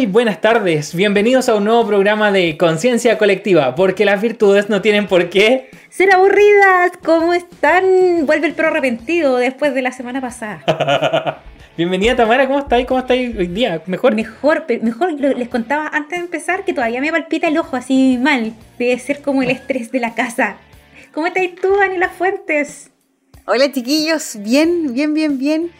Muy 0.00 0.06
buenas 0.06 0.40
tardes, 0.40 0.94
bienvenidos 0.94 1.50
a 1.50 1.56
un 1.56 1.64
nuevo 1.64 1.86
programa 1.86 2.32
de 2.32 2.56
Conciencia 2.56 3.18
Colectiva, 3.18 3.74
porque 3.74 4.06
las 4.06 4.22
virtudes 4.22 4.70
no 4.70 4.80
tienen 4.80 5.06
por 5.06 5.28
qué 5.28 5.68
ser 5.90 6.10
aburridas. 6.14 6.92
¿Cómo 7.04 7.34
están? 7.34 7.84
Vuelve 8.24 8.46
el 8.46 8.54
pro 8.54 8.68
arrepentido 8.68 9.36
después 9.36 9.74
de 9.74 9.82
la 9.82 9.92
semana 9.92 10.22
pasada. 10.22 11.42
Bienvenida 11.76 12.16
Tamara, 12.16 12.46
¿cómo 12.46 12.60
estáis? 12.60 12.86
¿Cómo 12.86 13.00
estáis 13.00 13.36
hoy 13.36 13.48
día? 13.48 13.82
¿Mejor? 13.84 14.14
Mejor, 14.14 14.64
mejor. 14.80 15.12
Les 15.12 15.50
contaba 15.50 15.88
antes 15.92 16.18
de 16.18 16.24
empezar 16.24 16.64
que 16.64 16.72
todavía 16.72 17.02
me 17.02 17.12
palpita 17.12 17.48
el 17.48 17.58
ojo 17.58 17.76
así 17.76 18.18
mal. 18.18 18.54
Debe 18.78 18.98
ser 18.98 19.20
como 19.20 19.42
el 19.42 19.50
estrés 19.50 19.92
de 19.92 20.00
la 20.00 20.14
casa. 20.14 20.56
¿Cómo 21.12 21.26
estáis 21.26 21.56
tú, 21.56 21.76
Daniela 21.76 22.08
Fuentes? 22.08 22.90
Hola 23.44 23.70
chiquillos, 23.70 24.38
bien, 24.38 24.94
bien, 24.94 25.12
bien, 25.12 25.38
bien. 25.38 25.70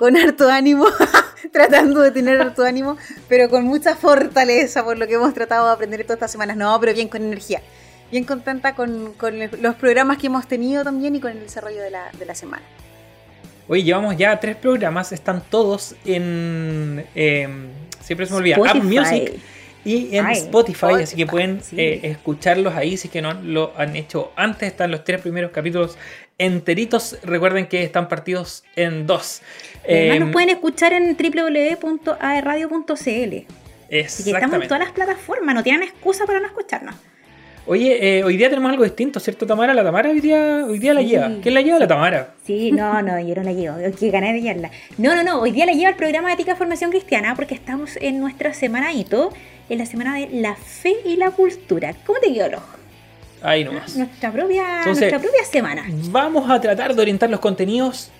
Con 0.00 0.16
harto 0.16 0.48
ánimo, 0.48 0.86
tratando 1.52 2.00
de 2.00 2.10
tener 2.10 2.40
harto 2.40 2.64
ánimo, 2.64 2.96
pero 3.28 3.50
con 3.50 3.66
mucha 3.66 3.96
fortaleza 3.96 4.82
por 4.82 4.96
lo 4.96 5.06
que 5.06 5.12
hemos 5.12 5.34
tratado 5.34 5.66
de 5.66 5.74
aprender 5.74 6.00
todas 6.04 6.16
estas 6.16 6.32
semanas. 6.32 6.56
No, 6.56 6.80
pero 6.80 6.94
bien 6.94 7.06
con 7.06 7.22
energía. 7.22 7.60
Bien 8.10 8.24
contenta 8.24 8.74
con, 8.74 9.12
los 9.60 9.74
programas 9.74 10.16
que 10.16 10.28
hemos 10.28 10.48
tenido 10.48 10.84
también 10.84 11.16
y 11.16 11.20
con 11.20 11.32
el 11.32 11.40
desarrollo 11.40 11.82
de 11.82 11.90
la, 11.90 12.10
de 12.18 12.24
la 12.24 12.34
semana. 12.34 12.62
Hoy 13.68 13.82
llevamos 13.82 14.16
ya 14.16 14.40
tres 14.40 14.56
programas, 14.56 15.12
están 15.12 15.42
todos 15.50 15.94
en. 16.06 17.04
Em, 17.14 17.68
siempre 18.00 18.24
se 18.24 18.32
me 18.32 18.38
olvida, 18.38 18.56
Apple 18.56 18.80
Music 18.80 19.38
y 19.84 20.16
en 20.16 20.30
Spotify, 20.30 21.02
así 21.02 21.14
que 21.14 21.26
pueden 21.26 21.60
eh, 21.72 22.00
escucharlos 22.04 22.74
ahí 22.74 22.96
si 22.96 23.08
es 23.08 23.12
que 23.12 23.20
no 23.20 23.34
lo 23.34 23.72
han 23.76 23.96
hecho 23.96 24.32
antes. 24.34 24.68
Están 24.68 24.90
los 24.90 25.04
tres 25.04 25.20
primeros 25.20 25.50
capítulos 25.50 25.98
enteritos. 26.40 27.18
Recuerden 27.22 27.66
que 27.66 27.84
están 27.84 28.08
partidos 28.08 28.64
en 28.74 29.06
dos. 29.06 29.42
Además, 29.84 30.18
nos 30.18 30.28
em, 30.28 30.32
pueden 30.32 30.48
escuchar 30.50 30.92
en 30.94 31.16
www.aerradio.cl. 31.16 32.92
Así 34.04 34.24
que 34.24 34.30
estamos 34.30 34.62
en 34.62 34.68
todas 34.68 34.80
las 34.80 34.92
plataformas, 34.92 35.54
no 35.54 35.62
tienen 35.62 35.82
excusa 35.82 36.26
para 36.26 36.40
no 36.40 36.46
escucharnos. 36.46 36.94
Oye, 37.66 38.18
eh, 38.18 38.24
hoy 38.24 38.36
día 38.36 38.48
tenemos 38.48 38.70
algo 38.70 38.84
distinto, 38.84 39.20
¿cierto, 39.20 39.46
Tamara? 39.46 39.74
La 39.74 39.84
Tamara 39.84 40.10
hoy 40.10 40.20
día, 40.20 40.64
hoy 40.66 40.78
día 40.78 40.94
la 40.94 41.02
lleva. 41.02 41.30
¿Quién 41.42 41.54
la 41.54 41.60
lleva? 41.60 41.78
La 41.78 41.86
Tamara. 41.86 42.34
Sí, 42.44 42.72
no, 42.72 43.02
no, 43.02 43.20
yo 43.20 43.34
no 43.34 43.42
la 43.42 43.52
llevo. 43.52 43.76
Que 43.98 44.10
gané 44.10 44.32
de 44.32 44.40
llevarla. 44.40 44.70
No, 44.96 45.14
no, 45.14 45.22
no. 45.22 45.40
Hoy 45.40 45.52
día 45.52 45.66
la 45.66 45.72
lleva 45.72 45.90
el 45.90 45.96
programa 45.96 46.28
de 46.28 46.34
Ética 46.34 46.56
Formación 46.56 46.90
Cristiana 46.90 47.34
porque 47.36 47.54
estamos 47.54 47.96
en 48.00 48.18
nuestra 48.18 48.54
semana 48.54 48.92
hito, 48.92 49.30
en 49.68 49.78
la 49.78 49.86
semana 49.86 50.16
de 50.16 50.28
la 50.40 50.56
fe 50.56 50.96
y 51.04 51.16
la 51.16 51.30
cultura. 51.30 51.94
¿Cómo 52.06 52.18
te 52.18 52.32
quedó 52.32 52.46
el 52.46 52.54
ojo? 52.54 52.79
Ahí 53.42 53.64
nomás. 53.64 53.96
Nuestra 53.96 54.30
propia, 54.30 54.84
nuestra 54.84 55.18
propia 55.18 55.44
semana. 55.44 55.84
Vamos 56.10 56.50
a 56.50 56.60
tratar 56.60 56.94
de 56.94 57.02
orientar 57.02 57.30
los 57.30 57.40
contenidos 57.40 58.10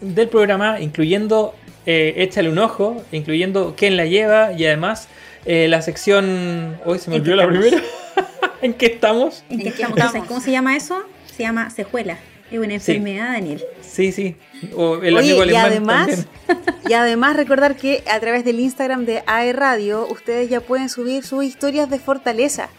del 0.00 0.28
programa, 0.28 0.80
incluyendo 0.80 1.54
eh, 1.86 2.14
Échale 2.16 2.50
un 2.50 2.58
ojo, 2.58 3.02
incluyendo 3.12 3.74
quién 3.76 3.96
la 3.96 4.04
lleva 4.04 4.52
y 4.52 4.66
además 4.66 5.08
eh, 5.46 5.68
la 5.68 5.80
sección. 5.82 6.78
Hoy 6.84 6.98
se 6.98 7.10
me 7.10 7.16
olvidó 7.16 7.36
la 7.36 7.48
primera. 7.48 7.80
¿En 8.62 8.74
qué 8.74 8.86
estamos? 8.86 9.44
¿En 9.48 9.60
qué 9.60 9.68
estamos? 9.68 10.26
¿Cómo 10.26 10.40
se 10.40 10.50
llama 10.50 10.76
eso? 10.76 11.02
Se 11.34 11.44
llama 11.44 11.70
sejuela. 11.70 12.18
Es 12.50 12.58
una 12.58 12.74
enfermedad, 12.74 13.32
Daniel. 13.32 13.62
Sí, 13.82 14.10
sí. 14.12 14.36
O 14.74 14.96
el 14.96 15.16
amigo 15.16 15.44
y 15.44 15.54
además, 15.54 16.26
y 16.88 16.92
además 16.94 17.36
recordar 17.36 17.76
que 17.76 18.02
a 18.10 18.18
través 18.20 18.44
del 18.44 18.58
Instagram 18.60 19.04
de 19.04 19.22
AE 19.26 19.52
Radio 19.52 20.06
ustedes 20.08 20.48
ya 20.48 20.60
pueden 20.60 20.88
subir 20.88 21.24
sus 21.24 21.44
historias 21.44 21.90
de 21.90 21.98
fortaleza. 21.98 22.70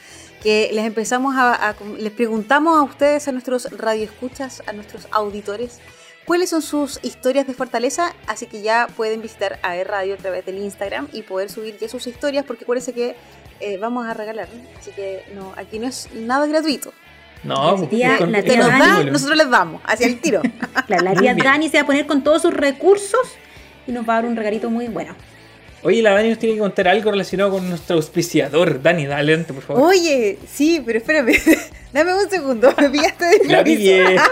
Que 0.42 0.70
les 0.74 0.86
empezamos 0.86 1.36
a, 1.38 1.76
les 1.98 2.14
preguntamos 2.14 2.78
a 2.78 2.84
ustedes, 2.84 3.28
a 3.28 3.32
nuestros 3.32 3.70
radioescuchas, 3.72 4.64
a 4.68 4.74
nuestros 4.74 5.08
auditores, 5.12 5.80
cuáles 6.26 6.52
son 6.52 6.62
sus 6.62 7.00
historias 7.04 7.48
de 7.48 7.54
fortaleza, 7.54 8.14
así 8.28 8.46
que 8.46 8.62
ya 8.62 8.88
pueden 8.96 9.22
visitar 9.22 9.60
AE 9.64 9.84
Radio 9.84 10.14
a 10.14 10.18
través 10.18 10.46
del 10.46 10.60
Instagram 10.60 11.08
y 11.12 11.24
poder 11.24 11.50
subir 11.50 11.78
ya 11.78 11.90
sus 11.90 12.08
historias, 12.08 12.46
porque 12.46 12.64
acuérdense 12.64 12.94
que 12.94 13.16
eh, 13.60 13.78
vamos 13.78 14.08
a 14.08 14.14
regalar. 14.14 14.48
Así 14.80 14.92
que 14.92 15.26
no, 15.34 15.54
aquí 15.58 15.80
no 15.80 15.88
es 15.88 16.08
nada 16.14 16.46
gratuito. 16.46 16.94
No, 17.44 17.78
la 17.78 17.88
tía, 17.88 18.20
la 18.28 18.44
tía 18.44 18.68
Dani, 18.68 19.10
nosotros 19.10 19.38
les 19.38 19.50
damos, 19.50 19.82
hacia 19.86 20.08
el 20.08 20.20
tiro. 20.20 20.42
la, 20.88 21.16
tía 21.16 21.34
Dani 21.34 21.68
se 21.70 21.78
va 21.78 21.84
a 21.84 21.86
poner 21.86 22.06
con 22.06 22.24
todos 22.24 22.42
sus 22.42 22.54
recursos 22.54 23.28
y 23.88 23.92
nos 23.92 24.08
va 24.08 24.14
a 24.14 24.22
dar 24.22 24.26
un 24.26 24.36
regalito 24.36 24.70
muy 24.70 24.88
bueno. 24.88 25.16
Oye, 25.84 26.02
la 26.02 26.12
Dani 26.12 26.30
nos 26.30 26.40
tiene 26.40 26.56
que 26.56 26.62
contar 26.62 26.88
algo 26.88 27.12
relacionado 27.12 27.52
con 27.52 27.70
nuestro 27.70 27.96
auspiciador. 27.96 28.82
Dani, 28.82 29.06
dale 29.06 29.38
por 29.40 29.62
favor. 29.62 29.84
Oye, 29.84 30.38
sí, 30.52 30.82
pero 30.86 31.00
espérame. 31.00 31.34
Dame 31.94 32.14
un 32.14 32.30
segundo. 32.30 32.74
Me 32.80 32.90
pillaste 32.90 33.26
de 33.26 33.46
La 33.48 33.64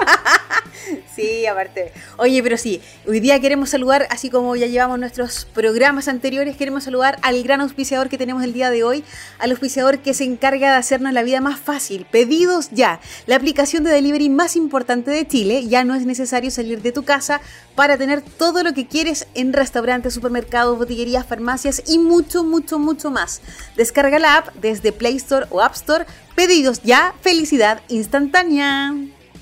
Sí, 1.15 1.45
aparte. 1.47 1.91
Oye, 2.17 2.43
pero 2.43 2.57
sí, 2.57 2.79
hoy 3.07 3.19
día 3.19 3.39
queremos 3.39 3.71
saludar, 3.71 4.07
así 4.11 4.29
como 4.29 4.55
ya 4.55 4.67
llevamos 4.67 4.99
nuestros 4.99 5.45
programas 5.45 6.07
anteriores, 6.07 6.55
queremos 6.55 6.83
saludar 6.83 7.17
al 7.23 7.41
gran 7.41 7.59
auspiciador 7.61 8.07
que 8.07 8.19
tenemos 8.19 8.43
el 8.43 8.53
día 8.53 8.69
de 8.69 8.83
hoy, 8.83 9.03
al 9.39 9.49
auspiciador 9.49 9.97
que 9.97 10.13
se 10.13 10.25
encarga 10.25 10.71
de 10.71 10.77
hacernos 10.77 11.13
la 11.13 11.23
vida 11.23 11.41
más 11.41 11.59
fácil. 11.59 12.05
Pedidos 12.09 12.69
ya, 12.71 12.99
la 13.25 13.35
aplicación 13.35 13.83
de 13.83 13.91
delivery 13.91 14.29
más 14.29 14.55
importante 14.55 15.09
de 15.09 15.27
Chile. 15.27 15.65
Ya 15.67 15.83
no 15.83 15.95
es 15.95 16.05
necesario 16.05 16.51
salir 16.51 16.83
de 16.83 16.91
tu 16.91 17.03
casa 17.03 17.41
para 17.73 17.97
tener 17.97 18.21
todo 18.21 18.61
lo 18.61 18.73
que 18.73 18.87
quieres 18.87 19.27
en 19.33 19.53
restaurantes, 19.53 20.13
supermercados, 20.13 20.77
botillerías, 20.77 21.25
farmacias 21.25 21.81
y 21.87 21.97
mucho, 21.97 22.43
mucho, 22.43 22.77
mucho 22.77 23.09
más. 23.09 23.41
Descarga 23.75 24.19
la 24.19 24.37
app 24.37 24.53
desde 24.55 24.91
Play 24.91 25.15
Store 25.15 25.47
o 25.49 25.61
App 25.61 25.73
Store. 25.73 26.05
Pedidos 26.37 26.83
ya, 26.83 27.15
felicidad 27.21 27.81
instantánea. 27.89 28.93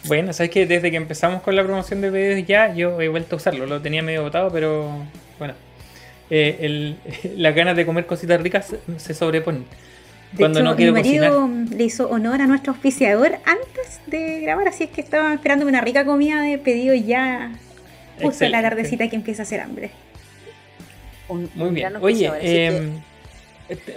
Bueno, 0.05 0.31
sabes 0.31 0.49
que 0.49 0.65
desde 0.65 0.91
que 0.91 0.95
empezamos 0.95 1.41
con 1.41 1.53
la 1.53 1.61
promoción 1.61 1.99
de 1.99 2.09
pedidos 2.09 2.47
ya, 2.47 2.73
yo 2.73 3.01
he 3.01 3.09
vuelto 3.09 3.35
a 3.35 3.37
usarlo. 3.37 3.65
Lo 3.65 3.81
tenía 3.81 4.01
medio 4.01 4.23
botado, 4.23 4.49
pero 4.49 5.05
bueno. 5.37 5.55
Eh, 6.29 6.95
las 7.35 7.53
ganas 7.53 7.75
de 7.75 7.85
comer 7.85 8.05
cositas 8.05 8.41
ricas 8.41 8.73
se 8.95 9.13
sobreponen. 9.13 9.65
cuando 10.37 10.63
no 10.63 10.77
quiero 10.77 10.93
mi 10.93 11.01
marido 11.01 11.49
le 11.69 11.83
hizo 11.83 12.09
honor 12.09 12.41
a 12.41 12.47
nuestro 12.47 12.71
auspiciador 12.71 13.39
antes 13.45 13.99
de 14.07 14.39
grabar, 14.39 14.69
así 14.69 14.85
es 14.85 14.89
que 14.89 15.01
estaba 15.01 15.33
esperándome 15.33 15.71
una 15.71 15.81
rica 15.81 16.05
comida 16.05 16.43
de 16.43 16.57
pedido 16.59 16.95
ya 16.95 17.51
justo 18.21 18.45
en 18.45 18.53
la 18.53 18.61
tardecita 18.61 19.09
que 19.09 19.17
empieza 19.17 19.41
a 19.41 19.43
hacer 19.43 19.59
hambre. 19.59 19.91
Muy 21.27 21.71
bien. 21.71 21.93
Oye, 21.97 22.31
este, 22.39 22.89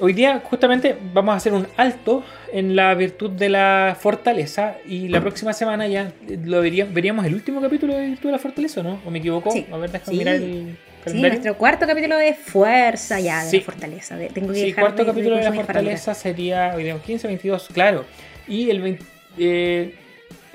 hoy 0.00 0.12
día 0.12 0.40
justamente 0.44 0.96
vamos 1.12 1.34
a 1.34 1.36
hacer 1.36 1.52
un 1.52 1.66
alto 1.76 2.24
en 2.52 2.74
la 2.74 2.94
virtud 2.94 3.30
de 3.30 3.48
la 3.48 3.96
fortaleza 3.98 4.76
y 4.86 5.08
la 5.08 5.20
próxima 5.20 5.52
semana 5.52 5.86
ya 5.86 6.12
lo 6.44 6.60
veríamos, 6.60 7.26
el 7.26 7.34
último 7.34 7.60
capítulo 7.60 7.94
de 7.94 8.08
Virtud 8.08 8.28
de 8.28 8.32
la 8.32 8.38
Fortaleza, 8.38 8.82
¿no? 8.82 9.00
¿O 9.04 9.10
me 9.10 9.18
equivoco? 9.18 9.50
A 9.50 9.76
ver, 9.76 9.90
déjame 9.90 10.18
mirar 10.18 10.34
el 10.36 10.42
calendario. 10.42 10.76
Sí, 11.04 11.20
nuestro 11.20 11.58
cuarto 11.58 11.86
capítulo 11.86 12.16
de 12.16 12.34
fuerza 12.34 13.20
ya, 13.20 13.44
de 13.44 13.58
la 13.58 13.64
fortaleza. 13.64 14.16
tengo 14.32 14.52
que 14.52 14.60
sí, 14.60 14.72
cuarto 14.72 15.04
capítulo 15.04 15.36
de, 15.36 15.44
la 15.44 15.52
fortaleza 15.52 16.14
sería 16.14 16.72
hoy 16.74 16.84
día 16.84 16.98
15, 16.98 17.26
22, 17.26 17.68
claro. 17.72 18.04
Y 18.46 18.70
el 18.70 18.80
20, 18.80 19.04
eh, 19.38 19.94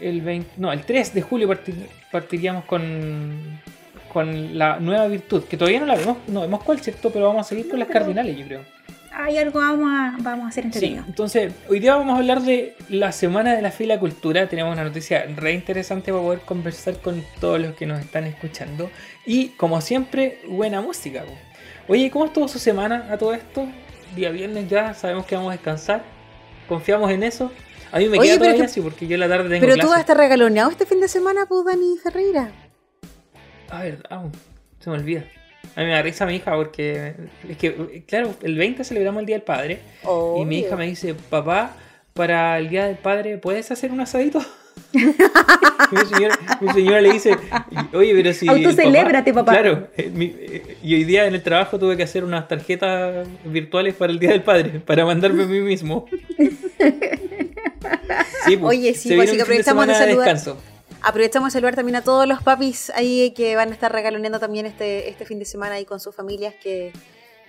el 0.01 0.21
20, 0.21 0.49
no, 0.57 0.73
el 0.73 0.81
3 0.81 1.13
de 1.13 1.21
julio 1.21 1.49
partiríamos 2.11 2.65
con 2.65 3.61
con 4.11 4.59
la 4.59 4.79
nueva 4.79 5.07
virtud, 5.07 5.45
que 5.45 5.57
todavía 5.57 5.79
no 5.79 5.87
la 5.87 5.95
vemos, 5.95 6.17
no 6.27 6.41
vemos 6.41 6.63
cuál, 6.63 6.79
¿cierto? 6.79 7.09
Pero 7.11 7.29
vamos 7.29 7.47
a 7.47 7.49
seguir 7.49 7.67
con 7.67 7.79
las 7.79 7.87
cardinales, 7.87 8.37
yo 8.37 8.45
creo 8.45 8.72
hay 9.13 9.37
algo 9.37 9.59
vamos 9.59 9.89
a, 9.91 10.15
vamos 10.19 10.45
a 10.45 10.49
hacer 10.49 10.65
entretenido. 10.65 11.03
Sí, 11.03 11.09
entonces, 11.09 11.53
hoy 11.69 11.79
día 11.79 11.95
vamos 11.95 12.15
a 12.15 12.17
hablar 12.17 12.41
de 12.41 12.75
la 12.89 13.11
Semana 13.11 13.55
de 13.55 13.61
la 13.61 13.71
Fila 13.71 13.99
Cultura. 13.99 14.47
Tenemos 14.47 14.73
una 14.73 14.83
noticia 14.83 15.25
re 15.35 15.53
interesante 15.53 16.11
para 16.11 16.23
poder 16.23 16.39
conversar 16.41 16.97
con 16.99 17.23
todos 17.39 17.59
los 17.59 17.75
que 17.75 17.85
nos 17.85 17.99
están 17.99 18.25
escuchando. 18.25 18.89
Y, 19.25 19.49
como 19.49 19.81
siempre, 19.81 20.39
buena 20.47 20.81
música. 20.81 21.23
Oye, 21.87 22.09
¿cómo 22.09 22.25
estuvo 22.25 22.47
su 22.47 22.59
semana 22.59 23.07
a 23.11 23.17
todo 23.17 23.33
esto? 23.33 23.67
Día 24.15 24.31
viernes 24.31 24.69
ya, 24.69 24.93
sabemos 24.93 25.25
que 25.25 25.35
vamos 25.35 25.51
a 25.51 25.53
descansar. 25.53 26.03
Confiamos 26.67 27.11
en 27.11 27.23
eso. 27.23 27.51
A 27.91 27.99
mí 27.99 28.09
me 28.09 28.17
queda 28.19 28.39
todavía 28.39 28.65
así 28.65 28.81
porque 28.81 29.05
yo 29.05 29.17
la 29.17 29.29
tarde 29.29 29.49
tengo 29.49 29.61
Pero 29.61 29.77
tú 29.77 29.87
vas 29.87 29.97
a 29.97 30.01
estar 30.01 30.17
regaloneado 30.17 30.71
este 30.71 30.85
fin 30.85 30.99
de 30.99 31.07
semana, 31.07 31.45
pues, 31.47 31.65
Dani 31.65 31.97
Ferreira. 32.01 32.51
A 33.69 33.83
ver, 33.83 34.01
se 34.79 34.89
me 34.89 34.95
olvida. 34.95 35.23
A 35.75 35.79
mí 35.79 35.87
me 35.87 35.93
da 35.93 36.01
risa 36.01 36.25
mi 36.25 36.35
hija 36.35 36.55
porque 36.55 37.13
es 37.49 37.57
que, 37.57 38.03
claro, 38.07 38.35
el 38.43 38.55
20 38.55 38.83
celebramos 38.83 39.21
el 39.21 39.25
Día 39.25 39.37
del 39.37 39.43
Padre 39.43 39.79
y 40.37 40.45
mi 40.45 40.59
hija 40.59 40.75
me 40.75 40.85
dice, 40.85 41.15
papá, 41.15 41.75
para 42.13 42.57
el 42.59 42.69
Día 42.69 42.85
del 42.85 42.97
Padre, 42.97 43.37
¿puedes 43.37 43.71
hacer 43.71 43.91
un 43.91 44.01
asadito? 44.01 44.39
mi, 44.93 46.69
señora, 46.73 47.01
le 47.01 47.13
dice, 47.13 47.35
oye, 47.93 48.13
pero 48.15 48.33
si... 48.33 48.47
Autocelébrate, 48.47 49.33
papá, 49.33 49.51
Claro, 49.51 49.87
eh, 49.97 50.11
eh, 50.15 50.77
y 50.83 50.95
hoy 50.95 51.03
día 51.03 51.25
en 51.25 51.35
el 51.35 51.41
trabajo 51.41 51.79
tuve 51.79 51.97
que 51.97 52.03
hacer 52.03 52.23
unas 52.23 52.47
tarjetas 52.47 53.27
virtuales 53.43 53.95
para 53.95 54.11
el 54.11 54.19
Día 54.19 54.31
del 54.31 54.43
Padre, 54.43 54.79
para 54.79 55.05
mandarme 55.05 55.43
a 55.43 55.47
mí 55.47 55.59
mismo. 55.59 56.07
Sí, 58.45 58.57
pues, 58.57 58.77
oye, 58.77 58.93
sí, 58.93 59.15
pues, 59.15 59.29
así 59.29 59.37
que 59.37 59.43
aprovechamos 59.43 59.87
de 59.87 59.93
saludar. 59.93 60.17
Descanso. 60.17 60.61
Aprovechamos 61.03 61.47
de 61.47 61.51
saludar 61.51 61.75
también 61.75 61.97
a 61.97 62.01
todos 62.01 62.25
los 62.25 62.41
papis 62.41 62.89
ahí 62.95 63.31
que 63.35 63.57
van 63.57 63.69
a 63.69 63.73
estar 63.73 63.91
regaloneando 63.91 64.39
también 64.39 64.65
este, 64.65 65.09
este 65.09 65.25
fin 65.25 65.37
de 65.37 65.43
semana 65.43 65.75
ahí 65.75 65.83
con 65.83 65.99
sus 65.99 66.15
familias, 66.15 66.55
que, 66.63 66.93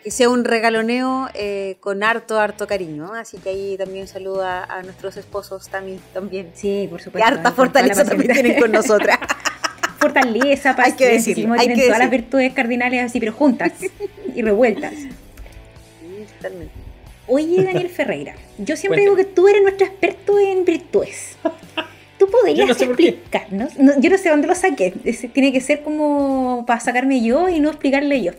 sea 0.06 0.28
un 0.28 0.44
regaloneo 0.44 1.28
eh, 1.34 1.76
con 1.78 2.02
harto, 2.02 2.38
harto 2.38 2.66
cariño. 2.66 3.14
Así 3.14 3.38
que 3.38 3.50
ahí 3.50 3.76
también 3.78 4.02
un 4.02 4.08
saludo 4.08 4.44
a, 4.44 4.82
nuestros 4.82 5.16
esposos 5.16 5.68
también. 5.68 6.00
también. 6.12 6.50
Sí, 6.54 6.88
por 6.90 7.00
supuesto. 7.00 7.26
Y 7.26 7.32
harta 7.32 7.52
fortaleza 7.52 8.04
también 8.04 8.32
tienen 8.32 8.60
con 8.60 8.72
nosotras. 8.72 9.18
fortaleza, 10.00 10.74
paciencia, 10.76 10.84
hay 10.84 10.92
que 10.92 11.08
decir, 11.08 11.34
tienen 11.36 11.80
todas 11.80 11.98
las 11.98 12.10
virtudes 12.10 12.52
cardinales 12.52 13.04
así, 13.04 13.20
pero 13.20 13.32
juntas 13.32 13.72
y 14.34 14.42
revueltas. 14.42 14.92
totalmente. 16.36 16.74
Oye, 17.26 17.62
Daniel 17.62 17.88
Ferreira, 17.88 18.34
yo 18.58 18.76
siempre 18.76 19.00
digo 19.00 19.16
que 19.16 19.24
tú 19.24 19.48
eres 19.48 19.62
nuestro 19.62 19.86
experto 19.86 20.38
en 20.38 20.64
virtudes. 20.64 21.36
¿Tú 22.26 22.30
podrías 22.30 22.68
no 22.68 22.74
sé 22.74 22.84
explicarnos? 22.84 23.76
No, 23.78 24.00
yo 24.00 24.10
no 24.10 24.18
sé 24.18 24.28
dónde 24.30 24.46
lo 24.46 24.54
saqué. 24.54 24.94
Es- 25.04 25.26
tiene 25.32 25.52
que 25.52 25.60
ser 25.60 25.82
como 25.82 26.64
para 26.66 26.80
sacarme 26.80 27.22
yo 27.22 27.48
y 27.48 27.60
no 27.60 27.70
explicarle 27.70 28.22
yo. 28.22 28.32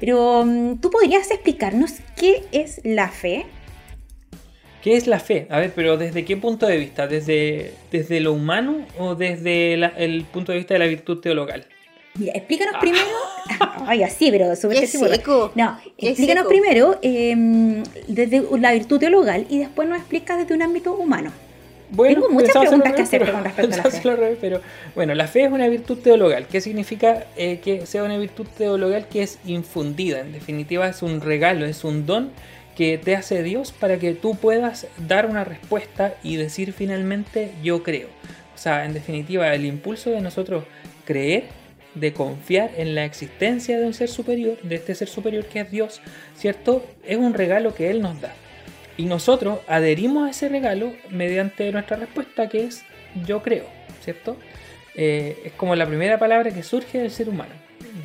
Pero 0.00 0.44
mm, 0.46 0.78
tú 0.80 0.90
podrías 0.90 1.30
explicarnos 1.30 1.92
qué 2.16 2.44
es 2.52 2.80
la 2.84 3.08
fe. 3.08 3.46
¿Qué 4.82 4.96
es 4.96 5.06
la 5.06 5.20
fe? 5.20 5.46
A 5.50 5.58
ver, 5.58 5.72
pero 5.74 5.98
¿desde 5.98 6.24
qué 6.24 6.38
punto 6.38 6.66
de 6.66 6.78
vista? 6.78 7.06
¿Desde, 7.06 7.74
desde 7.92 8.20
lo 8.20 8.32
humano 8.32 8.86
o 8.98 9.14
desde 9.14 9.76
la- 9.76 9.92
el 9.98 10.24
punto 10.24 10.52
de 10.52 10.58
vista 10.58 10.72
de 10.74 10.78
la 10.80 10.86
virtud 10.86 11.18
teologal? 11.20 11.66
Mira, 12.14 12.32
explícanos 12.34 12.76
primero. 12.80 13.04
Ay, 13.86 14.02
así, 14.02 14.30
pero 14.30 14.56
segura. 14.56 14.80
seco. 14.86 15.52
No, 15.54 15.78
explícanos 15.98 16.46
primero 16.46 16.98
eh, 17.02 17.82
desde 18.08 18.42
la 18.58 18.72
virtud 18.72 18.98
teologal 18.98 19.46
y 19.50 19.58
después 19.58 19.86
nos 19.88 19.98
explicas 19.98 20.38
desde 20.38 20.54
un 20.54 20.62
ámbito 20.62 20.94
humano. 20.94 21.30
Tengo 21.96 22.30
muchas 22.30 22.56
preguntas 22.56 22.92
que 22.92 22.98
al 23.00 23.02
hacer 23.02 23.20
revés, 23.22 23.32
con 23.34 23.42
pero- 23.42 23.56
respecto 23.56 23.74
a 23.74 23.84
la 23.84 23.90
fe. 23.90 24.16
revés, 24.16 24.38
pero 24.40 24.60
bueno, 24.94 25.14
la 25.14 25.26
fe 25.26 25.44
es 25.44 25.52
una 25.52 25.68
virtud 25.68 25.98
teologal. 25.98 26.46
¿Qué 26.46 26.60
significa 26.60 27.26
eh, 27.36 27.60
que 27.62 27.86
sea 27.86 28.04
una 28.04 28.16
virtud 28.18 28.46
teologal 28.56 29.06
que 29.08 29.22
es 29.22 29.38
infundida? 29.44 30.20
En 30.20 30.32
definitiva, 30.32 30.88
es 30.88 31.02
un 31.02 31.20
regalo, 31.20 31.66
es 31.66 31.84
un 31.84 32.06
don 32.06 32.30
que 32.76 32.96
te 32.98 33.16
hace 33.16 33.42
Dios 33.42 33.72
para 33.72 33.98
que 33.98 34.14
tú 34.14 34.36
puedas 34.36 34.86
dar 35.06 35.26
una 35.26 35.44
respuesta 35.44 36.14
y 36.22 36.36
decir 36.36 36.72
finalmente 36.72 37.50
yo 37.62 37.82
creo. 37.82 38.08
O 38.54 38.58
sea, 38.58 38.84
en 38.84 38.94
definitiva, 38.94 39.52
el 39.54 39.64
impulso 39.66 40.10
de 40.10 40.20
nosotros 40.20 40.64
creer, 41.04 41.44
de 41.94 42.12
confiar 42.12 42.70
en 42.76 42.94
la 42.94 43.04
existencia 43.04 43.78
de 43.78 43.84
un 43.86 43.94
ser 43.94 44.08
superior, 44.08 44.58
de 44.62 44.76
este 44.76 44.94
ser 44.94 45.08
superior 45.08 45.44
que 45.46 45.60
es 45.60 45.70
Dios, 45.70 46.00
¿cierto? 46.36 46.84
Es 47.04 47.16
un 47.18 47.34
regalo 47.34 47.74
que 47.74 47.90
Él 47.90 48.00
nos 48.00 48.20
da. 48.20 48.32
Y 48.96 49.04
nosotros 49.04 49.60
adherimos 49.66 50.26
a 50.26 50.30
ese 50.30 50.48
regalo 50.48 50.92
mediante 51.10 51.70
nuestra 51.72 51.96
respuesta 51.96 52.48
que 52.48 52.64
es 52.64 52.84
yo 53.26 53.42
creo, 53.42 53.64
¿cierto? 54.02 54.36
Eh, 54.94 55.36
es 55.44 55.52
como 55.52 55.74
la 55.74 55.86
primera 55.86 56.18
palabra 56.18 56.50
que 56.50 56.62
surge 56.62 56.98
del 56.98 57.10
ser 57.10 57.28
humano. 57.28 57.52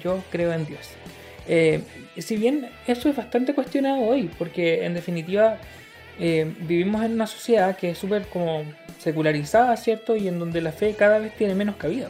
Yo 0.04 0.24
creo 0.32 0.54
en 0.54 0.66
Dios. 0.66 0.90
Eh, 1.48 1.82
si 2.18 2.38
bien 2.38 2.70
eso 2.88 3.10
es 3.10 3.16
bastante 3.16 3.54
cuestionado 3.54 4.02
hoy, 4.02 4.30
porque 4.38 4.86
en 4.86 4.94
definitiva 4.94 5.58
eh, 6.20 6.52
vivimos 6.62 7.04
en 7.04 7.14
una 7.14 7.28
sociedad 7.28 7.76
que 7.76 7.92
es 7.92 7.98
súper 7.98 8.24
como 8.28 8.64
secularizada, 9.00 9.76
¿cierto? 9.78 10.16
Y 10.16 10.28
en 10.28 10.40
donde 10.40 10.62
la 10.62 10.72
fe 10.72 10.96
cada 10.98 11.20
vez 11.20 11.36
tiene 11.36 11.56
menos 11.56 11.76
cabida. 11.76 12.10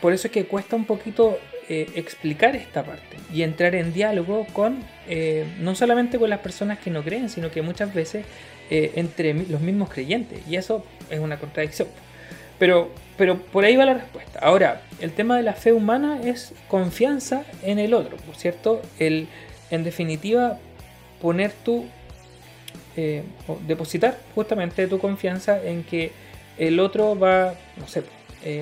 Por 0.00 0.12
eso 0.12 0.28
es 0.28 0.32
que 0.32 0.44
cuesta 0.44 0.76
un 0.76 0.84
poquito 0.84 1.36
eh, 1.68 1.88
explicar 1.94 2.56
esta 2.56 2.82
parte 2.82 3.16
y 3.32 3.42
entrar 3.42 3.76
en 3.76 3.92
diálogo 3.92 4.48
con 4.52 4.82
eh, 5.08 5.46
no 5.60 5.76
solamente 5.76 6.18
con 6.18 6.28
las 6.28 6.40
personas 6.40 6.80
que 6.80 6.90
no 6.90 7.04
creen, 7.04 7.28
sino 7.28 7.52
que 7.52 7.62
muchas 7.62 7.94
veces 7.94 8.26
eh, 8.68 8.90
entre 8.96 9.32
los 9.32 9.60
mismos 9.60 9.88
creyentes. 9.88 10.40
Y 10.48 10.56
eso 10.56 10.84
es 11.08 11.20
una 11.20 11.38
contradicción. 11.38 11.86
Pero, 12.58 12.90
pero 13.16 13.38
por 13.38 13.64
ahí 13.64 13.76
va 13.76 13.84
la 13.84 13.94
respuesta. 13.94 14.40
Ahora, 14.40 14.82
el 15.00 15.12
tema 15.12 15.36
de 15.36 15.44
la 15.44 15.52
fe 15.52 15.72
humana 15.72 16.20
es 16.24 16.52
confianza 16.66 17.44
en 17.62 17.78
el 17.78 17.94
otro, 17.94 18.16
¿por 18.16 18.34
¿cierto? 18.34 18.82
El, 18.98 19.28
en 19.70 19.84
definitiva, 19.84 20.58
poner 21.20 21.52
tu, 21.52 21.86
depositar 23.68 24.18
justamente 24.34 24.88
tu 24.88 24.98
confianza 24.98 25.62
en 25.62 25.84
que 25.84 26.10
el 26.58 26.80
otro 26.80 27.16
va, 27.16 27.54
no 27.76 27.86
sé, 27.86 28.02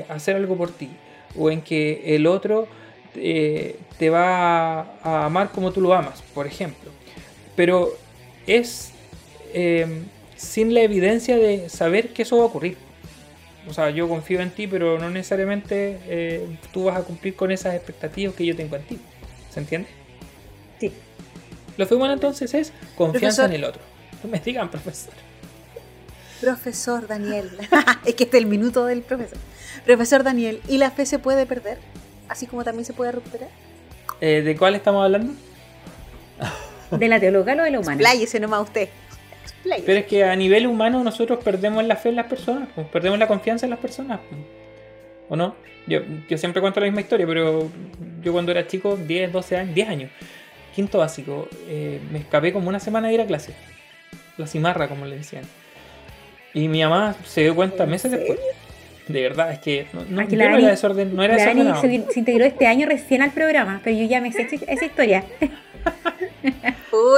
hacer 0.09 0.37
algo 0.37 0.57
por 0.57 0.71
ti, 0.71 0.91
o 1.37 1.51
en 1.51 1.63
que 1.63 2.15
el 2.15 2.27
otro 2.27 2.69
eh, 3.15 3.79
te 3.99 4.11
va 4.11 4.81
a, 4.81 4.87
a 5.03 5.25
amar 5.27 5.51
como 5.51 5.73
tú 5.73 5.81
lo 5.81 5.93
amas, 5.95 6.23
por 6.35 6.47
ejemplo. 6.47 6.91
Pero 7.57 7.97
es 8.47 8.93
eh, 9.53 10.05
sin 10.37 10.73
la 10.75 10.81
evidencia 10.81 11.37
de 11.37 11.69
saber 11.69 12.13
que 12.13 12.23
eso 12.23 12.39
va 12.39 12.45
a 12.45 12.47
ocurrir. 12.47 12.77
O 13.69 13.75
sea, 13.75 13.91
yo 13.91 14.09
confío 14.09 14.41
en 14.41 14.51
ti, 14.51 14.67
pero 14.67 14.99
no 14.99 15.11
necesariamente 15.11 15.99
eh, 16.07 16.57
tú 16.73 16.85
vas 16.85 16.97
a 16.97 17.03
cumplir 17.03 17.37
con 17.37 17.51
esas 17.51 17.75
expectativas 17.75 18.35
que 18.35 18.47
yo 18.47 18.57
tengo 18.57 18.77
en 18.77 18.83
ti. 18.83 18.99
¿Se 19.51 19.61
entiende? 19.61 19.89
Sí. 20.81 20.93
Lo 21.77 21.87
fe 21.87 21.95
humano 21.95 22.15
entonces 22.15 22.55
es 22.55 22.73
confianza 22.97 23.43
Profesor. 23.43 23.51
en 23.51 23.57
el 23.57 23.65
otro. 23.65 23.83
No 24.23 24.29
me 24.29 24.39
digan, 24.39 24.71
profesor. 24.71 25.15
Profesor 26.43 27.07
Daniel. 27.07 27.51
es 28.05 28.15
que 28.15 28.25
este 28.25 28.37
es 28.37 28.43
el 28.43 28.47
minuto 28.47 28.85
del 28.85 29.01
profesor. 29.01 29.39
Profesor 29.87 30.23
Daniel, 30.23 30.61
¿y 30.69 30.77
la 30.77 30.91
fe 30.91 31.07
se 31.07 31.19
puede 31.19 31.47
perder? 31.47 31.79
Así 32.31 32.47
como 32.47 32.63
también 32.65 32.85
se 32.85 32.93
puede 32.93 33.11
recuperar. 33.11 33.49
Eh, 34.21 34.43
¿De 34.43 34.57
cuál 34.57 34.77
estamos 34.77 35.05
hablando? 35.05 35.33
¿De 36.93 37.09
la 37.09 37.19
teologal 37.21 37.59
o 37.61 37.65
de 37.65 37.73
la 37.73 37.81
humana? 37.81 37.95
Expláyese 38.01 38.39
nomás 38.41 38.63
usted. 38.63 38.89
Expláyese. 39.45 39.85
Pero 39.87 39.99
es 40.01 40.07
que 40.07 40.25
a 40.25 40.37
nivel 40.37 40.67
humano 40.69 41.03
nosotros 41.03 41.41
perdemos 41.43 41.85
la 41.85 41.97
fe 41.97 42.11
en 42.11 42.17
las 42.17 42.27
personas, 42.27 42.69
pues, 42.75 42.87
perdemos 42.87 43.19
la 43.19 43.27
confianza 43.27 43.67
en 43.67 43.71
las 43.71 43.81
personas. 43.81 44.21
pues. 44.29 44.41
¿O 45.29 45.37
no? 45.37 45.57
Yo, 45.89 46.01
yo 46.29 46.39
siempre 46.39 46.61
cuento 46.61 46.79
la 46.79 46.87
misma 46.87 47.01
historia, 47.01 47.27
pero 47.27 47.69
yo 48.23 48.33
cuando 48.33 48.53
era 48.53 48.67
chico, 48.67 48.97
10, 48.97 49.33
12 49.33 49.57
años, 49.57 49.75
10 49.75 49.89
años, 49.89 50.11
quinto 50.75 50.99
básico, 50.99 51.49
eh, 51.69 52.01
me 52.13 52.21
escapé 52.21 52.53
como 52.53 52.69
una 52.69 52.79
semana 52.81 53.09
de 53.09 53.15
ir 53.15 53.21
a 53.21 53.27
clase. 53.27 53.55
La 54.37 54.47
cimarra, 54.47 54.89
como 54.89 55.05
le 55.05 55.17
decían. 55.17 55.43
Y 56.55 56.69
mi 56.69 56.83
mamá 56.83 57.17
se 57.25 57.43
dio 57.43 57.55
cuenta 57.57 57.85
¿En 57.85 57.91
meses 57.91 58.11
serio? 58.13 58.27
después. 58.27 58.41
De 59.09 59.23
verdad, 59.23 59.53
es 59.53 59.59
que 59.59 59.87
no, 59.93 60.05
no, 60.09 60.29
yo 60.29 60.37
la 60.37 60.51
no 60.51 60.59
era 60.59 60.69
desorden, 60.69 61.15
no 61.17 61.23
era 61.23 61.37
La 61.37 61.45
Dani 61.47 61.63
desordenado. 61.65 62.07
se, 62.07 62.13
se 62.15 62.19
integró 62.21 62.45
este 62.45 62.67
año 62.67 62.87
recién 62.87 63.23
al 63.23 63.31
programa, 63.33 63.81
pero 63.83 63.97
yo 63.97 64.05
ya 64.05 64.21
me 64.21 64.31
sé 64.33 64.47
esa- 64.67 64.85
historia. 64.85 65.25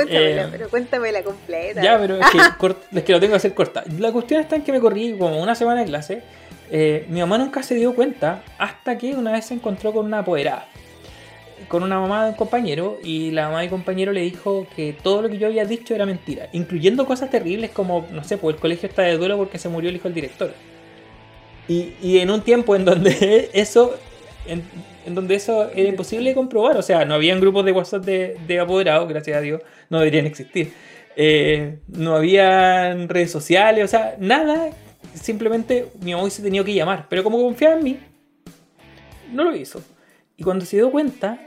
Eh, 0.09 0.47
pero 0.51 0.69
cuéntamela 0.69 1.23
completa. 1.23 1.83
Ya, 1.83 1.99
pero 1.99 2.17
es 2.17 2.27
que, 2.31 2.39
cort- 2.59 2.77
es 2.93 3.03
que 3.03 3.13
lo 3.13 3.21
tengo 3.21 3.33
que 3.33 3.37
hacer 3.39 3.55
corta. 3.55 3.83
La 3.99 4.13
cuestión 4.13 4.41
está 4.41 4.55
en 4.57 4.63
que 4.63 4.71
me 4.73 4.81
corrí 4.81 5.17
como 5.19 5.43
una 5.43 5.55
semana 5.55 5.81
de 5.81 5.87
clase. 5.87 6.23
Eh, 6.71 7.07
mi 7.09 7.21
mamá 7.21 7.39
nunca 7.39 7.63
se 7.63 7.75
dio 7.75 7.95
cuenta 7.95 8.43
hasta 8.59 8.97
que 8.99 9.15
una 9.15 9.33
vez 9.33 9.47
se 9.47 9.55
encontró 9.55 9.93
con 9.93 10.07
una 10.07 10.19
apoderada. 10.21 10.67
Con 11.69 11.83
una 11.83 11.99
mamá 12.01 12.25
de 12.25 12.31
un 12.31 12.37
compañero 12.37 12.99
y 13.03 13.31
la 13.31 13.47
mamá 13.47 13.61
de 13.61 13.67
mi 13.67 13.71
compañero 13.71 14.13
le 14.13 14.21
dijo 14.21 14.67
que 14.77 14.95
todo 15.03 15.23
lo 15.23 15.29
que 15.29 15.39
yo 15.39 15.47
había 15.47 15.65
dicho 15.65 15.95
era 15.95 16.07
mentira, 16.07 16.49
incluyendo 16.53 17.07
cosas 17.07 17.31
terribles 17.31 17.71
como, 17.71 18.07
no 18.13 18.23
sé, 18.25 18.37
pues 18.37 18.55
el 18.57 18.61
colegio 18.61 18.89
está 18.89 19.03
de 19.03 19.17
duelo 19.17 19.37
porque 19.37 19.59
se 19.59 19.69
murió 19.69 19.89
el 19.91 19.97
hijo 19.97 20.05
del 20.05 20.15
director. 20.15 20.53
Y, 21.69 21.95
y 22.03 22.19
en 22.19 22.31
un 22.31 22.43
tiempo 22.43 22.75
en 22.77 22.85
donde 22.85 23.51
eso, 23.55 23.95
en, 24.47 24.65
donde 25.15 25.35
eso 25.35 25.71
era 25.71 25.89
imposible 25.89 26.35
comprobar, 26.35 26.77
o 26.77 26.83
sea, 26.83 27.05
no 27.05 27.15
habían 27.15 27.41
grupos 27.41 27.65
de 27.65 27.73
WhatsApp 27.73 28.05
de, 28.05 28.37
de 28.47 28.61
apoderados, 28.61 29.09
gracias 29.09 29.37
a 29.37 29.41
Dios, 29.41 29.63
no 29.91 29.99
deberían 29.99 30.27
existir. 30.27 30.73
Eh, 31.15 31.79
no 31.89 32.17
habían 32.17 33.09
redes 33.09 33.31
sociales, 33.31 33.85
o 33.85 33.89
sea, 33.89 34.17
nada. 34.19 34.71
Simplemente 35.15 35.89
mi 36.01 36.15
mamá 36.15 36.31
se 36.31 36.43
tenía 36.43 36.65
que 36.65 36.73
llamar, 36.73 37.07
pero 37.09 37.23
como 37.23 37.43
confiaba 37.43 37.77
en 37.77 37.85
mí, 37.85 37.99
no 39.33 39.45
lo 39.45 39.55
hizo. 39.55 39.83
Y 40.37 40.43
cuando 40.43 40.65
se 40.65 40.77
dio 40.77 40.91
cuenta, 40.91 41.39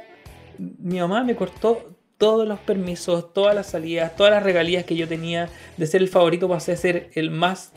mi 0.58 1.00
mamá 1.00 1.24
me 1.24 1.36
cortó 1.36 1.96
todos 2.18 2.48
los 2.48 2.60
permisos, 2.60 3.34
todas 3.34 3.56
las 3.56 3.68
salidas, 3.68 4.16
todas 4.16 4.32
las 4.32 4.44
regalías 4.44 4.86
que 4.86 4.96
yo 4.96 5.08
tenía 5.08 5.50
de 5.78 5.88
ser 5.88 6.02
el 6.02 6.08
favorito 6.08 6.48
pasé 6.48 6.74
a 6.74 6.78
ser 6.78 7.10
el 7.14 7.32
más 7.32 7.74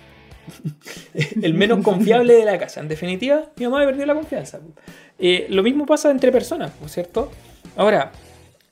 el 1.43 1.55
menos 1.55 1.83
confiable 1.83 2.35
de 2.35 2.45
la 2.45 2.59
casa. 2.59 2.81
En 2.81 2.88
definitiva, 2.88 3.47
mi 3.57 3.67
mamá 3.67 3.81
me 3.81 3.87
perdió 3.87 4.07
la 4.07 4.14
confianza. 4.14 4.61
Eh, 5.19 5.47
lo 5.50 5.62
mismo 5.62 5.87
pasa 5.87 6.11
entre 6.11 6.33
personas, 6.33 6.73
¿no 6.81 6.87
es 6.87 6.93
cierto? 6.93 7.31
Ahora, 7.76 8.12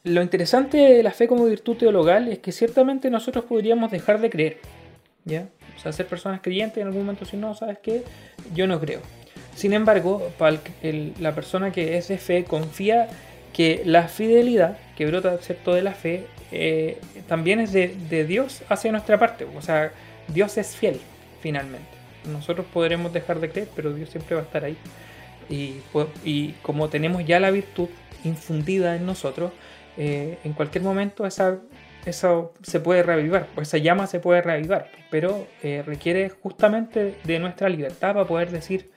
lo 0.04 0.22
interesante 0.22 0.76
de 0.76 1.02
la 1.02 1.10
fe 1.10 1.26
como 1.26 1.46
virtud 1.46 1.76
teologal 1.76 2.28
es 2.28 2.38
que 2.38 2.52
ciertamente 2.52 3.10
nosotros 3.10 3.44
podríamos 3.44 3.90
dejar 3.90 4.20
de 4.20 4.30
creer. 4.30 4.58
¿Ya? 5.24 5.48
O 5.76 5.80
sea, 5.80 5.92
ser 5.92 6.06
personas 6.06 6.40
creyentes 6.40 6.78
en 6.78 6.86
algún 6.86 7.02
momento 7.02 7.24
si 7.24 7.36
no, 7.36 7.54
¿sabes 7.54 7.78
qué? 7.82 8.02
Yo 8.54 8.66
no 8.66 8.80
creo. 8.80 9.00
Sin 9.56 9.72
embargo, 9.72 10.30
para 10.38 10.58
la 11.18 11.34
persona 11.34 11.72
que 11.72 11.96
es 11.96 12.08
de 12.08 12.18
fe 12.18 12.44
confía 12.44 13.08
que 13.52 13.82
la 13.84 14.06
fidelidad 14.06 14.78
que 14.96 15.06
brota 15.06 15.38
¿cierto? 15.38 15.74
de 15.74 15.82
la 15.82 15.92
fe 15.92 16.26
eh, 16.52 16.98
también 17.26 17.58
es 17.58 17.72
de, 17.72 17.88
de 18.08 18.24
Dios 18.24 18.62
hacia 18.68 18.92
nuestra 18.92 19.18
parte. 19.18 19.46
O 19.56 19.62
sea, 19.62 19.90
Dios 20.28 20.56
es 20.58 20.76
fiel 20.76 21.00
finalmente. 21.40 21.88
Nosotros 22.30 22.66
podremos 22.72 23.12
dejar 23.12 23.40
de 23.40 23.50
creer, 23.50 23.68
pero 23.74 23.92
Dios 23.92 24.10
siempre 24.10 24.34
va 24.34 24.42
a 24.42 24.44
estar 24.44 24.64
ahí. 24.64 24.76
Y, 25.48 25.76
y 26.24 26.52
como 26.62 26.88
tenemos 26.88 27.24
ya 27.24 27.38
la 27.38 27.50
virtud 27.50 27.88
infundida 28.24 28.96
en 28.96 29.06
nosotros, 29.06 29.52
eh, 29.96 30.38
en 30.44 30.52
cualquier 30.52 30.84
momento 30.84 31.26
esa, 31.26 31.58
eso 32.04 32.52
se 32.62 32.80
puede 32.80 33.02
reavivar, 33.02 33.48
esa 33.60 33.78
llama 33.78 34.06
se 34.06 34.20
puede 34.20 34.42
reavivar, 34.42 34.90
pero 35.10 35.46
eh, 35.62 35.82
requiere 35.86 36.28
justamente 36.28 37.14
de 37.24 37.38
nuestra 37.38 37.68
libertad 37.68 38.14
para 38.14 38.26
poder 38.26 38.50
decir 38.50 38.90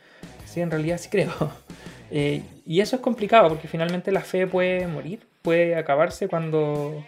si 0.46 0.62
en 0.62 0.72
realidad 0.72 0.98
sí 0.98 1.10
creo. 1.10 1.32
Eh, 2.12 2.42
y 2.66 2.82
eso 2.82 2.96
es 2.96 3.04
complicado 3.04 3.50
porque 3.50 3.68
finalmente 3.68 4.12
la 4.12 4.22
fe 4.22 4.48
puede 4.48 4.88
morir, 4.88 5.28
puede 5.44 5.76
acabarse 5.76 6.28
cuando 6.28 7.06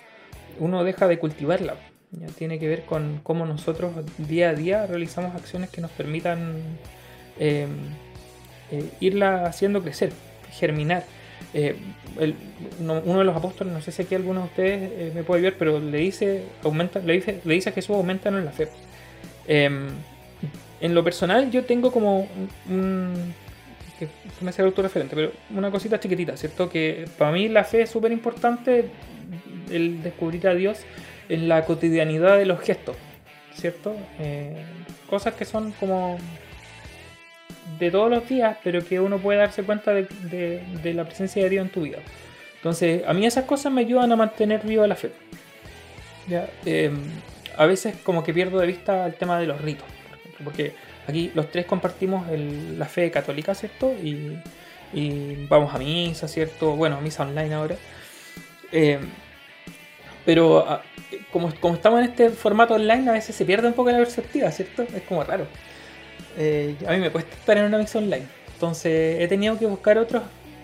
uno 0.60 0.84
deja 0.84 1.08
de 1.08 1.18
cultivarla. 1.18 1.74
Ya 2.20 2.28
tiene 2.28 2.60
que 2.60 2.68
ver 2.68 2.84
con 2.84 3.20
cómo 3.24 3.46
nosotros 3.46 3.94
día 4.18 4.50
a 4.50 4.54
día 4.54 4.86
realizamos 4.86 5.34
acciones 5.36 5.70
que 5.70 5.80
nos 5.82 5.92
permitan 5.92 6.56
eh, 7.40 7.68
eh, 8.72 8.90
irla 9.00 9.46
haciendo 9.46 9.82
crecer, 9.82 10.12
germinar. 10.52 11.06
eh, 11.54 11.76
el- 12.20 12.36
no- 12.80 13.02
uno 13.04 13.20
de 13.20 13.26
los 13.26 13.36
apóstoles, 13.36 13.74
no 13.74 13.82
sé 13.82 13.92
si 13.92 14.04
aquí 14.04 14.14
alguno 14.16 14.42
de 14.42 14.46
ustedes 14.46 14.92
eh, 14.94 15.12
me 15.16 15.24
puede 15.24 15.42
ver, 15.42 15.56
pero 15.58 15.80
le 15.80 15.98
dice, 15.98 16.44
aumenta, 16.64 17.00
le 17.00 17.14
dice, 17.14 17.42
le 17.44 17.54
dice 17.56 17.70
a 17.70 17.74
Jesús, 17.74 17.96
aumentanos 17.96 18.40
en 18.40 18.46
la 18.46 18.52
fe. 18.52 18.68
Em, 19.48 19.88
en 20.82 20.94
lo 20.94 21.04
personal, 21.04 21.50
yo 21.52 21.64
tengo 21.66 21.92
como 21.92 22.28
un. 22.70 23.34
que 24.00 24.08
me 24.42 24.50
hace 24.50 24.62
autorreferente, 24.62 25.16
pero 25.16 25.32
una 25.56 25.72
cosita 25.72 26.00
chiquitita, 26.00 26.38
¿cierto? 26.38 26.70
Que 26.70 27.06
para 27.18 27.32
mí 27.32 27.50
la 27.50 27.64
fe 27.64 27.82
es 27.84 27.90
súper 27.90 28.12
importante, 28.12 28.86
el 29.72 30.02
descubrir 30.04 30.48
a 30.48 30.54
Dios 30.56 30.80
en 31.32 31.48
la 31.48 31.64
cotidianidad 31.64 32.38
de 32.38 32.46
los 32.46 32.60
gestos, 32.60 32.98
¿cierto? 33.56 33.96
Eh, 34.20 34.66
cosas 35.10 35.34
que 35.34 35.46
son 35.46 35.72
como 35.72 36.18
de 37.80 37.90
todos 37.90 38.10
los 38.10 38.28
días, 38.28 38.58
pero 38.66 38.86
que 38.86 39.00
uno 39.00 39.18
puede 39.18 39.40
darse 39.40 39.64
cuenta 39.64 39.94
de, 39.94 40.62
la 40.84 41.06
presencia 41.06 41.42
de 41.42 41.50
Dios 41.50 41.66
en 41.66 41.72
tu 41.72 41.84
vida. 41.84 42.00
Entonces, 42.58 43.04
a 43.08 43.14
mí 43.14 43.26
esas 43.26 43.46
cosas 43.46 43.72
me 43.72 43.80
ayudan 43.80 44.12
a 44.12 44.18
mantener 44.18 44.62
viva 44.66 44.86
la 44.88 44.98
fe. 44.98 45.14
Ya, 46.28 46.50
eh, 46.66 46.92
a 47.56 47.66
veces 47.66 47.96
como 48.04 48.26
que 48.26 48.34
pierdo 48.34 48.60
de 48.60 48.68
vista 48.68 49.06
el 49.06 49.16
tema 49.16 49.40
de 49.40 49.48
los 49.48 49.62
ritos, 49.62 49.88
porque 50.44 50.74
aquí 51.08 51.32
los 51.34 51.50
tres 51.50 51.66
compartimos 51.66 52.28
la 52.30 52.86
fe 52.88 53.10
católica, 53.10 53.56
¿cierto? 53.56 53.94
Y, 53.94 54.38
vamos 55.48 55.74
a 55.74 55.78
misa, 55.78 56.28
¿cierto? 56.28 56.76
Bueno, 56.76 57.00
misa 57.00 57.24
online 57.24 57.54
ahora. 57.54 57.78
Eh, 58.74 59.00
pero 60.26 60.66
ah, 60.68 60.82
como, 61.32 61.54
como 61.60 61.76
estamos 61.76 62.00
en 62.00 62.06
este 62.12 62.30
formato 62.30 62.76
online, 62.76 63.10
a 63.10 63.14
veces 63.14 63.36
se 63.36 63.46
pierde 63.46 63.68
un 63.68 63.74
poco 63.74 63.92
la 63.92 63.98
perspectiva, 63.98 64.52
¿cierto? 64.52 64.84
Es 64.84 65.02
como 65.04 65.24
raro. 65.24 65.46
Eh, 66.38 66.76
a 66.88 66.92
mí 66.94 67.00
me 67.00 67.10
cuesta 67.10 67.34
estar 67.36 67.58
en 67.58 67.66
una 67.66 67.78
misa 67.78 67.98
online. 68.00 68.26
Entonces 68.54 69.20
he 69.20 69.28
tenido 69.28 69.58
que 69.58 69.66
buscar 69.66 69.98
otros 69.98 70.24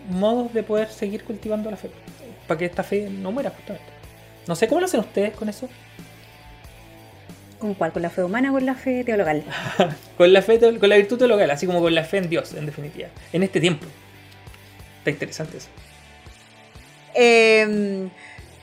modos 0.10 0.54
de 0.54 0.64
poder 0.64 0.90
seguir 0.90 1.24
cultivando 1.24 1.70
la 1.72 1.78
fe. 1.78 1.90
Para 2.48 2.58
que 2.58 2.66
esta 2.66 2.84
fe 2.84 3.10
no 3.10 3.32
muera, 3.32 3.50
justamente. 3.50 3.90
No 4.48 4.56
sé 4.56 4.68
cómo 4.68 4.80
lo 4.80 4.86
hacen 4.86 5.02
ustedes 5.02 5.34
con 5.36 5.50
eso. 5.50 5.68
¿Con 7.60 7.74
cuál? 7.74 7.92
¿Con 7.92 8.04
la 8.04 8.10
fe 8.12 8.24
humana 8.24 8.52
o 8.52 8.54
con 8.54 8.66
la 8.66 8.76
fe 8.76 9.04
teologal? 9.04 9.44
Con 10.18 10.32
la 10.32 10.42
fe, 10.44 10.60
teol- 10.62 10.80
con 10.80 10.90
la 10.90 10.96
virtud 10.96 11.18
teologal, 11.18 11.50
así 11.52 11.66
como 11.66 11.82
con 11.82 11.94
la 11.96 12.04
fe 12.04 12.18
en 12.18 12.30
Dios, 12.30 12.54
en 12.54 12.66
definitiva. 12.68 13.10
En 13.34 13.42
este 13.44 13.60
tiempo. 13.60 13.86
Está 15.00 15.10
interesante 15.10 15.58
eso. 15.58 15.68
Eh, 17.16 18.08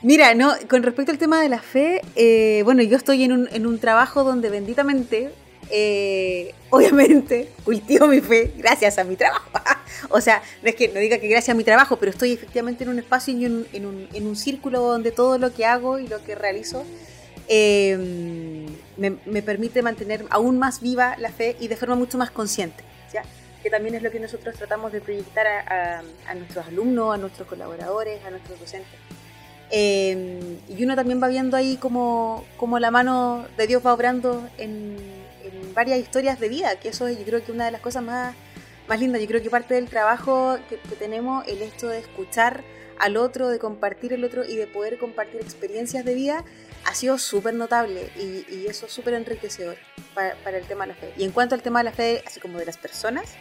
mira, 0.05 0.33
no, 0.35 0.53
con 0.69 0.83
respecto 0.83 1.11
al 1.11 1.17
tema 1.17 1.41
de 1.41 1.49
la 1.49 1.59
fe, 1.59 2.01
eh, 2.15 2.61
bueno, 2.63 2.81
yo 2.83 2.95
estoy 2.97 3.23
en 3.23 3.31
un, 3.31 3.49
en 3.51 3.65
un 3.65 3.79
trabajo 3.79 4.23
donde 4.23 4.49
benditamente, 4.49 5.31
eh, 5.71 6.53
obviamente, 6.69 7.49
cultivo 7.65 8.07
mi 8.07 8.21
fe 8.21 8.53
gracias 8.57 8.97
a 8.97 9.03
mi 9.03 9.15
trabajo. 9.15 9.49
o 10.09 10.21
sea, 10.21 10.41
no 10.61 10.69
es 10.69 10.75
que 10.75 10.87
no 10.89 10.99
diga 10.99 11.17
que 11.17 11.27
gracias 11.27 11.53
a 11.53 11.57
mi 11.57 11.63
trabajo, 11.63 11.97
pero 11.97 12.11
estoy 12.11 12.31
efectivamente 12.33 12.83
en 12.83 12.89
un 12.91 12.99
espacio 12.99 13.33
y 13.37 13.45
en 13.45 13.65
en 13.73 13.85
un, 13.85 14.07
en 14.13 14.27
un 14.27 14.35
círculo 14.35 14.79
donde 14.81 15.11
todo 15.11 15.37
lo 15.37 15.53
que 15.53 15.65
hago 15.65 15.99
y 15.99 16.07
lo 16.07 16.23
que 16.23 16.35
realizo 16.35 16.83
eh, 17.47 17.97
me, 18.97 19.17
me 19.25 19.41
permite 19.41 19.81
mantener 19.81 20.25
aún 20.29 20.57
más 20.59 20.81
viva 20.81 21.15
la 21.17 21.31
fe 21.31 21.55
y 21.59 21.67
de 21.67 21.75
forma 21.75 21.95
mucho 21.95 22.17
más 22.17 22.31
consciente. 22.31 22.83
¿ya? 23.13 23.23
que 23.63 23.69
también 23.71 23.95
es 23.95 24.03
lo 24.03 24.11
que 24.11 24.19
nosotros 24.19 24.53
tratamos 24.55 24.91
de 24.91 25.01
proyectar 25.01 25.47
a- 25.47 26.03
a 26.27 26.33
nuestros 26.35 26.67
alumnos, 26.67 27.15
a 27.15 27.17
nuestros 27.17 27.47
colaboradores, 27.47 28.23
a 28.23 28.29
nuestros 28.29 28.59
docentes. 28.59 28.93
Eh, 29.71 30.57
y 30.69 30.83
uno 30.83 30.95
también 30.95 31.21
va 31.21 31.27
viendo 31.27 31.57
ahí 31.57 31.77
como, 31.77 32.45
como 32.57 32.79
la 32.79 32.91
mano 32.91 33.45
de 33.57 33.67
Dios 33.67 33.85
va 33.85 33.93
obrando 33.93 34.47
en, 34.57 34.97
en 35.43 35.73
varias 35.73 35.99
historias 35.99 36.39
de 36.39 36.49
vida, 36.49 36.79
que 36.79 36.89
eso 36.89 37.07
es 37.07 37.17
yo 37.17 37.25
creo 37.25 37.43
que 37.43 37.51
una 37.51 37.65
de 37.65 37.71
las 37.71 37.81
cosas 37.81 38.03
más, 38.03 38.35
más 38.87 38.99
lindas. 38.99 39.21
Yo 39.21 39.27
creo 39.27 39.41
que 39.41 39.49
parte 39.49 39.73
del 39.73 39.89
trabajo 39.89 40.57
que, 40.69 40.77
tenemos, 40.95 41.47
el 41.47 41.61
hecho 41.61 41.87
de 41.87 41.99
escuchar 41.99 42.63
al 42.99 43.17
otro, 43.17 43.49
de 43.49 43.59
compartir 43.59 44.13
el 44.13 44.23
otro 44.23 44.45
y 44.45 44.55
de 44.55 44.67
poder 44.67 44.97
compartir 44.97 45.41
experiencias 45.41 46.05
de 46.05 46.13
vida, 46.13 46.45
ha 46.85 46.93
sido 46.93 47.17
súper 47.17 47.55
notable 47.55 48.09
y, 48.15 48.45
y 48.53 48.67
eso 48.69 48.85
es 48.85 48.91
súper 48.91 49.15
enriquecedor 49.15 49.75
para, 50.13 50.35
para 50.35 50.57
el 50.57 50.65
tema 50.65 50.85
de 50.85 50.93
la 50.93 50.95
fe. 50.95 51.11
Y 51.17 51.23
en 51.23 51.31
cuanto 51.31 51.55
al 51.55 51.61
tema 51.61 51.79
de 51.79 51.85
la 51.85 51.91
fe, 51.91 52.23
así 52.25 52.39
como 52.39 52.59
de 52.59 52.65
las 52.65 52.77
personas, 52.77 53.35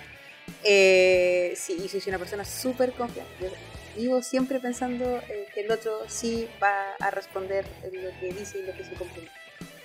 eh, 0.62 1.54
sí, 1.57 1.76
yo 1.78 2.00
soy 2.00 2.02
una 2.09 2.19
persona 2.19 2.45
súper 2.45 2.93
confiante. 2.93 3.50
Vivo 3.96 4.22
siempre 4.22 4.58
pensando 4.60 5.18
eh, 5.28 5.46
que 5.54 5.60
el 5.60 5.70
otro 5.70 6.00
sí 6.08 6.48
va 6.62 6.94
a 7.00 7.10
responder 7.10 7.64
lo 7.84 8.10
que 8.20 8.32
dice 8.38 8.58
y 8.58 8.62
lo 8.66 8.72
que 8.76 8.84
se 8.84 8.94
compromete. 8.94 9.32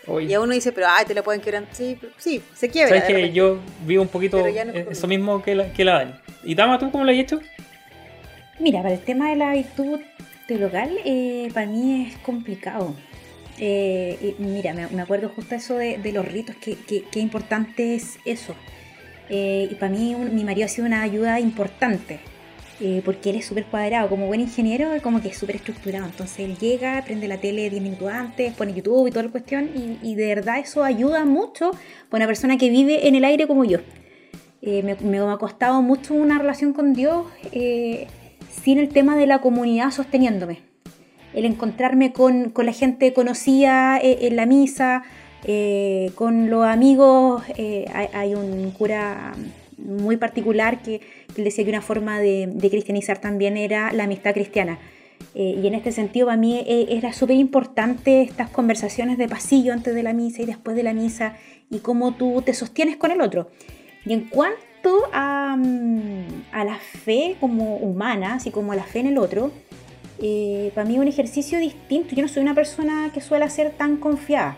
Oye, 0.07 0.27
Y 0.27 0.33
a 0.33 0.39
uno 0.41 0.53
dice, 0.53 0.71
pero 0.71 0.87
ay, 0.89 1.05
te 1.05 1.13
lo 1.13 1.23
pueden 1.23 1.41
quebrar. 1.41 1.65
Sí, 1.71 1.97
sí, 2.17 2.41
se 2.55 2.69
quiebra. 2.69 2.99
¿Sabes 2.99 3.13
que 3.13 3.31
yo 3.31 3.59
vivo 3.85 4.01
un 4.01 4.07
poquito 4.09 4.37
no 4.39 4.45
eso 4.47 5.07
mismo 5.07 5.41
que 5.43 5.53
la, 5.55 5.71
que 5.71 5.85
la 5.85 5.93
Dani? 5.99 6.13
¿Y 6.43 6.55
Dama, 6.55 6.79
tú 6.79 6.89
cómo 6.91 7.03
lo 7.03 7.11
has 7.11 7.17
hecho? 7.17 7.39
Mira, 8.59 8.81
para 8.81 8.95
el 8.95 9.01
tema 9.01 9.29
de 9.29 9.35
la 9.35 9.53
virtud 9.53 9.99
teologal, 10.47 10.89
eh, 11.05 11.49
para 11.53 11.67
mí 11.67 12.07
es 12.09 12.17
complicado. 12.19 12.95
Eh, 13.59 14.35
y 14.39 14.41
mira, 14.41 14.73
me, 14.73 14.87
me 14.87 15.01
acuerdo 15.01 15.29
justo 15.29 15.53
eso 15.53 15.77
de, 15.77 15.97
de 15.97 16.11
los 16.11 16.25
ritos, 16.27 16.55
que, 16.55 16.75
que- 16.75 17.03
qué 17.11 17.19
importante 17.19 17.93
es 17.95 18.17
eso. 18.25 18.55
Eh, 19.29 19.67
y 19.69 19.75
para 19.75 19.91
mí 19.91 20.15
un- 20.15 20.33
mi 20.33 20.43
marido 20.43 20.65
ha 20.65 20.69
sido 20.69 20.87
una 20.87 21.03
ayuda 21.03 21.39
importante, 21.39 22.19
eh, 22.81 23.01
porque 23.03 23.29
él 23.29 23.38
es 23.38 23.45
súper 23.45 23.65
cuadrado, 23.65 24.09
como 24.09 24.27
buen 24.27 24.41
ingeniero, 24.41 24.89
como 25.01 25.21
que 25.21 25.29
es 25.29 25.38
súper 25.38 25.57
estructurado. 25.57 26.05
Entonces 26.05 26.39
él 26.39 26.57
llega, 26.57 27.01
prende 27.03 27.27
la 27.27 27.38
tele 27.38 27.69
10 27.69 27.81
minutos 27.83 28.09
antes, 28.09 28.53
pone 28.53 28.74
YouTube 28.74 29.07
y 29.07 29.12
toda 29.12 29.24
la 29.24 29.31
cuestión, 29.31 29.69
y, 29.75 29.98
y 30.01 30.15
de 30.15 30.27
verdad 30.27 30.59
eso 30.59 30.83
ayuda 30.83 31.25
mucho 31.25 31.71
para 32.09 32.24
una 32.24 32.27
persona 32.27 32.57
que 32.57 32.69
vive 32.69 33.07
en 33.07 33.15
el 33.15 33.25
aire 33.25 33.48
como 33.48 33.65
yo. 33.65 33.79
Eh, 34.62 34.83
me, 34.83 34.95
me 34.95 35.19
ha 35.19 35.38
costado 35.38 35.81
mucho 35.81 36.13
una 36.13 36.38
relación 36.38 36.74
con 36.74 36.93
Dios 36.93 37.25
eh, 37.53 38.07
sin 38.63 38.77
el 38.77 38.89
tema 38.89 39.15
de 39.15 39.25
la 39.25 39.39
comunidad 39.39 39.91
sosteniéndome. 39.91 40.59
El 41.33 41.45
encontrarme 41.45 42.12
con, 42.12 42.50
con 42.50 42.65
la 42.65 42.74
gente 42.74 43.13
conocida 43.13 44.00
eh, 44.00 44.19
en 44.21 44.36
la 44.36 44.45
misa, 44.45 45.03
eh, 45.45 46.12
con 46.15 46.50
los 46.50 46.65
amigos. 46.65 47.43
eh, 47.55 47.86
hay, 47.93 48.07
hay 48.13 48.36
un 48.36 48.71
cura 48.71 49.33
muy 49.83 50.17
particular 50.17 50.81
que, 50.81 51.00
que 51.00 51.41
él 51.41 51.43
decía 51.43 51.63
que 51.63 51.69
una 51.69 51.81
forma 51.81 52.19
de, 52.19 52.50
de 52.51 52.69
cristianizar 52.69 53.19
también 53.19 53.57
era 53.57 53.91
la 53.91 54.05
amistad 54.05 54.33
cristiana. 54.33 54.79
Eh, 55.36 55.59
y 55.62 55.67
en 55.67 55.75
este 55.75 55.91
sentido 55.91 56.27
para 56.27 56.38
mí 56.38 56.63
eh, 56.65 56.88
era 56.89 57.13
súper 57.13 57.36
importante 57.36 58.21
estas 58.21 58.50
conversaciones 58.50 59.17
de 59.17 59.27
pasillo 59.27 59.74
antes 59.74 59.93
de 59.93 60.01
la 60.01 60.13
misa 60.13 60.41
y 60.41 60.45
después 60.45 60.75
de 60.75 60.83
la 60.83 60.93
misa 60.93 61.36
y 61.69 61.79
cómo 61.79 62.15
tú 62.15 62.41
te 62.41 62.53
sostienes 62.53 62.98
con 62.98 63.12
el 63.12 63.21
otro. 63.21 63.50
Y 64.05 64.13
en 64.13 64.27
cuanto 64.29 65.09
a, 65.13 65.55
mm, 65.57 66.45
a 66.51 66.63
la 66.63 66.75
fe 66.77 67.36
como 67.39 67.77
humana, 67.77 68.36
así 68.36 68.50
como 68.50 68.71
a 68.71 68.75
la 68.75 68.83
fe 68.83 69.00
en 69.00 69.07
el 69.07 69.17
otro, 69.17 69.51
eh, 70.21 70.71
para 70.74 70.88
mí 70.88 70.95
es 70.95 71.00
un 71.00 71.07
ejercicio 71.07 71.59
distinto. 71.59 72.15
Yo 72.15 72.21
no 72.21 72.27
soy 72.27 72.41
una 72.41 72.55
persona 72.55 73.12
que 73.13 73.21
suele 73.21 73.50
ser 73.50 73.71
tan 73.71 73.98
confiada. 73.98 74.57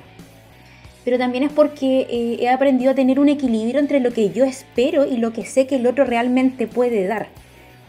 Pero 1.04 1.18
también 1.18 1.44
es 1.44 1.52
porque 1.52 2.08
eh, 2.10 2.38
he 2.42 2.50
aprendido 2.50 2.92
a 2.92 2.96
tener 2.96 3.20
un 3.20 3.30
equilibrio 3.30 3.80
entre 3.80 4.00
lo 4.00 4.12
que 4.12 4.30
yo 4.30 4.46
espero 4.46 5.06
y 5.06 5.18
lo 5.18 5.34
que 5.34 5.46
sé 5.46 5.66
que 5.66 5.78
el 5.78 5.88
otro 5.88 6.06
realmente 6.06 6.68
puede 6.68 7.08
dar. 7.08 7.30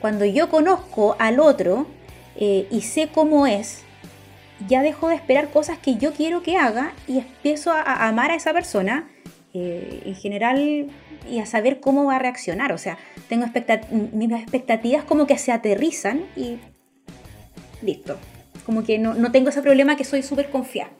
Cuando 0.00 0.24
yo 0.24 0.48
conozco 0.48 1.14
al 1.18 1.38
otro 1.38 1.86
eh, 2.36 2.66
y 2.70 2.80
sé 2.80 3.08
cómo 3.12 3.46
es, 3.46 3.82
ya 4.66 4.82
dejo 4.82 5.08
de 5.08 5.16
esperar 5.16 5.50
cosas 5.50 5.78
que 5.78 5.96
yo 5.96 6.12
quiero 6.12 6.42
que 6.42 6.56
haga 6.56 6.94
y 7.06 7.18
empiezo 7.18 7.70
a, 7.70 7.82
a 7.82 8.08
amar 8.08 8.30
a 8.30 8.34
esa 8.34 8.52
persona 8.52 9.08
eh, 9.52 10.02
en 10.06 10.14
general 10.14 10.90
y 11.30 11.38
a 11.38 11.46
saber 11.46 11.80
cómo 11.80 12.06
va 12.06 12.16
a 12.16 12.18
reaccionar. 12.18 12.72
O 12.72 12.78
sea, 12.78 12.96
tengo 13.28 13.44
expectat- 13.44 13.88
mis 13.90 14.32
expectativas 14.32 15.04
como 15.04 15.26
que 15.26 15.36
se 15.36 15.52
aterrizan 15.52 16.24
y 16.34 16.56
listo. 17.82 18.16
Como 18.64 18.84
que 18.84 18.98
no, 18.98 19.14
no 19.14 19.30
tengo 19.32 19.50
ese 19.50 19.60
problema 19.60 19.96
que 19.96 20.04
soy 20.04 20.22
súper 20.22 20.48
confiada. 20.50 20.90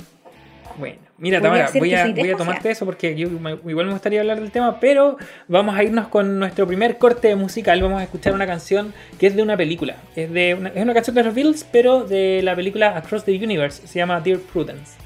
Bueno, 0.79 0.99
mira, 1.19 1.39
Voy 1.39 1.49
Tamara, 1.49 1.71
voy 1.75 1.95
a, 1.95 2.07
voy 2.07 2.35
tomarte 2.37 2.71
eso 2.71 2.85
porque 2.85 3.15
yo 3.15 3.29
igual 3.29 3.87
me 3.87 3.93
gustaría 3.93 4.21
hablar 4.21 4.41
del 4.41 4.51
tema, 4.51 4.81
pero 4.81 5.17
vamos 5.49 5.77
a 5.77 5.83
irnos 5.83 6.09
con 6.09 6.39
nuestro 6.39 6.67
primer 6.67 6.99
corte 6.99 7.35
musical. 7.37 7.83
Vamos 7.83 8.01
a 8.01 8.05
escuchar 8.05 8.35
una 8.35 8.47
canción 8.47 8.93
que 9.19 9.27
es 9.27 9.37
de 9.37 9.43
una 9.43 9.57
película. 9.57 9.97
Es, 10.17 10.33
de 10.33 10.55
una, 10.55 10.71
es 10.71 10.83
una 10.83 10.95
canción 10.95 11.15
de 11.17 11.25
los 11.25 11.35
Beatles, 11.35 11.67
pero 11.71 12.05
de 12.05 12.41
la 12.43 12.57
película 12.57 12.97
Across 12.97 13.25
the 13.25 13.33
Universe. 13.33 13.87
Se 13.87 13.99
llama 13.99 14.21
Dear 14.21 14.39
Prudence. 14.39 15.03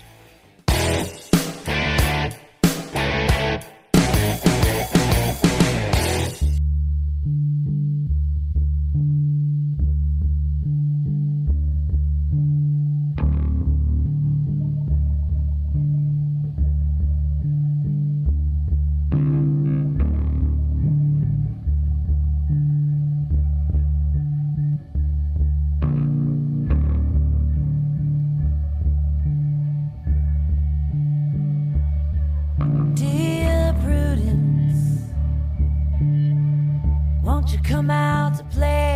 Won't 37.46 37.56
you 37.56 37.62
come 37.62 37.90
out 37.90 38.36
to 38.36 38.44
play? 38.44 38.95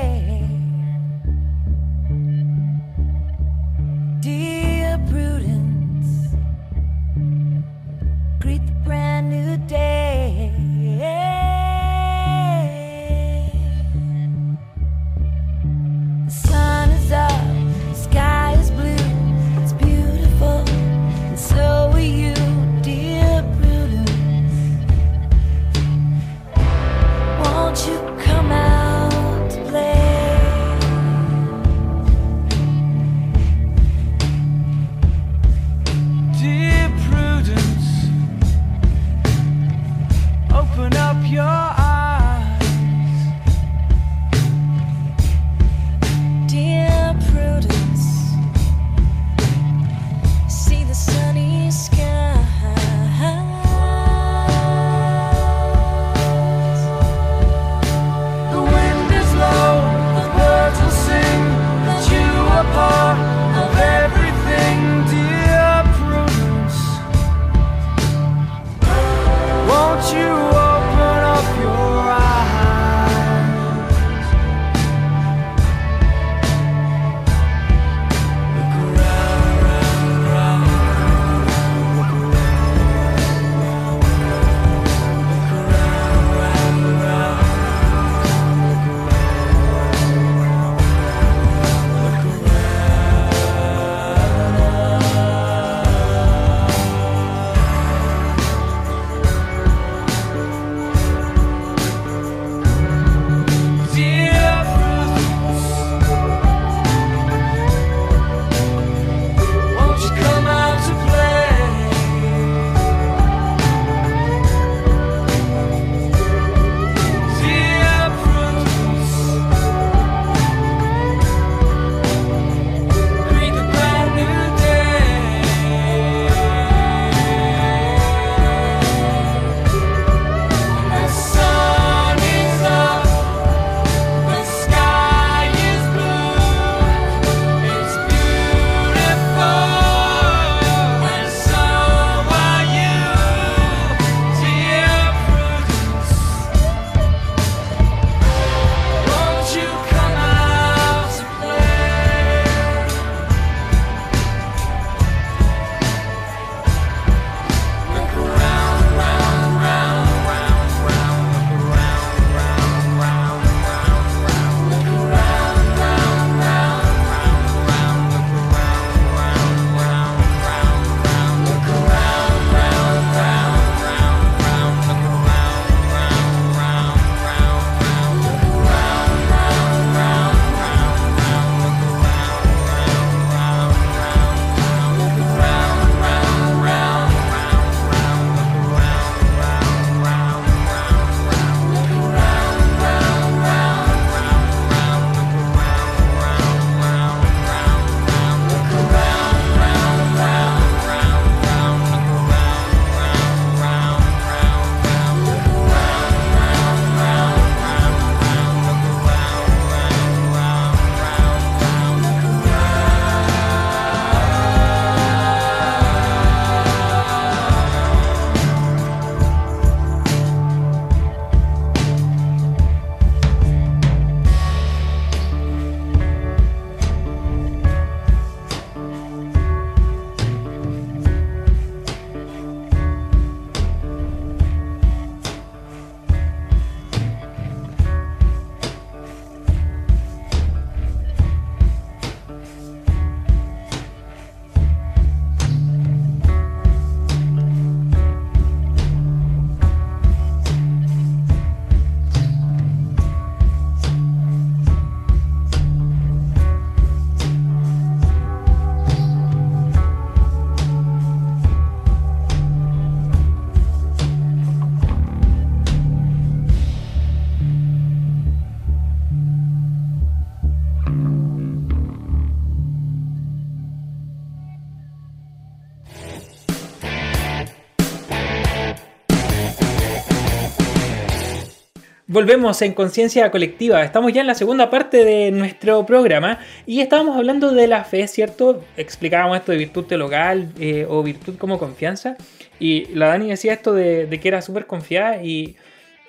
Volvemos 282.21 282.61
en 282.61 282.75
conciencia 282.75 283.31
colectiva. 283.31 283.83
Estamos 283.83 284.13
ya 284.13 284.21
en 284.21 284.27
la 284.27 284.35
segunda 284.35 284.69
parte 284.69 285.07
de 285.07 285.31
nuestro 285.31 285.87
programa 285.87 286.39
y 286.67 286.83
estábamos 286.83 287.17
hablando 287.17 287.51
de 287.53 287.67
la 287.67 287.83
fe, 287.83 288.07
¿cierto? 288.09 288.63
Explicábamos 288.77 289.39
esto 289.39 289.53
de 289.53 289.57
virtud 289.57 289.87
teologal 289.87 290.53
eh, 290.61 290.85
o 290.87 291.03
virtud 291.03 291.39
como 291.39 291.59
confianza. 291.59 292.19
Y 292.59 292.95
la 292.95 293.07
Dani 293.07 293.31
decía 293.31 293.55
esto 293.55 293.73
de, 293.73 294.05
de 294.05 294.21
que 294.21 294.29
era 294.29 294.43
súper 294.43 294.67
confiada 294.67 295.23
y 295.23 295.57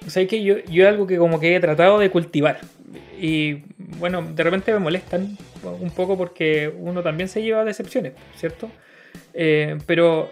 ¿sabes 0.06 0.28
que 0.28 0.44
yo, 0.44 0.58
yo 0.70 0.86
algo 0.90 1.08
que 1.08 1.18
como 1.18 1.40
que 1.40 1.56
he 1.56 1.60
tratado 1.62 1.98
de 1.98 2.10
cultivar. 2.10 2.60
Y 3.18 3.64
bueno, 3.98 4.22
de 4.22 4.44
repente 4.44 4.74
me 4.74 4.80
molestan 4.80 5.38
un 5.64 5.92
poco 5.92 6.18
porque 6.18 6.74
uno 6.78 7.02
también 7.04 7.30
se 7.30 7.42
lleva 7.42 7.64
decepciones, 7.64 8.12
¿cierto? 8.36 8.70
Eh, 9.34 9.78
pero 9.86 10.30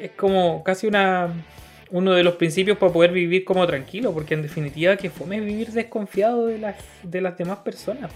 es 0.00 0.12
como 0.12 0.64
casi 0.64 0.86
una 0.86 1.28
uno 1.90 2.12
de 2.12 2.22
los 2.22 2.34
principios 2.34 2.78
para 2.78 2.92
poder 2.92 3.12
vivir 3.12 3.44
como 3.44 3.66
tranquilo, 3.66 4.12
porque 4.12 4.34
en 4.34 4.42
definitiva 4.42 4.96
que 4.96 5.10
fome 5.10 5.40
vivir 5.40 5.72
desconfiado 5.72 6.46
de 6.46 6.58
las, 6.58 6.76
de 7.02 7.20
las 7.20 7.36
demás 7.38 7.58
personas, 7.58 8.10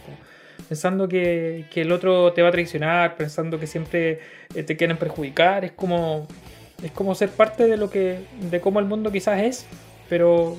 pensando 0.68 1.08
que, 1.08 1.66
que 1.70 1.82
el 1.82 1.92
otro 1.92 2.32
te 2.32 2.42
va 2.42 2.48
a 2.48 2.52
traicionar, 2.52 3.16
pensando 3.16 3.58
que 3.58 3.66
siempre 3.66 4.20
eh, 4.54 4.62
te 4.62 4.76
quieren 4.76 4.96
perjudicar, 4.96 5.64
es 5.64 5.72
como 5.72 6.26
es 6.82 6.90
como 6.90 7.14
ser 7.14 7.30
parte 7.30 7.66
de 7.66 7.76
lo 7.76 7.90
que 7.90 8.18
de 8.50 8.60
cómo 8.60 8.80
el 8.80 8.86
mundo 8.86 9.12
quizás 9.12 9.40
es, 9.40 9.66
pero 10.08 10.56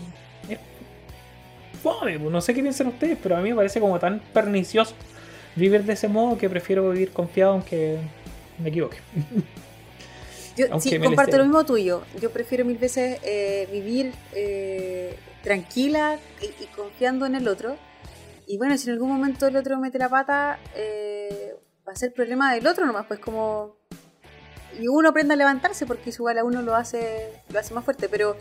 fome, 1.84 2.18
no 2.18 2.40
sé 2.40 2.54
qué 2.54 2.62
piensan 2.62 2.88
ustedes, 2.88 3.18
pero 3.22 3.36
a 3.36 3.42
mí 3.42 3.50
me 3.50 3.58
parece 3.58 3.82
como 3.82 4.00
tan 4.00 4.22
pernicioso 4.34 4.96
vivir 5.56 5.84
de 5.84 5.94
ese 5.94 6.08
modo 6.08 6.38
que 6.38 6.50
prefiero 6.50 6.90
vivir 6.90 7.12
confiado 7.12 7.52
aunque 7.52 7.98
me 8.58 8.70
equivoque. 8.70 8.98
Yo 10.56 10.68
Aunque 10.72 10.90
sí, 10.90 11.00
comparto 11.00 11.38
lo 11.38 11.44
mismo 11.44 11.66
tuyo. 11.66 12.04
Yo 12.22 12.30
prefiero 12.32 12.64
mil 12.64 12.78
veces 12.78 13.20
eh, 13.24 13.68
vivir 13.72 14.14
eh, 14.34 15.18
tranquila 15.42 16.20
y, 16.42 16.64
y 16.64 16.68
confiando 16.68 17.26
en 17.26 17.36
el 17.36 17.48
otro. 17.48 17.76
Y 18.46 18.58
bueno, 18.58 18.78
si 18.78 18.88
en 18.90 18.94
algún 18.94 19.10
momento 19.10 19.48
el 19.48 19.56
otro 19.56 19.80
mete 19.80 19.98
la 19.98 20.10
pata, 20.10 20.60
eh, 20.76 21.56
va 21.88 21.94
a 21.94 21.96
ser 21.96 22.14
problema 22.14 22.54
del 22.54 22.68
otro 22.68 22.86
nomás, 22.86 23.06
pues 23.06 23.20
como... 23.20 23.78
Y 24.80 24.88
uno 24.88 25.10
aprende 25.10 25.36
a 25.36 25.38
levantarse 25.38 25.86
porque 25.86 26.10
eso 26.10 26.24
igual 26.24 26.40
a 26.40 26.44
uno 26.44 26.62
lo 26.62 26.76
hace, 26.76 27.30
lo 27.50 27.60
hace 27.60 27.76
más 27.76 27.86
fuerte, 27.86 28.10
pero, 28.10 28.36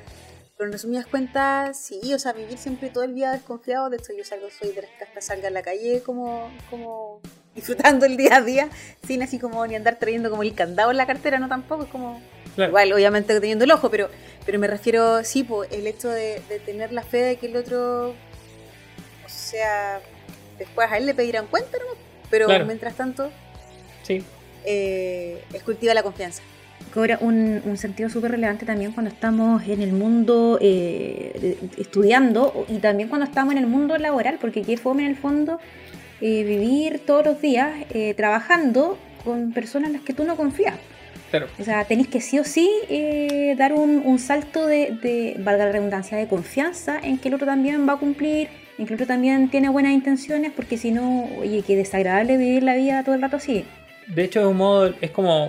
pero 0.57 0.67
en 0.67 0.73
resumidas 0.73 1.07
cuentas, 1.07 1.79
sí, 1.79 2.15
o 2.15 2.19
sea, 2.19 2.33
vivir 2.33 2.57
siempre 2.57 2.89
todo 2.89 3.05
el 3.05 3.15
día 3.15 3.33
desconfiado, 3.33 3.91
de 3.91 3.99
hecho 3.99 4.15
yo 4.17 4.25
salgo, 4.25 4.49
soy 4.49 4.73
de 4.73 4.81
las 4.81 4.91
que 4.93 5.05
hasta 5.05 5.21
salga 5.21 5.49
a 5.49 5.51
la 5.51 5.63
calle 5.63 6.03
como, 6.03 6.51
como 6.71 7.21
disfrutando 7.55 8.07
el 8.07 8.17
día 8.17 8.37
a 8.37 8.41
día, 8.41 8.69
sin 9.07 9.23
así 9.23 9.39
como 9.39 9.67
ni 9.67 9.75
andar 9.75 9.97
trayendo 9.97 10.31
como 10.31 10.43
el 10.43 10.55
candado 10.55 10.91
en 10.91 10.97
la 10.97 11.07
cartera, 11.07 11.39
no 11.39 11.49
tampoco, 11.49 11.85
es 11.85 11.89
como... 11.91 12.21
Claro. 12.55 12.71
Igual, 12.71 12.93
obviamente 12.93 13.39
teniendo 13.41 13.65
el 13.65 13.71
ojo, 13.71 13.91
pero, 13.91 14.11
pero 14.45 14.59
me 14.59 14.67
refiero, 14.67 15.25
sí, 15.25 15.43
po, 15.43 15.65
el 15.65 15.87
hecho 15.87 16.09
de, 16.11 16.43
de 16.51 16.59
tener 16.59 16.93
la 16.93 17.03
fe 17.03 17.19
de 17.23 17.37
que 17.37 17.47
el 17.47 17.57
otro, 17.57 18.11
o 18.11 18.15
sea, 19.29 20.01
después 20.59 20.87
a 20.93 20.99
él 20.99 21.07
le 21.07 21.15
pedirán 21.15 21.47
cuenta, 21.47 21.79
¿no? 21.79 21.85
Pero 22.31 22.47
Claro. 22.47 22.67
mientras 22.67 22.95
tanto, 22.95 23.31
Sí, 24.03 24.23
eh, 24.67 25.43
es 25.55 25.63
cultiva 25.63 25.95
la 25.95 26.03
confianza. 26.03 26.43
cobra 26.93 27.17
un, 27.23 27.63
un 27.65 27.79
sentido 27.79 28.11
súper 28.11 28.33
relevante 28.33 28.67
también 28.67 28.93
cuando 28.93 29.11
estamos 29.11 29.63
en 29.67 29.81
el 29.81 29.93
mundo 29.93 30.59
eh, 30.61 31.57
estudiando 31.79 32.67
y 32.69 32.79
también 32.81 33.09
cuando 33.09 33.25
estamos 33.25 33.53
en 33.53 33.59
el 33.59 33.67
mundo 33.67 33.97
laboral, 33.97 34.37
porque 34.41 34.61
qué 34.63 34.77
fome 34.77 35.05
en 35.05 35.09
el 35.11 35.17
fondo 35.17 35.59
eh, 36.23 36.45
vivir 36.45 37.01
todos 37.01 37.27
los 37.27 37.43
días 37.43 37.73
eh, 37.93 38.15
trabajando 38.15 38.97
con 39.25 39.53
personas 39.53 39.89
en 39.89 39.95
las 39.95 40.03
que 40.03 40.13
tú 40.13 40.23
no 40.23 40.37
confías. 40.37 40.77
claro. 41.31 41.49
O 41.59 41.65
sea, 41.65 41.85
tenéis 41.85 42.07
que 42.07 42.21
sí 42.21 42.39
o 42.39 42.45
sí 42.45 42.71
eh, 42.89 43.57
dar 43.59 43.73
un, 43.73 44.03
un 44.05 44.21
salto 44.21 44.67
de, 44.69 44.97
de, 45.03 45.35
valga 45.41 45.67
la 45.67 45.73
redundancia, 45.73 46.17
de 46.17 46.29
confianza 46.29 47.01
en 47.03 47.19
que 47.19 47.27
el 47.27 47.35
otro 47.35 47.47
también 47.47 47.89
va 47.89 47.95
a 47.95 47.97
cumplir, 47.97 48.49
en 48.79 48.87
que 48.87 48.95
el 48.95 48.95
otro 48.95 49.07
también 49.09 49.49
tiene 49.49 49.69
buenas 49.69 49.93
intenciones, 49.93 50.53
porque 50.55 50.77
si 50.77 50.93
no, 50.93 51.29
oye, 51.41 51.65
qué 51.67 51.75
desagradable 51.75 52.37
vivir 52.37 52.63
la 52.63 52.77
vida 52.77 53.03
todo 53.03 53.17
el 53.17 53.23
rato 53.23 53.39
así. 53.39 53.65
De 54.07 54.25
hecho, 54.25 54.41
es 54.41 54.47
un 54.47 54.57
modo, 54.57 54.95
es 55.01 55.11
como, 55.11 55.49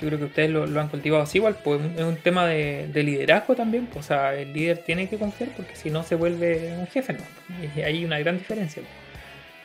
yo 0.00 0.06
creo 0.06 0.18
que 0.18 0.24
ustedes 0.24 0.50
lo, 0.50 0.66
lo 0.66 0.80
han 0.80 0.88
cultivado 0.88 1.22
así 1.22 1.38
igual, 1.38 1.56
pues 1.62 1.80
es 1.96 2.02
un 2.02 2.16
tema 2.16 2.46
de, 2.46 2.86
de 2.92 3.02
liderazgo 3.02 3.54
también, 3.54 3.86
pues, 3.86 4.06
o 4.06 4.08
sea, 4.08 4.34
el 4.34 4.52
líder 4.52 4.78
tiene 4.78 5.08
que 5.08 5.18
confiar 5.18 5.50
porque 5.56 5.76
si 5.76 5.90
no 5.90 6.02
se 6.02 6.14
vuelve 6.14 6.74
un 6.78 6.86
jefe, 6.86 7.14
¿no? 7.14 7.20
Y 7.76 7.80
hay 7.82 8.04
una 8.04 8.18
gran 8.18 8.38
diferencia, 8.38 8.82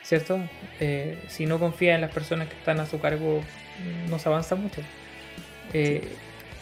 ¿cierto? 0.04 0.38
Eh, 0.80 1.18
si 1.28 1.46
no 1.46 1.58
confía 1.58 1.94
en 1.94 2.00
las 2.02 2.12
personas 2.12 2.48
que 2.48 2.54
están 2.54 2.78
a 2.80 2.86
su 2.86 3.00
cargo, 3.00 3.42
no 4.08 4.18
se 4.18 4.28
avanza 4.28 4.54
mucho. 4.54 4.80
Eh, 5.72 6.02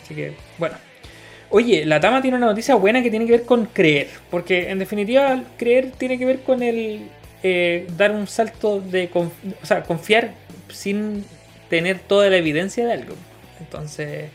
Así 0.03 0.15
que, 0.15 0.33
bueno. 0.59 0.77
Oye, 1.51 1.85
la 1.85 2.01
Tama 2.01 2.23
tiene 2.23 2.39
una 2.39 2.47
noticia 2.47 2.75
buena 2.77 3.03
que 3.03 3.11
tiene 3.11 3.27
que 3.27 3.33
ver 3.33 3.45
con 3.45 3.67
creer, 3.67 4.09
porque 4.31 4.71
en 4.71 4.79
definitiva 4.79 5.45
creer 5.59 5.91
tiene 5.93 6.19
que 6.19 6.25
ver 6.25 6.41
con 6.41 6.63
el 6.63 7.03
eh, 7.43 7.87
dar 7.97 8.11
un 8.13 8.27
salto 8.27 8.81
de, 8.81 9.11
o 9.15 9.31
sea, 9.67 9.83
confiar 9.83 10.33
sin 10.71 11.25
tener 11.69 11.99
toda 11.99 12.31
la 12.31 12.37
evidencia 12.39 12.87
de 12.87 12.93
algo. 12.95 13.15
Entonces, 13.61 14.31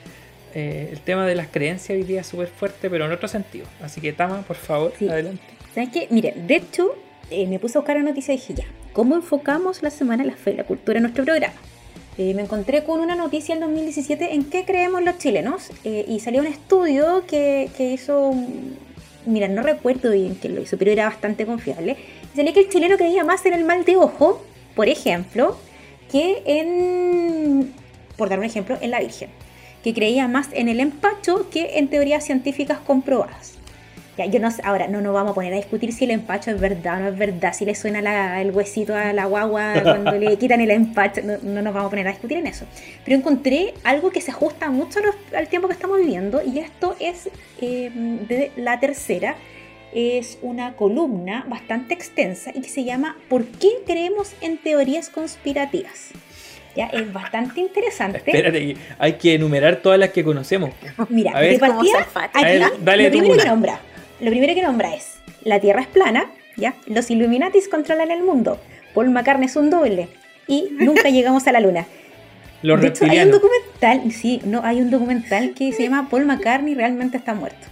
eh, 0.54 0.90
el 0.92 1.00
tema 1.02 1.26
de 1.26 1.34
las 1.36 1.48
creencias 1.48 1.98
hoy 1.98 2.04
día 2.04 2.22
es 2.22 2.28
súper 2.28 2.48
fuerte, 2.50 2.88
pero 2.90 3.06
en 3.06 3.12
otro 3.12 3.28
sentido. 3.28 3.66
Así 3.82 4.00
que 4.00 4.14
Tama, 4.14 4.44
por 4.44 4.56
favor, 4.56 4.94
Sí. 5.00 5.10
adelante. 5.10 5.44
¿Sabes 5.74 5.90
qué? 5.92 6.08
Mire, 6.12 6.34
de 6.36 6.56
hecho, 6.56 6.96
eh, 7.32 7.48
me 7.48 7.58
puse 7.60 7.78
a 7.78 7.82
buscar 7.82 7.98
la 7.98 8.04
noticia 8.04 8.34
y 8.34 8.38
dije, 8.38 8.54
ya, 8.54 8.66
¿cómo 8.98 9.16
enfocamos 9.16 9.84
la 9.84 9.92
Semana 9.92 10.24
de 10.24 10.32
la 10.32 10.36
Fe 10.36 10.54
y 10.54 10.56
la 10.56 10.64
Cultura 10.64 10.98
en 10.98 11.04
nuestro 11.04 11.24
programa? 11.24 11.54
Eh, 12.18 12.34
me 12.34 12.42
encontré 12.42 12.84
con 12.84 13.00
una 13.00 13.16
noticia 13.16 13.54
en 13.54 13.62
2017 13.62 14.34
en 14.34 14.46
qué 14.46 14.66
creemos 14.66 15.04
los 15.04 15.20
chilenos 15.20 15.70
eh, 15.84 16.04
y 16.08 16.20
salió 16.20 16.42
un 16.42 16.48
estudio 16.48 17.24
que, 17.28 17.70
que 17.78 17.92
hizo, 17.94 18.34
mira, 19.28 19.48
no 19.50 19.62
recuerdo 19.62 20.10
bien 20.14 20.34
quién 20.42 20.56
lo 20.56 20.64
hizo, 20.64 20.80
pero 20.80 20.90
era 20.90 21.06
bastante 21.06 21.46
confiable. 21.46 21.96
Y 22.36 22.54
que 22.54 22.60
el 22.62 22.70
chileno 22.70 22.98
creía 22.98 23.24
más 23.24 23.46
en 23.46 23.54
el 23.54 23.66
mal 23.66 23.86
de 23.86 23.98
ojo, 23.98 24.44
por 24.76 24.90
ejemplo, 24.90 25.56
que 26.12 26.42
en, 26.48 27.76
por 28.18 28.30
dar 28.30 28.40
un 28.40 28.46
ejemplo, 28.46 28.80
en 28.82 28.90
la 28.90 29.00
Virgen, 29.00 29.30
que 29.84 29.94
creía 29.94 30.28
más 30.28 30.50
en 30.54 30.70
el 30.70 30.80
empacho 30.80 31.52
que 31.52 31.78
en 31.78 31.88
teorías 31.88 32.26
científicas 32.26 32.80
comprobadas. 32.80 33.57
Ya, 34.18 34.26
yo 34.26 34.40
no 34.40 34.50
ahora 34.64 34.88
no 34.88 35.00
nos 35.02 35.14
vamos 35.14 35.32
a 35.32 35.36
poner 35.36 35.54
a 35.54 35.58
discutir 35.58 35.94
si 35.94 36.06
el 36.06 36.12
empacho 36.12 36.50
es 36.50 36.60
verdad 36.60 36.98
o 36.98 37.00
no 37.02 37.08
es 37.10 37.18
verdad, 37.18 37.54
si 37.54 37.66
le 37.66 37.76
suena 37.76 38.02
la- 38.02 38.42
el 38.42 38.50
huesito 38.52 38.96
a 38.96 39.14
la 39.14 39.26
guagua 39.26 39.74
cuando 39.84 40.14
le 40.14 40.38
quitan 40.40 40.60
el 40.60 40.72
empacho, 40.72 41.22
no, 41.24 41.38
no 41.44 41.62
nos 41.62 41.72
vamos 41.74 41.88
a 41.88 41.90
poner 41.92 42.08
a 42.08 42.12
discutir 42.12 42.38
en 42.38 42.48
eso. 42.48 42.66
Pero 43.06 43.16
encontré 43.16 43.76
algo 43.84 44.10
que 44.10 44.20
se 44.22 44.32
ajusta 44.32 44.72
mucho 44.72 45.00
los- 45.02 45.16
al 45.36 45.48
tiempo 45.48 45.68
que 45.68 45.76
estamos 45.76 46.00
viviendo 46.00 46.42
y 46.44 46.58
esto 46.60 46.96
es 47.00 47.30
eh, 47.62 47.92
de 47.94 48.52
la 48.56 48.80
tercera, 48.80 49.36
es 49.94 50.38
una 50.42 50.74
columna 50.74 51.46
bastante 51.48 51.94
extensa 51.94 52.52
y 52.54 52.62
que 52.62 52.70
se 52.70 52.84
llama 52.84 53.18
¿Por 53.30 53.46
qué 53.46 53.70
creemos 53.86 54.34
en 54.42 54.58
teorías 54.58 55.10
conspirativas? 55.10 56.10
Ya, 56.76 56.86
es 56.88 57.12
bastante 57.12 57.60
interesante. 57.62 58.18
Espérate, 58.18 58.78
hay 59.00 59.14
que 59.14 59.34
enumerar 59.34 59.78
todas 59.78 59.98
las 59.98 60.10
que 60.10 60.24
conocemos. 60.24 60.70
Mira, 61.10 61.32
A 61.32 61.40
ver, 61.40 61.54
de 61.54 61.60
partida, 61.60 62.08
aquí 62.34 62.44
ver, 62.44 62.62
dale 62.82 63.04
lo 63.06 63.10
primero 63.10 63.36
que 63.42 63.48
nombra, 63.50 63.80
lo 64.20 64.30
primero 64.30 64.54
que 64.56 64.62
nombra 64.62 64.94
es 64.96 65.20
la 65.44 65.60
Tierra 65.60 65.82
es 65.82 65.88
plana, 65.88 66.30
ya, 66.56 66.74
los 66.88 67.10
Illuminatis 67.12 67.68
controlan 67.68 68.12
el 68.12 68.24
mundo, 68.24 68.60
Paul 68.94 69.10
McCartney 69.12 69.46
es 69.48 69.56
un 69.56 69.70
doble 69.70 70.08
y 70.48 70.70
nunca 70.72 71.10
llegamos 71.10 71.48
a 71.48 71.52
la 71.52 71.60
luna. 71.60 71.86
Los 72.64 72.82
de 72.82 72.88
hecho, 72.88 73.06
hay 73.06 73.20
un 73.20 73.32
documental, 73.32 74.12
sí, 74.12 74.42
no, 74.44 74.64
hay 74.64 74.82
un 74.82 74.90
documental 74.90 75.54
que 75.54 75.72
se 75.72 75.84
llama 75.84 76.08
Paul 76.10 76.26
McCartney 76.26 76.74
realmente 76.74 77.18
está 77.18 77.34
muerto. 77.36 77.68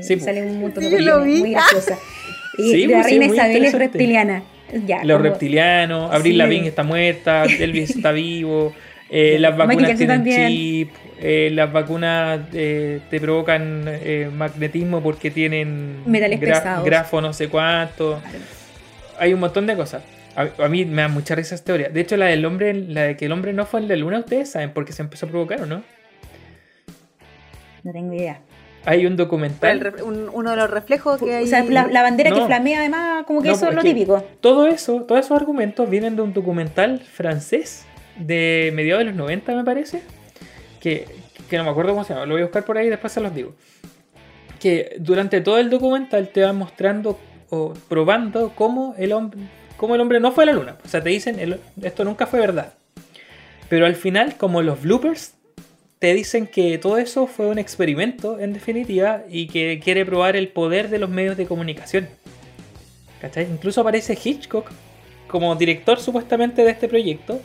Sí, 0.00 0.14
pues. 0.14 0.24
sale 0.24 0.42
un 0.46 0.60
montón 0.60 0.84
de 0.84 0.96
Sí, 0.96 1.04
lo 1.04 1.22
vi. 1.22 1.40
muy 1.40 1.50
graciosa. 1.54 1.98
Y 2.56 2.70
Sí, 2.70 2.86
la 2.86 2.98
pues, 2.98 3.06
sí, 3.06 3.18
reina 3.18 3.34
Isabel 3.34 3.64
es 3.64 3.72
reptiliana. 3.74 4.42
Ya, 4.86 5.02
Los 5.02 5.16
como- 5.18 5.30
reptilianos, 5.30 6.12
Abril 6.14 6.32
Sí. 6.34 6.38
Lavigne 6.38 6.68
está 6.68 6.82
muerta, 6.84 7.44
Elvis 7.44 7.90
está 7.90 8.12
vivo, 8.12 8.74
eh, 9.10 9.38
las 9.40 9.56
vacunas 9.56 9.96
tienen 9.96 10.18
también. 10.18 10.48
chip, 10.48 10.90
eh, 11.20 11.50
las 11.52 11.72
vacunas 11.72 12.40
eh, 12.52 13.00
te 13.10 13.20
provocan 13.20 13.84
eh, 13.86 14.30
magnetismo 14.32 15.02
porque 15.02 15.30
tienen 15.30 16.02
Metales 16.06 16.38
pesados. 16.38 16.84
grafo 16.84 17.20
no 17.20 17.32
sé 17.32 17.48
cuánto. 17.48 18.20
Hay 19.18 19.34
un 19.34 19.40
montón 19.40 19.66
de 19.66 19.74
cosas. 19.76 20.02
A, 20.36 20.64
a 20.64 20.68
mí 20.68 20.84
me 20.84 21.02
da 21.02 21.08
mucha 21.08 21.34
risa 21.34 21.54
esta 21.56 21.66
teoría. 21.66 21.88
De 21.88 22.00
hecho, 22.00 22.16
la 22.16 22.26
del 22.26 22.44
hombre, 22.44 22.72
la 22.72 23.02
de 23.02 23.16
que 23.16 23.24
el 23.26 23.32
hombre 23.32 23.52
no 23.52 23.66
fue 23.66 23.80
el 23.80 23.88
de 23.88 23.96
la 23.96 24.02
luna, 24.02 24.18
ustedes 24.20 24.50
saben 24.52 24.70
por 24.72 24.84
qué 24.84 24.92
se 24.92 25.02
empezó 25.02 25.26
a 25.26 25.28
provocar 25.30 25.60
o 25.62 25.66
no. 25.66 25.82
No 27.82 27.92
tengo 27.92 28.12
idea. 28.12 28.40
Hay 28.84 29.04
un 29.06 29.16
documental. 29.16 29.94
un- 30.04 30.30
uno 30.32 30.50
de 30.52 30.56
los 30.56 30.70
reflejos 30.70 31.20
que 31.20 31.34
hay. 31.34 31.44
O 31.44 31.46
sea, 31.46 31.64
la, 31.64 31.86
la 31.88 32.02
bandera 32.02 32.30
que 32.30 32.44
flamea 32.46 32.78
además, 32.78 33.24
como 33.26 33.42
que 33.42 33.48
No, 33.48 33.54
eso 33.54 33.64
es 33.66 33.70
es 33.70 33.76
lo 33.76 33.82
típico. 33.82 34.22
Todo 34.40 34.66
eso, 34.66 35.02
todos 35.02 35.24
esos 35.26 35.36
argumentos 35.36 35.90
vienen 35.90 36.16
de 36.16 36.22
un 36.22 36.32
documental 36.32 37.00
francés 37.00 37.84
de 38.18 38.70
mediados 38.74 39.00
de 39.00 39.06
los 39.06 39.14
90, 39.16 39.54
me 39.54 39.64
parece. 39.64 40.02
Que, 40.80 41.06
que 41.48 41.56
no 41.56 41.64
me 41.64 41.70
acuerdo 41.70 41.92
cómo 41.92 42.04
se 42.04 42.14
llama, 42.14 42.26
lo 42.26 42.34
voy 42.34 42.42
a 42.42 42.44
buscar 42.46 42.64
por 42.64 42.78
ahí 42.78 42.86
y 42.86 42.90
después 42.90 43.12
se 43.12 43.20
los 43.20 43.34
digo. 43.34 43.54
Que 44.60 44.96
durante 44.98 45.40
todo 45.40 45.58
el 45.58 45.70
documental 45.70 46.28
te 46.28 46.42
van 46.42 46.56
mostrando 46.56 47.18
o 47.50 47.74
probando 47.88 48.52
cómo 48.54 48.94
el 48.98 49.12
hombre, 49.12 49.40
cómo 49.76 49.94
el 49.94 50.00
hombre 50.00 50.20
no 50.20 50.32
fue 50.32 50.44
a 50.44 50.46
la 50.48 50.52
luna. 50.52 50.76
O 50.84 50.88
sea, 50.88 51.02
te 51.02 51.08
dicen, 51.10 51.38
el- 51.40 51.60
esto 51.82 52.04
nunca 52.04 52.26
fue 52.26 52.40
verdad. 52.40 52.74
Pero 53.68 53.86
al 53.86 53.96
final, 53.96 54.36
como 54.36 54.62
los 54.62 54.82
bloopers, 54.82 55.34
te 55.98 56.14
dicen 56.14 56.46
que 56.46 56.78
todo 56.78 56.96
eso 56.98 57.26
fue 57.26 57.46
un 57.46 57.58
experimento, 57.58 58.38
en 58.38 58.52
definitiva, 58.52 59.22
y 59.28 59.46
que 59.48 59.80
quiere 59.82 60.06
probar 60.06 60.36
el 60.36 60.48
poder 60.48 60.88
de 60.90 60.98
los 60.98 61.10
medios 61.10 61.36
de 61.36 61.46
comunicación. 61.46 62.08
¿Cachai? 63.20 63.44
Incluso 63.50 63.80
aparece 63.80 64.16
Hitchcock 64.22 64.70
como 65.26 65.54
director 65.56 65.98
supuestamente 66.00 66.62
de 66.64 66.70
este 66.70 66.88
proyecto. 66.88 67.40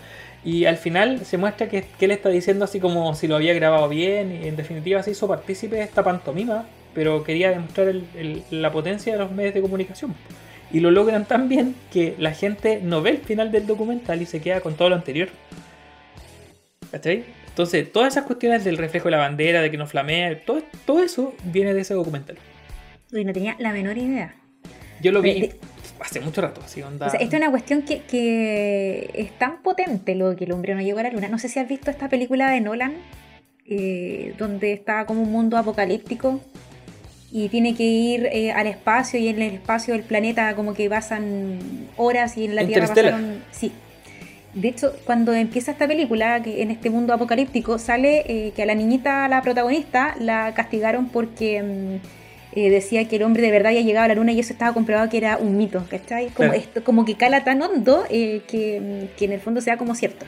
Y 0.46 0.66
al 0.66 0.78
final 0.78 1.26
se 1.26 1.38
muestra 1.38 1.70
que, 1.70 1.84
que 1.98 2.06
él 2.06 2.12
está 2.12 2.30
diciendo 2.30 2.66
así 2.66 2.80
como 2.80 3.16
si 3.16 3.28
lo 3.28 3.36
había 3.36 3.54
grabado 3.54 3.88
bien. 3.90 4.32
Y 4.44 4.48
en 4.48 4.56
definitiva 4.56 5.02
se 5.04 5.12
hizo 5.12 5.28
partícipe 5.28 5.76
de 5.78 5.84
esta 5.84 6.04
pantomima. 6.04 6.66
Pero 6.94 7.24
quería 7.24 7.50
demostrar 7.50 7.88
el- 7.88 8.06
el- 8.16 8.44
la 8.62 8.72
potencia 8.72 9.14
de 9.14 9.20
los 9.20 9.32
medios 9.32 9.54
de 9.54 9.62
comunicación. 9.62 10.14
Y 10.72 10.80
lo 10.80 10.92
logran 10.92 11.26
tan 11.26 11.50
bien 11.50 11.76
que 11.92 12.16
la 12.20 12.32
gente 12.34 12.80
no 12.84 13.02
ve 13.02 13.12
el 13.12 13.18
final 13.20 13.52
del 13.52 13.66
documental 13.68 14.22
y 14.22 14.26
se 14.26 14.42
queda 14.42 14.60
con 14.62 14.76
todo 14.76 14.90
lo 14.90 14.96
anterior. 14.96 15.30
¿Cachai? 16.92 17.24
Entonces, 17.50 17.92
todas 17.92 18.14
esas 18.14 18.26
cuestiones 18.26 18.64
del 18.64 18.78
reflejo 18.78 19.06
de 19.06 19.12
la 19.12 19.18
bandera, 19.18 19.62
de 19.62 19.70
que 19.72 19.78
no 19.78 19.86
flamea, 19.88 20.40
todo, 20.46 20.62
todo 20.86 21.04
eso 21.04 21.34
viene 21.46 21.74
de 21.74 21.82
ese 21.82 21.94
documental. 21.94 22.38
Y 23.12 23.24
no 23.24 23.34
tenía 23.34 23.56
la 23.60 23.72
menor 23.72 23.98
idea. 23.98 24.36
Yo 25.02 25.12
lo 25.12 25.22
vi 25.22 25.42
De- 25.42 25.56
hace 26.04 26.20
mucho 26.20 26.42
rato, 26.42 26.62
así 26.64 26.82
onda. 26.82 27.08
O 27.08 27.10
sea, 27.10 27.20
esto 27.20 27.36
es 27.36 27.42
una 27.42 27.52
cuestión 27.52 27.84
que, 27.84 28.02
que 28.02 29.10
es 29.14 29.38
tan 29.38 29.62
potente 29.62 30.16
lo 30.16 30.36
que 30.36 30.44
el 30.46 30.52
hombre 30.52 30.76
no 30.76 30.82
llegó 30.82 31.00
a 31.00 31.04
la 31.04 31.10
luna. 31.10 31.28
No 31.30 31.40
sé 31.40 31.50
si 31.50 31.60
has 31.60 31.68
visto 31.68 31.90
esta 31.90 32.10
película 32.10 32.52
de 32.52 32.62
Nolan, 32.62 32.94
eh, 33.66 34.34
donde 34.38 34.74
está 34.74 35.06
como 35.06 35.22
un 35.22 35.32
mundo 35.32 35.58
apocalíptico 35.58 36.42
y 37.32 37.50
tiene 37.50 37.74
que 37.74 37.84
ir 37.84 38.26
eh, 38.28 38.52
al 38.52 38.68
espacio 38.68 39.20
y 39.20 39.30
en 39.30 39.42
el 39.42 39.54
espacio 39.56 39.94
del 39.94 40.04
planeta 40.04 40.56
como 40.56 40.74
que 40.74 40.90
pasan 40.90 41.60
horas 41.98 42.38
y 42.38 42.46
en 42.46 42.56
la 42.56 42.66
Tierra 42.66 42.88
pasaron... 42.88 43.44
Sí. 43.52 43.72
De 44.54 44.68
hecho, 44.68 44.94
cuando 45.06 45.34
empieza 45.34 45.72
esta 45.72 45.88
película, 45.88 46.44
que 46.44 46.62
en 46.62 46.70
este 46.70 46.92
mundo 46.92 47.12
apocalíptico, 47.12 47.80
sale 47.80 48.24
eh, 48.28 48.52
que 48.56 48.62
a 48.62 48.66
la 48.68 48.76
niñita, 48.76 49.28
la 49.28 49.42
protagonista, 49.42 50.16
la 50.20 50.54
castigaron 50.54 51.10
porque 51.10 51.64
mm, 51.64 52.23
eh, 52.56 52.70
decía 52.70 53.08
que 53.08 53.16
el 53.18 53.24
hombre 53.24 53.42
de 53.42 53.52
verdad 53.52 53.70
había 53.70 53.82
llegado 53.82 54.06
a 54.06 54.08
la 54.10 54.16
luna 54.16 54.32
y 54.32 54.40
eso 54.40 54.54
estaba 54.54 54.74
comprobado 54.74 55.10
que 55.10 55.18
era 55.18 55.38
un 55.38 55.58
mito, 55.58 55.86
¿cachai? 55.90 56.26
Como, 56.28 56.50
Claro. 56.50 56.54
esto, 56.54 56.84
como 56.84 57.06
que 57.06 57.16
cala 57.16 57.44
tan 57.44 57.62
hondo 57.62 58.06
eh, 58.10 58.42
que, 58.48 59.10
que 59.18 59.26
en 59.26 59.32
el 59.34 59.40
fondo 59.40 59.62
sea 59.62 59.78
como 59.78 59.96
cierto. 59.96 60.26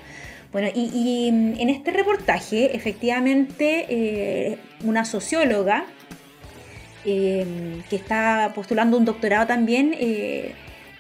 Bueno, 0.52 0.70
y, 0.74 0.90
y, 0.94 1.32
mm, 1.32 1.60
en 1.60 1.70
este 1.70 1.92
reportaje, 1.92 2.76
efectivamente, 2.76 3.86
eh, 3.90 4.58
una 4.84 5.06
socióloga 5.06 5.86
que 7.04 7.86
está 7.92 8.52
postulando 8.56 8.98
un 8.98 9.06
doctorado 9.06 9.46
también, 9.46 9.94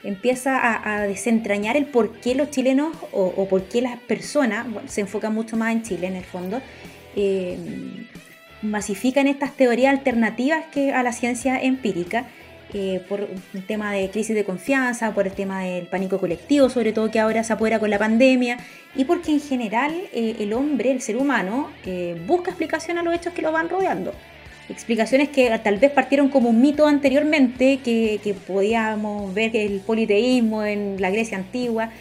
empieza 0.04 0.58
a, 0.60 0.98
a 0.98 1.08
desentrañar 1.08 1.76
el 1.78 1.88
por 1.88 2.20
qué 2.20 2.36
los 2.36 2.52
chilenos 2.52 2.96
o, 3.12 3.34
o 3.36 3.48
por 3.48 3.64
qué 3.64 3.82
las 3.82 4.00
personas, 4.02 4.70
bueno, 4.72 4.88
se 4.88 5.02
enfoca 5.02 5.32
mucho 5.32 5.58
más 5.58 5.72
en 5.74 5.82
Chile 5.82 6.06
en 6.08 6.16
el 6.16 6.24
fondo, 6.24 6.62
eh, 7.16 7.58
masifican 8.66 9.28
estas 9.28 9.54
teorías 9.56 9.94
alternativas 9.94 10.66
que 10.72 10.92
a 10.92 11.04
la 11.04 11.12
ciencia 11.12 11.60
empírica. 11.62 12.26
eh, 12.74 13.00
por 13.08 13.22
el 13.54 13.66
tema 13.66 13.94
de 13.94 14.10
crisis 14.10 14.36
de 14.36 14.44
confianza, 14.44 15.14
por 15.14 15.28
el 15.28 15.34
tema 15.34 15.64
del 15.64 15.88
pánico 15.88 16.20
colectivo, 16.20 16.70
sobre 16.70 16.92
todo 16.92 17.10
que 17.10 17.20
ahora 17.20 17.44
se 17.44 17.54
apodera 17.54 17.80
con 17.80 17.90
la 17.90 17.98
pandemia, 18.00 18.58
y 18.96 19.06
porque 19.06 19.32
en 19.32 19.40
general 19.40 19.94
eh, 20.14 20.36
el 20.40 20.52
hombre, 20.52 20.92
el 20.92 21.00
ser 21.02 21.16
humano, 21.16 21.70
eh, 21.86 22.20
busca 22.28 22.52
explicación 22.52 22.98
a 22.98 23.04
los 23.04 23.14
hechos 23.14 23.34
que 23.34 23.42
lo 23.42 23.52
van 23.52 23.70
rodeando 23.70 24.14
explicaciones 24.68 25.30
que 25.30 25.58
tal 25.64 25.78
vez 25.78 25.92
partieron 25.92 26.28
como 26.30 26.50
un 26.50 26.60
mito 26.60 26.88
anteriormente, 26.88 27.80
que, 27.84 28.20
que 28.24 28.34
podíamos 28.34 29.32
ver 29.32 29.56
el 29.56 29.80
politeísmo 29.80 30.64
en 30.64 31.00
la 31.00 31.12
Grecia 31.12 31.38
antigua, 31.38 31.92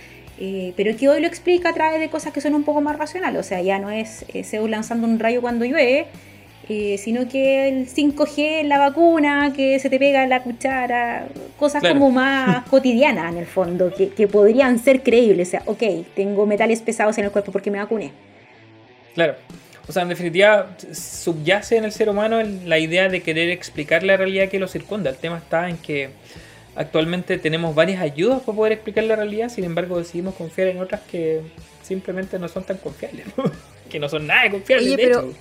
eh, 0.40 0.72
pero 0.74 0.96
que 0.96 1.10
hoy 1.10 1.20
lo 1.20 1.26
explica 1.26 1.68
a 1.68 1.74
través 1.74 2.00
de 2.00 2.08
cosas 2.08 2.32
que 2.32 2.40
son 2.40 2.54
un 2.54 2.64
poco 2.64 2.80
más 2.80 2.96
racionales. 2.96 3.38
O 3.38 3.42
sea, 3.42 3.60
ya 3.60 3.78
no 3.78 3.90
es 3.90 4.24
Zeus 4.44 4.70
lanzando 4.70 5.06
un 5.06 5.18
rayo 5.18 5.42
cuando 5.42 5.66
llueve, 5.66 6.06
eh, 6.68 6.96
sino 6.98 7.28
que 7.28 7.68
el 7.68 7.86
5G, 7.88 8.62
la 8.64 8.78
vacuna, 8.78 9.52
que 9.54 9.78
se 9.78 9.90
te 9.90 9.98
pega 9.98 10.22
en 10.24 10.30
la 10.30 10.42
cuchara, 10.42 11.26
cosas 11.58 11.80
Claro. 11.80 11.94
como 11.98 12.10
más 12.10 12.64
cotidianas 12.70 13.32
en 13.32 13.38
el 13.38 13.46
fondo, 13.46 13.92
que, 13.94 14.08
que 14.10 14.26
podrían 14.28 14.78
ser 14.78 15.02
creíbles. 15.02 15.48
O 15.48 15.50
sea, 15.50 15.62
ok, 15.66 15.82
tengo 16.14 16.46
metales 16.46 16.80
pesados 16.80 17.18
en 17.18 17.24
el 17.26 17.30
cuerpo 17.30 17.52
porque 17.52 17.70
me 17.70 17.78
vacuné. 17.78 18.12
Claro. 19.14 19.34
O 19.86 19.92
sea, 19.92 20.02
en 20.02 20.08
definitiva, 20.08 20.74
subyace 20.94 21.76
en 21.76 21.84
el 21.84 21.92
ser 21.92 22.08
humano 22.08 22.40
la 22.64 22.78
idea 22.78 23.08
de 23.10 23.20
querer 23.22 23.50
explicar 23.50 24.02
la 24.02 24.16
realidad 24.16 24.48
que 24.48 24.58
lo 24.58 24.66
circunda. 24.66 25.10
El 25.10 25.16
tema 25.16 25.36
está 25.38 25.68
en 25.68 25.76
que 25.76 26.08
actualmente 26.74 27.38
tenemos 27.38 27.74
varias 27.74 28.00
ayudas 28.00 28.40
para 28.40 28.56
poder 28.56 28.72
explicar 28.72 29.04
la 29.04 29.16
realidad, 29.16 29.48
sin 29.50 29.64
embargo 29.64 29.98
decidimos 29.98 30.34
confiar 30.34 30.68
en 30.68 30.80
otras 30.80 31.02
que 31.02 31.42
simplemente 31.82 32.38
no 32.38 32.48
son 32.48 32.64
tan 32.64 32.78
confiables. 32.78 33.26
que 33.90 34.00
no 34.00 34.08
son 34.08 34.26
nada 34.26 34.50
confiables. 34.50 34.86
Oye, 34.88 34.96
de 34.96 35.02
pero- 35.06 35.20
hecho. 35.20 35.34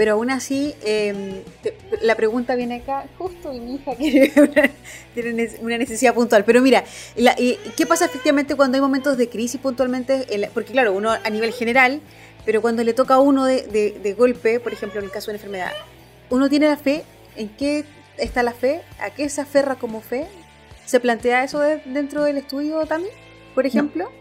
Pero 0.00 0.12
aún 0.12 0.30
así, 0.30 0.74
eh, 0.82 1.42
te- 1.62 1.76
la 2.00 2.14
pregunta 2.14 2.54
viene 2.54 2.76
acá, 2.76 3.04
justo 3.18 3.52
y 3.52 3.60
mi 3.60 3.74
hija 3.74 3.94
quiere 3.98 4.32
una, 4.40 4.70
tiene 5.12 5.32
ne- 5.34 5.50
una 5.60 5.76
necesidad 5.76 6.14
puntual. 6.14 6.42
Pero 6.46 6.62
mira, 6.62 6.84
la- 7.16 7.34
y- 7.38 7.58
¿qué 7.76 7.84
pasa 7.84 8.06
efectivamente 8.06 8.56
cuando 8.56 8.76
hay 8.76 8.80
momentos 8.80 9.18
de 9.18 9.28
crisis 9.28 9.60
puntualmente? 9.60 10.24
Porque 10.54 10.72
claro, 10.72 10.94
uno 10.94 11.10
a 11.10 11.28
nivel 11.28 11.52
general, 11.52 12.00
pero 12.46 12.62
cuando 12.62 12.82
le 12.82 12.94
toca 12.94 13.16
a 13.16 13.20
uno 13.20 13.44
de, 13.44 13.64
de- 13.66 14.00
de 14.02 14.14
golpe, 14.14 14.58
por 14.58 14.72
ejemplo 14.72 15.00
en 15.00 15.04
el 15.04 15.10
caso 15.12 15.26
de 15.26 15.32
una 15.32 15.36
enfermedad, 15.36 15.72
uno 16.30 16.48
tiene 16.48 16.66
la 16.68 16.78
fe, 16.78 17.02
¿en 17.36 17.50
qué 17.50 17.84
está 18.16 18.42
la 18.42 18.54
fe? 18.54 18.80
¿A 19.00 19.10
qué 19.10 19.28
se 19.28 19.42
aferra 19.42 19.74
como 19.74 20.00
fe? 20.00 20.26
¿Se 20.86 20.98
plantea 20.98 21.44
eso 21.44 21.58
de- 21.60 21.82
dentro 21.84 22.24
del 22.24 22.38
estudio 22.38 22.86
también, 22.86 23.12
por 23.54 23.66
ejemplo? 23.66 24.04
No. 24.04 24.19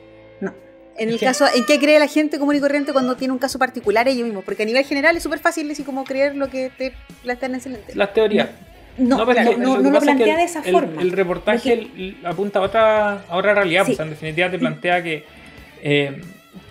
En 0.99 1.09
el 1.09 1.17
que- 1.19 1.25
caso, 1.25 1.45
¿en 1.53 1.65
qué 1.65 1.79
cree 1.79 1.97
la 1.99 2.07
gente 2.07 2.37
común 2.39 2.55
y 2.55 2.59
corriente 2.59 2.91
cuando 2.93 3.15
tiene 3.15 3.31
un 3.33 3.39
caso 3.39 3.57
particular 3.57 4.07
ellos 4.07 4.25
mismos? 4.25 4.43
Porque 4.43 4.63
a 4.63 4.65
nivel 4.65 4.83
general 4.85 5.15
es 5.17 5.23
súper 5.23 5.39
fácil 5.39 5.67
decir 5.67 5.85
como 5.85 6.03
creer 6.03 6.35
lo 6.35 6.49
que 6.49 6.71
te 6.77 6.93
plantean 7.23 7.51
en 7.51 7.55
excelente. 7.57 7.95
Las 7.95 8.13
teorías. 8.13 8.49
No, 8.97 9.25
claro, 9.25 9.57
no, 9.57 9.77
no 9.77 9.89
lo 9.91 9.93
pasa 9.99 10.11
es 10.11 10.17
que 10.17 10.23
plantea 10.23 10.37
de 10.37 10.43
esa 10.43 10.59
el- 10.59 10.71
forma. 10.73 11.01
El 11.01 11.11
reportaje 11.13 11.71
el- 11.73 12.17
apunta 12.25 12.59
a 12.59 12.61
otra, 12.63 13.13
a 13.29 13.37
otra 13.37 13.53
realidad, 13.55 13.85
Sí. 13.85 13.91
pues 13.95 13.99
en 14.01 14.09
definitiva 14.09 14.51
te 14.51 14.59
plantea 14.59 15.01
que, 15.01 15.23
eh, 15.81 16.21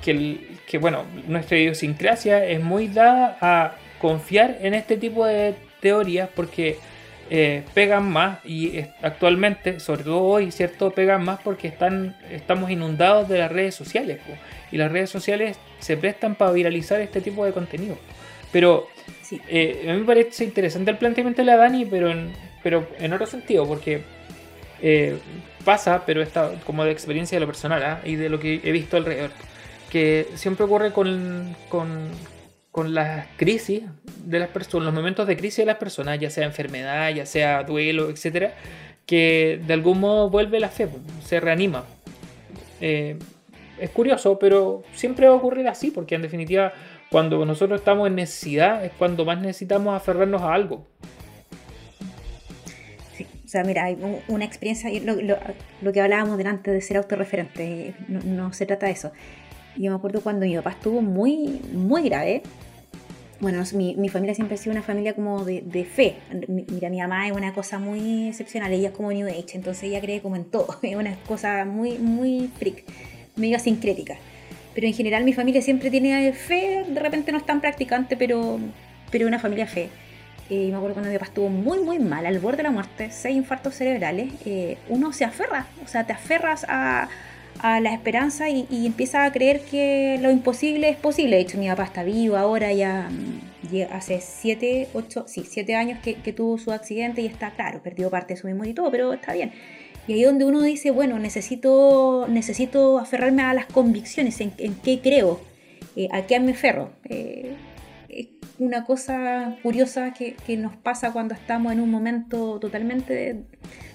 que, 0.04 0.10
el- 0.10 0.48
que, 0.66 0.76
bueno, 0.76 1.04
nuestra 1.26 1.56
idiosincrasia 1.56 2.44
es 2.44 2.60
muy 2.62 2.88
dada 2.88 3.38
a 3.40 3.74
confiar 3.98 4.58
en 4.60 4.74
este 4.74 4.98
tipo 4.98 5.24
de 5.24 5.54
teorías 5.80 6.28
porque 6.34 6.76
eh, 7.30 7.62
pegan 7.74 8.10
más 8.10 8.44
y 8.44 8.80
actualmente, 9.02 9.80
sobre 9.80 10.04
todo 10.04 10.22
hoy, 10.22 10.50
¿cierto? 10.50 10.90
Pegan 10.90 11.24
más 11.24 11.40
porque 11.42 11.68
están, 11.68 12.16
estamos 12.30 12.70
inundados 12.70 13.28
de 13.28 13.38
las 13.38 13.52
redes 13.52 13.74
sociales 13.74 14.18
po, 14.26 14.32
y 14.72 14.76
las 14.78 14.90
redes 14.90 15.10
sociales 15.10 15.58
se 15.78 15.96
prestan 15.96 16.34
para 16.34 16.52
viralizar 16.52 17.00
este 17.00 17.20
tipo 17.20 17.44
de 17.44 17.52
contenido. 17.52 17.96
Pero 18.50 18.88
Sí. 19.22 19.40
eh, 19.48 19.86
a 19.88 19.92
mí 19.92 20.00
me 20.00 20.06
parece 20.06 20.44
interesante 20.44 20.90
el 20.90 20.96
planteamiento 20.96 21.42
de 21.42 21.46
la 21.46 21.56
Dani, 21.56 21.84
pero 21.84 22.10
en, 22.10 22.32
pero 22.62 22.88
en 22.98 23.12
otro 23.12 23.26
sentido, 23.26 23.66
porque 23.66 24.02
eh, 24.80 25.18
pasa, 25.64 26.04
pero 26.06 26.22
esta 26.22 26.52
como 26.64 26.84
de 26.84 26.92
experiencia 26.92 27.36
de 27.36 27.40
lo 27.40 27.46
personal 27.46 27.82
¿ah? 27.82 28.00
y 28.04 28.16
de 28.16 28.28
lo 28.28 28.38
que 28.40 28.60
he 28.64 28.72
visto 28.72 28.96
alrededor, 28.96 29.30
que 29.90 30.28
siempre 30.34 30.64
ocurre 30.64 30.92
con, 30.92 31.54
con, 31.68 32.10
con 32.70 32.94
las 32.94 33.26
crisis 33.36 33.82
de 34.24 34.38
las 34.38 34.48
personas, 34.50 34.86
los 34.86 34.94
momentos 34.94 35.26
de 35.26 35.36
crisis 35.36 35.58
de 35.58 35.66
las 35.66 35.76
personas, 35.78 36.18
ya 36.20 36.30
sea 36.30 36.44
enfermedad, 36.44 37.10
ya 37.10 37.26
sea 37.26 37.64
duelo, 37.64 38.10
etcétera, 38.10 38.54
que 39.06 39.60
de 39.66 39.72
algún 39.74 40.00
modo 40.00 40.28
vuelve 40.30 40.60
la 40.60 40.68
fe, 40.68 40.88
se 41.24 41.40
reanima. 41.40 41.84
Eh, 42.80 43.18
es 43.80 43.90
curioso, 43.90 44.38
pero 44.38 44.82
siempre 44.92 45.26
va 45.28 45.32
a 45.34 45.36
ocurrir 45.36 45.66
así, 45.68 45.90
porque 45.90 46.14
en 46.14 46.22
definitiva, 46.22 46.72
cuando 47.10 47.44
nosotros 47.46 47.80
estamos 47.80 48.06
en 48.08 48.16
necesidad, 48.16 48.84
es 48.84 48.92
cuando 48.98 49.24
más 49.24 49.40
necesitamos 49.40 49.96
aferrarnos 49.96 50.42
a 50.42 50.52
algo. 50.52 50.86
Sí, 53.16 53.26
o 53.44 53.48
sea, 53.48 53.64
mira, 53.64 53.84
hay 53.84 53.94
un- 53.94 54.20
una 54.28 54.44
experiencia, 54.44 54.90
lo, 55.02 55.14
lo- 55.20 55.38
lo 55.80 55.92
que 55.92 56.00
hablábamos 56.00 56.38
delante 56.38 56.70
de 56.70 56.80
ser 56.80 56.96
autorreferente, 56.98 57.94
no, 58.08 58.20
no 58.20 58.52
se 58.52 58.66
trata 58.66 58.86
de 58.86 58.92
eso. 58.92 59.12
Yo 59.78 59.90
me 59.90 59.96
acuerdo 59.96 60.20
cuando 60.20 60.44
mi 60.44 60.56
papá 60.56 60.70
estuvo 60.70 61.00
muy, 61.00 61.60
muy 61.72 62.02
grave. 62.08 62.42
Bueno, 63.40 63.62
mi, 63.74 63.94
mi 63.94 64.08
familia 64.08 64.34
siempre 64.34 64.56
ha 64.56 64.58
sido 64.58 64.72
una 64.72 64.82
familia 64.82 65.14
como 65.14 65.44
de, 65.44 65.62
de 65.62 65.84
fe. 65.84 66.16
Mi- 66.48 66.66
Mira, 66.68 66.90
mi 66.90 66.98
mamá 66.98 67.28
es 67.28 67.32
una 67.32 67.52
cosa 67.54 67.78
muy 67.78 68.28
excepcional, 68.28 68.72
ella 68.72 68.88
es 68.88 68.94
como 68.94 69.12
New 69.12 69.28
Age, 69.28 69.52
entonces 69.54 69.84
ella 69.84 70.00
cree 70.00 70.20
como 70.20 70.34
en 70.34 70.44
todo, 70.44 70.76
es 70.82 70.96
una 70.96 71.14
cosa 71.28 71.64
muy, 71.64 71.98
muy 71.98 72.50
freak, 72.58 72.84
medio 73.36 73.58
sincrética. 73.60 74.16
Pero 74.74 74.86
en 74.88 74.94
general 74.94 75.22
mi 75.24 75.32
familia 75.32 75.62
siempre 75.62 75.90
tiene 75.90 76.32
fe, 76.32 76.84
de 76.88 77.00
repente 77.00 77.30
no 77.30 77.38
es 77.38 77.46
tan 77.46 77.60
practicante, 77.60 78.16
pero, 78.16 78.58
pero 79.12 79.28
una 79.28 79.38
familia 79.38 79.66
fe. 79.66 79.88
Eh, 80.50 80.68
me 80.70 80.74
acuerdo 80.76 80.94
cuando 80.94 81.10
mi 81.10 81.16
papá 81.18 81.26
estuvo 81.26 81.48
muy, 81.50 81.78
muy 81.78 81.98
mal, 82.00 82.26
al 82.26 82.38
borde 82.40 82.58
de 82.58 82.62
la 82.64 82.70
muerte, 82.72 83.10
seis 83.12 83.36
infartos 83.36 83.74
cerebrales, 83.74 84.32
eh, 84.46 84.78
uno 84.88 85.12
se 85.12 85.24
aferra, 85.24 85.66
o 85.84 85.86
sea, 85.88 86.04
te 86.04 86.12
aferras 86.12 86.64
a, 86.68 87.08
a 87.60 87.80
la 87.80 87.92
esperanza 87.92 88.48
y, 88.48 88.66
y 88.70 88.86
empiezas 88.86 89.28
a 89.28 89.32
creer 89.32 89.60
que 89.60 90.18
lo 90.20 90.30
imposible 90.30 90.88
es 90.88 90.96
posible. 90.96 91.36
De 91.36 91.42
hecho, 91.42 91.58
mi 91.58 91.68
papá 91.68 91.84
está 91.84 92.02
vivo 92.04 92.36
ahora, 92.36 92.72
ya 92.72 93.08
mm, 93.10 93.48
hace 93.90 94.20
siete, 94.20 94.88
ocho, 94.94 95.24
sí, 95.26 95.44
siete 95.48 95.74
años 95.74 95.98
que, 96.00 96.14
tuvo 96.32 96.58
su 96.58 96.72
accidente 96.72 97.22
y 97.22 97.26
está, 97.26 97.50
claro, 97.50 97.82
perdió 97.82 98.10
parte 98.10 98.34
de 98.34 98.40
su 98.40 98.46
memoria 98.46 98.70
y 98.70 98.74
todo, 98.74 98.90
pero 98.90 99.12
está 99.12 99.32
bien. 99.32 99.52
Y 100.06 100.14
ahí 100.14 100.22
donde 100.22 100.44
uno 100.44 100.62
dice, 100.62 100.90
bueno, 100.90 101.18
necesito, 101.18 102.26
necesito 102.28 102.98
aferrarme 102.98 103.42
a 103.42 103.52
las 103.52 103.66
convicciones, 103.66 104.40
en, 104.40 104.52
en 104.58 104.74
qué 104.74 105.00
creo, 105.00 105.40
eh, 105.96 106.08
a 106.12 106.22
qué 106.22 106.40
me 106.40 106.52
aferro. 106.52 106.90
Eh, 107.04 107.54
es 108.08 108.28
una 108.58 108.84
cosa 108.84 109.56
curiosa 109.62 110.14
que, 110.14 110.34
que 110.46 110.56
nos 110.56 110.76
pasa 110.76 111.12
cuando 111.12 111.34
estamos 111.34 111.72
en 111.72 111.80
un 111.80 111.90
momento 111.90 112.58
totalmente 112.58 113.44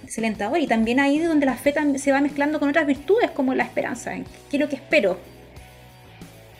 desalentador 0.03 0.59
y 0.59 0.67
también 0.67 0.99
ahí 0.99 1.19
donde 1.19 1.45
la 1.45 1.55
fe 1.55 1.73
se 1.97 2.11
va 2.11 2.21
mezclando 2.21 2.59
con 2.59 2.69
otras 2.69 2.85
virtudes 2.85 3.31
como 3.31 3.53
la 3.53 3.63
esperanza, 3.63 4.13
qué 4.13 4.57
es 4.57 4.59
lo 4.59 4.69
que 4.69 4.75
espero. 4.75 5.17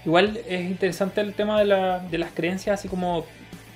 Igual 0.06 0.40
es 0.50 0.62
interesante 0.62 1.22
el 1.22 1.34
tema 1.34 1.60
de, 1.60 1.66
la- 1.66 2.00
de 2.00 2.18
las 2.18 2.32
creencias 2.32 2.80
así 2.80 2.88
como 2.90 3.26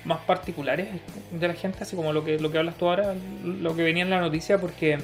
más 0.04 0.18
particulares 0.20 0.88
de 1.32 1.48
la 1.48 1.54
gente, 1.54 1.78
así 1.82 1.96
como 1.96 2.12
lo 2.12 2.24
que, 2.24 2.38
lo 2.38 2.50
que 2.50 2.58
hablas 2.58 2.76
tú 2.76 2.88
ahora, 2.88 3.14
lo 3.42 3.74
que 3.74 3.82
venía 3.82 4.02
en 4.02 4.10
la 4.10 4.20
noticia, 4.20 4.58
porque 4.58 4.98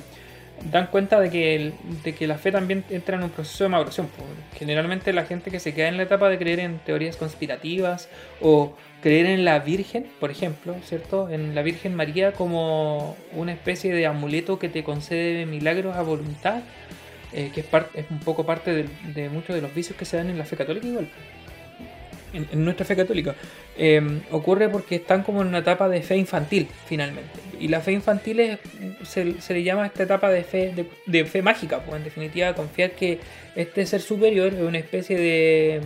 dan 0.70 0.86
cuenta 0.86 1.20
de 1.20 1.30
que, 1.30 1.72
de 2.04 2.14
que 2.14 2.26
la 2.26 2.38
fe 2.38 2.52
también 2.52 2.84
entra 2.90 3.16
en 3.16 3.24
un 3.24 3.30
proceso 3.30 3.64
de 3.64 3.70
maduración. 3.70 4.08
Generalmente 4.56 5.12
la 5.12 5.24
gente 5.24 5.50
que 5.50 5.60
se 5.60 5.74
queda 5.74 5.88
en 5.88 5.96
la 5.96 6.04
etapa 6.04 6.28
de 6.28 6.38
creer 6.38 6.60
en 6.60 6.78
teorías 6.78 7.16
conspirativas 7.16 8.08
o 8.40 8.74
creer 9.02 9.26
en 9.26 9.44
la 9.44 9.58
Virgen, 9.58 10.06
por 10.20 10.30
ejemplo, 10.30 10.74
¿cierto? 10.84 11.28
En 11.28 11.54
la 11.54 11.62
Virgen 11.62 11.94
María 11.94 12.32
como 12.32 13.16
una 13.32 13.52
especie 13.52 13.92
de 13.92 14.06
amuleto 14.06 14.58
que 14.58 14.68
te 14.68 14.82
concede 14.82 15.44
milagros 15.44 15.96
a 15.96 16.02
voluntad, 16.02 16.62
eh, 17.32 17.50
que 17.54 17.60
es, 17.60 17.66
es 17.94 18.06
un 18.10 18.20
poco 18.20 18.46
parte 18.46 18.72
de, 18.72 18.88
de 19.12 19.28
muchos 19.28 19.54
de 19.54 19.60
los 19.60 19.74
vicios 19.74 19.98
que 19.98 20.04
se 20.04 20.16
dan 20.16 20.30
en 20.30 20.38
la 20.38 20.44
fe 20.44 20.56
católica 20.56 20.86
igual. 20.86 21.08
En, 22.34 22.48
en 22.52 22.64
nuestra 22.64 22.84
fe 22.84 22.96
católica. 22.96 23.34
Eh, 23.76 24.20
ocurre 24.30 24.68
porque 24.68 24.96
están 24.96 25.22
como 25.22 25.40
en 25.42 25.48
una 25.48 25.58
etapa 25.58 25.88
de 25.88 26.02
fe 26.02 26.16
infantil, 26.16 26.68
finalmente. 26.86 27.30
Y 27.60 27.68
la 27.68 27.80
fe 27.80 27.92
infantil 27.92 28.40
es, 28.40 28.58
se, 29.04 29.40
se 29.40 29.54
le 29.54 29.62
llama 29.62 29.86
esta 29.86 30.02
etapa 30.02 30.30
de 30.30 30.44
fe, 30.44 30.72
de, 30.74 30.86
de 31.06 31.24
fe 31.24 31.42
mágica, 31.42 31.80
pues 31.80 31.96
en 31.96 32.04
definitiva 32.04 32.54
confiar 32.54 32.90
que 32.92 33.20
este 33.54 33.86
ser 33.86 34.00
superior 34.00 34.52
es 34.52 34.60
una 34.60 34.78
especie 34.78 35.16
de 35.16 35.80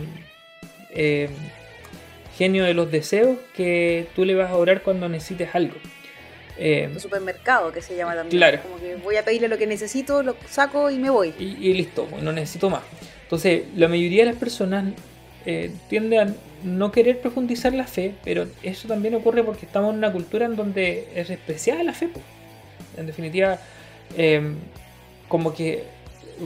eh, 0.91 1.29
genio 2.37 2.63
de 2.63 2.73
los 2.73 2.91
deseos 2.91 3.37
que 3.55 4.07
tú 4.15 4.25
le 4.25 4.35
vas 4.35 4.49
a 4.49 4.55
orar 4.55 4.81
cuando 4.81 5.07
necesites 5.07 5.53
algo. 5.53 5.75
Eh, 6.57 6.93
supermercado 6.97 7.71
que 7.71 7.81
se 7.81 7.95
llama 7.95 8.15
también. 8.15 8.37
Claro. 8.37 8.61
Como 8.63 8.79
que 8.79 8.95
voy 8.95 9.15
a 9.15 9.23
pedirle 9.23 9.47
lo 9.47 9.57
que 9.57 9.67
necesito, 9.67 10.23
lo 10.23 10.35
saco 10.49 10.89
y 10.89 10.97
me 10.97 11.09
voy. 11.09 11.33
y, 11.39 11.55
y 11.59 11.73
listo, 11.73 12.05
pues, 12.05 12.21
no 12.21 12.33
necesito 12.33 12.69
más. 12.69 12.81
Entonces, 13.23 13.63
la 13.75 13.87
mayoría 13.87 14.25
de 14.25 14.31
las 14.31 14.39
personas 14.39 14.85
eh, 15.45 15.71
tiende 15.89 16.19
a 16.19 16.27
no 16.63 16.91
querer 16.91 17.19
profundizar 17.21 17.73
la 17.73 17.85
fe, 17.87 18.13
pero 18.23 18.47
eso 18.63 18.87
también 18.87 19.15
ocurre 19.15 19.43
porque 19.43 19.65
estamos 19.65 19.91
en 19.91 19.97
una 19.99 20.11
cultura 20.11 20.45
en 20.45 20.55
donde 20.55 21.07
es 21.15 21.29
despreciada 21.29 21.83
la 21.83 21.93
fe. 21.93 22.09
En 22.97 23.05
definitiva, 23.05 23.57
eh, 24.17 24.41
como 25.27 25.53
que 25.53 25.83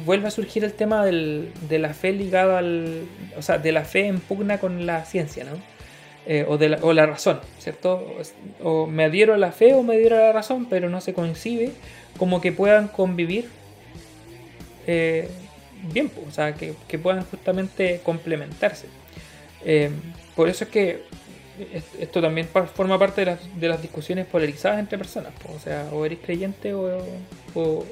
vuelve 0.05 0.27
a 0.27 0.31
surgir 0.31 0.63
el 0.63 0.73
tema 0.73 1.05
del- 1.05 1.51
de 1.69 1.79
la 1.79 1.93
fe 1.93 2.11
ligada 2.13 2.59
al. 2.59 3.03
O 3.37 3.41
sea, 3.41 3.57
de 3.57 3.71
la 3.71 3.83
fe 3.85 4.07
en 4.07 4.19
pugna 4.19 4.59
con 4.59 4.85
la 4.85 5.05
ciencia, 5.05 5.43
¿no? 5.43 5.51
Eh, 6.25 6.45
o, 6.47 6.57
de 6.57 6.69
la, 6.69 6.77
o 6.81 6.93
la 6.93 7.05
razón, 7.05 7.39
¿cierto? 7.59 8.05
O, 8.63 8.87
me 8.87 9.03
adhiero 9.05 9.33
a 9.33 9.37
la 9.37 9.51
fe 9.51 9.73
o 9.73 9.83
me 9.83 9.95
adhiero 9.95 10.15
a 10.15 10.19
la 10.19 10.31
razón, 10.31 10.67
pero 10.69 10.89
no 10.89 11.01
se 11.01 11.13
coincide 11.13 11.71
como 12.17 12.39
que 12.39 12.51
puedan 12.53 12.87
convivir 12.87 13.49
eh, 14.87 15.27
bien, 15.83 16.11
o 16.27 16.31
sea, 16.31 16.53
que, 16.55 16.73
que 16.87 16.97
puedan 16.99 17.23
justamente 17.25 18.01
complementarse. 18.03 18.87
Eh, 19.65 19.89
por 20.35 20.49
eso 20.49 20.63
es 20.65 20.69
que 20.69 21.03
es- 21.73 21.83
esto 21.99 22.21
también 22.21 22.47
forma 22.75 22.97
parte 22.99 23.21
de 23.21 23.25
las, 23.27 23.59
de 23.59 23.67
las 23.67 23.81
discusiones 23.81 24.25
polarizadas 24.25 24.79
entre 24.79 24.97
personas, 24.97 25.33
o 25.55 25.59
sea, 25.59 25.87
o 25.91 26.05
eres 26.05 26.19
creyente 26.23 26.73
o, 26.73 26.99
o, 27.55 27.85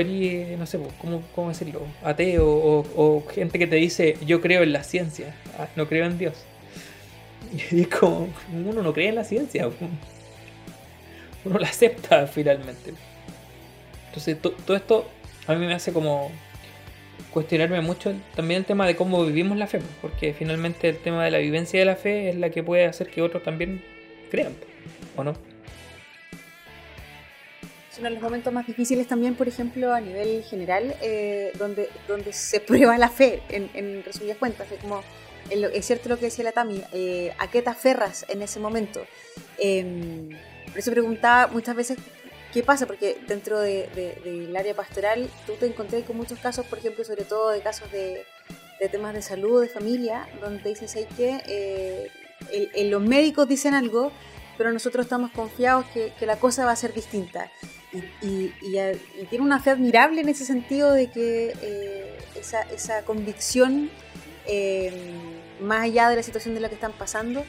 eres, 0.00 0.58
no 0.58 0.66
sé, 0.66 0.78
¿cómo, 1.00 1.22
cómo 1.34 1.48
decirlo? 1.50 1.82
Ateo 2.02 2.46
o, 2.48 2.86
o 2.96 3.24
gente 3.28 3.58
que 3.58 3.66
te 3.66 3.76
dice 3.76 4.16
yo 4.26 4.40
creo 4.40 4.62
en 4.62 4.72
la 4.72 4.82
ciencia, 4.84 5.34
ah, 5.58 5.68
no 5.76 5.86
creo 5.88 6.06
en 6.06 6.18
Dios. 6.18 6.34
Y 7.72 7.82
es 7.82 7.88
como, 7.88 8.28
uno 8.52 8.82
no 8.82 8.92
cree 8.94 9.08
en 9.08 9.16
la 9.16 9.24
ciencia, 9.24 9.68
uno 11.44 11.58
la 11.58 11.68
acepta 11.68 12.26
finalmente. 12.26 12.94
Entonces, 14.08 14.40
to- 14.40 14.52
todo 14.52 14.76
esto 14.76 15.06
a 15.46 15.54
mí 15.54 15.66
me 15.66 15.74
hace 15.74 15.92
como 15.92 16.30
cuestionarme 17.32 17.80
mucho 17.80 18.14
también 18.36 18.60
el 18.60 18.64
tema 18.64 18.86
de 18.86 18.96
cómo 18.96 19.24
vivimos 19.24 19.56
la 19.56 19.66
fe, 19.66 19.78
pues, 19.78 19.90
porque 20.00 20.34
finalmente 20.34 20.88
el 20.88 20.98
tema 20.98 21.24
de 21.24 21.30
la 21.30 21.38
vivencia 21.38 21.78
de 21.80 21.86
la 21.86 21.96
fe 21.96 22.28
es 22.28 22.36
la 22.36 22.50
que 22.50 22.62
puede 22.62 22.84
hacer 22.84 23.08
que 23.08 23.22
otros 23.22 23.42
también 23.42 23.82
crean, 24.30 24.54
¿o 25.16 25.24
no? 25.24 25.34
De 28.00 28.10
los 28.10 28.22
momentos 28.22 28.52
más 28.52 28.66
difíciles 28.66 29.06
también, 29.06 29.36
por 29.36 29.46
ejemplo, 29.46 29.94
a 29.94 30.00
nivel 30.00 30.42
general, 30.42 30.96
eh, 31.02 31.52
donde, 31.56 31.88
donde 32.08 32.32
se 32.32 32.58
prueba 32.66 32.98
la 32.98 33.08
fe, 33.08 33.42
en, 33.48 33.70
en 33.74 34.02
resumidas 34.02 34.38
cuentas. 34.38 34.72
Es, 34.72 34.80
como, 34.80 35.02
es 35.50 35.86
cierto 35.86 36.08
lo 36.08 36.18
que 36.18 36.24
decía 36.24 36.42
la 36.42 36.52
Tami, 36.52 36.82
eh, 36.92 37.32
¿a 37.38 37.48
qué 37.48 37.62
te 37.62 37.70
aferras 37.70 38.26
en 38.28 38.42
ese 38.42 38.58
momento? 38.58 39.04
Eh, 39.58 40.30
por 40.66 40.78
eso 40.78 40.90
preguntaba 40.90 41.52
muchas 41.52 41.76
veces 41.76 41.98
qué 42.52 42.62
pasa, 42.62 42.86
porque 42.86 43.18
dentro 43.26 43.58
de- 43.60 43.88
de- 43.94 44.14
del 44.24 44.56
área 44.56 44.74
pastoral 44.74 45.28
tú 45.46 45.54
te 45.54 45.66
encontrás 45.66 46.02
con 46.04 46.16
muchos 46.16 46.38
casos, 46.38 46.66
por 46.66 46.78
ejemplo, 46.78 47.04
sobre 47.04 47.24
todo 47.24 47.50
de 47.50 47.60
casos 47.60 47.90
de, 47.90 48.24
de 48.78 48.88
temas 48.88 49.14
de 49.14 49.22
salud, 49.22 49.60
de 49.62 49.68
familia, 49.68 50.26
donde 50.40 50.62
te 50.62 50.68
dicen, 50.70 50.88
¿sabes? 50.88 51.08
Eh, 51.18 52.08
el- 52.74 52.90
los 52.90 53.00
médicos 53.02 53.48
dicen 53.48 53.74
algo, 53.74 54.12
pero 54.58 54.72
nosotros 54.72 55.06
estamos 55.06 55.30
confiados 55.32 55.86
que, 55.94 56.12
la 56.26 56.36
cosa 56.36 56.64
va 56.66 56.72
a 56.72 56.76
ser 56.76 56.92
distinta. 56.92 57.50
Y 58.22 58.48
tiene 59.28 59.44
una 59.44 59.60
fe 59.60 59.70
admirable 59.70 60.20
en 60.22 60.28
ese 60.28 60.44
sentido 60.44 60.92
de 60.92 61.10
que 61.10 61.52
eh, 61.62 62.18
esa, 62.38 62.62
esa 62.62 63.02
convicción, 63.02 63.90
eh, 64.46 64.92
más 65.60 65.82
allá 65.84 66.08
de 66.08 66.16
la 66.16 66.22
situación 66.22 66.54
de 66.54 66.60
la 66.60 66.68
que 66.68 66.74
están 66.74 66.92
pasando, 66.92 67.44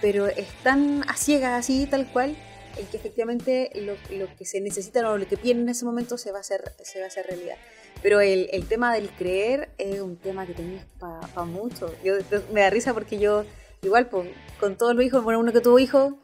pero 0.00 0.26
están 0.28 1.04
a 1.08 1.14
ciegas 1.16 1.58
así, 1.58 1.86
tal 1.86 2.06
cual, 2.06 2.36
en 2.78 2.86
que 2.86 2.96
efectivamente 2.96 3.70
lo, 3.74 3.94
lo 4.16 4.34
que 4.36 4.44
se 4.44 4.60
necesita 4.60 5.08
o 5.10 5.18
lo 5.18 5.26
que 5.26 5.36
piden 5.36 5.60
en 5.60 5.68
ese 5.68 5.84
momento 5.84 6.16
se 6.18 6.32
va 6.32 6.38
a 6.38 6.40
hacer, 6.40 6.72
se 6.82 6.98
va 6.98 7.06
a 7.06 7.08
hacer 7.08 7.26
realidad. 7.26 7.56
Pero 8.02 8.20
el, 8.20 8.48
el 8.52 8.66
tema 8.66 8.94
del 8.94 9.10
creer 9.10 9.70
es 9.78 10.00
un 10.00 10.16
tema 10.16 10.46
que 10.46 10.54
tenéis 10.54 10.82
para 10.98 11.44
mucho. 11.44 11.92
Yo, 12.04 12.14
me 12.52 12.60
da 12.60 12.70
risa 12.70 12.94
porque 12.94 13.18
yo, 13.18 13.44
igual, 13.82 14.08
pues, 14.08 14.30
con 14.60 14.76
todos 14.76 14.94
los 14.94 15.04
hijos, 15.04 15.24
bueno, 15.24 15.40
uno 15.40 15.52
que 15.52 15.60
tuvo 15.60 15.78
hijos, 15.78 16.14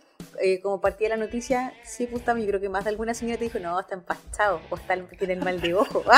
eh, 0.42 0.60
como 0.60 0.80
partía 0.80 1.08
la 1.08 1.16
noticia, 1.16 1.72
sí, 1.84 2.06
pues 2.06 2.24
también, 2.24 2.46
yo 2.46 2.52
creo 2.52 2.60
que 2.60 2.68
más 2.68 2.84
de 2.84 2.90
alguna 2.90 3.14
señora 3.14 3.38
te 3.38 3.44
dijo, 3.44 3.58
no, 3.58 3.78
está 3.78 3.94
empachado, 3.94 4.60
o 4.70 4.76
está, 4.76 4.96
tiene 5.18 5.34
el 5.34 5.42
mal 5.42 5.60
de 5.60 5.74
ojo. 5.74 6.02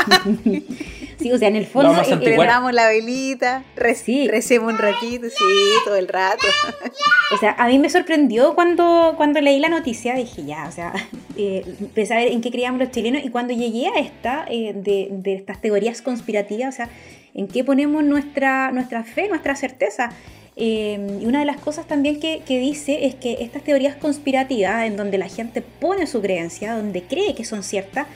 Sí, 1.19 1.33
o 1.33 1.39
sea, 1.39 1.49
en 1.49 1.57
el 1.57 1.67
fondo. 1.67 1.93
a 1.93 2.03
eh, 2.03 2.73
la 2.73 2.89
velita, 2.89 3.65
re- 3.75 3.95
Sí. 3.95 4.29
recemos 4.29 4.71
un 4.71 4.79
ratito, 4.79 5.27
sí, 5.31 5.45
todo 5.85 5.97
el 5.97 6.09
rato. 6.09 6.47
O 7.33 7.39
sea, 7.39 7.57
a 7.59 7.67
mí 7.67 7.81
me 7.81 7.91
sorprendió 7.91 8.55
cuando, 8.55 9.15
cuando 9.17 9.41
leí 9.41 9.59
la 9.59 9.69
noticia, 9.69 10.15
dije 10.15 10.45
ya, 10.45 10.67
o 10.69 10.71
sea, 10.71 10.93
eh, 11.37 11.65
empecé 11.81 12.15
a 12.15 12.19
ver 12.19 12.29
en 12.29 12.41
qué 12.41 12.53
creíamos 12.53 12.81
los 12.81 12.93
chilenos 12.93 13.25
y 13.25 13.31
cuando 13.31 13.53
llegué 13.53 13.89
a 13.89 13.99
esta, 13.99 14.45
eh, 14.49 14.73
de, 14.77 15.09
de 15.11 15.35
estas 15.35 15.61
teorías 15.61 16.03
conspirativas, 16.03 16.73
o 16.75 16.77
sea, 16.77 16.89
en 17.35 17.49
qué 17.49 17.65
ponemos 17.65 18.05
nuestra, 18.05 18.71
nuestra 18.71 19.03
fe, 19.03 19.29
nuestra 19.29 19.57
certeza. 19.57 20.11
Eh, 20.59 21.19
y 21.21 21.27
una 21.27 21.41
de 21.41 21.45
las 21.45 21.61
cosas 21.61 21.87
también 21.87 22.19
que, 22.19 22.43
dice 22.49 23.07
es 23.07 23.15
que 23.15 23.39
estas 23.41 23.63
teorías 23.63 23.97
conspirativas, 23.97 24.87
en 24.87 24.97
donde 24.97 25.19
la 25.19 25.29
gente 25.29 25.61
pone 25.61 26.07
su 26.07 26.23
creencia, 26.23 26.75
donde 26.75 27.03
cree 27.03 27.35
que 27.35 27.45
son 27.45 27.63
ciertas, 27.63 28.07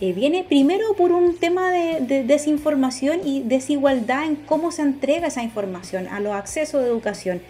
eh, 0.00 0.12
viene 0.12 0.42
primero 0.42 0.94
por 0.96 1.12
un 1.12 1.36
tema 1.36 1.70
de, 1.70 2.00
de 2.00 2.24
desinformación 2.24 3.20
y 3.24 3.42
desigualdad 3.42 4.24
en 4.24 4.34
cómo 4.34 4.72
se 4.72 4.82
entrega 4.82 5.28
esa 5.28 5.44
información, 5.44 6.08
a 6.08 6.18
los 6.18 6.34
accesos 6.34 6.82
de 6.82 6.88
educación. 6.88 7.40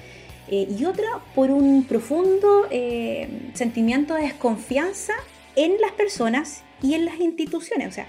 Eh, 0.48 0.68
y 0.78 0.84
otra 0.84 1.06
por 1.34 1.50
un 1.50 1.84
profundo 1.84 2.66
eh, 2.70 3.28
sentimiento 3.54 4.14
de 4.14 4.22
desconfianza 4.24 5.14
en 5.56 5.80
las 5.80 5.92
personas 5.92 6.62
y 6.82 6.94
en 6.94 7.06
las 7.06 7.18
instituciones. 7.18 7.88
O 7.88 7.92
sea, 7.92 8.06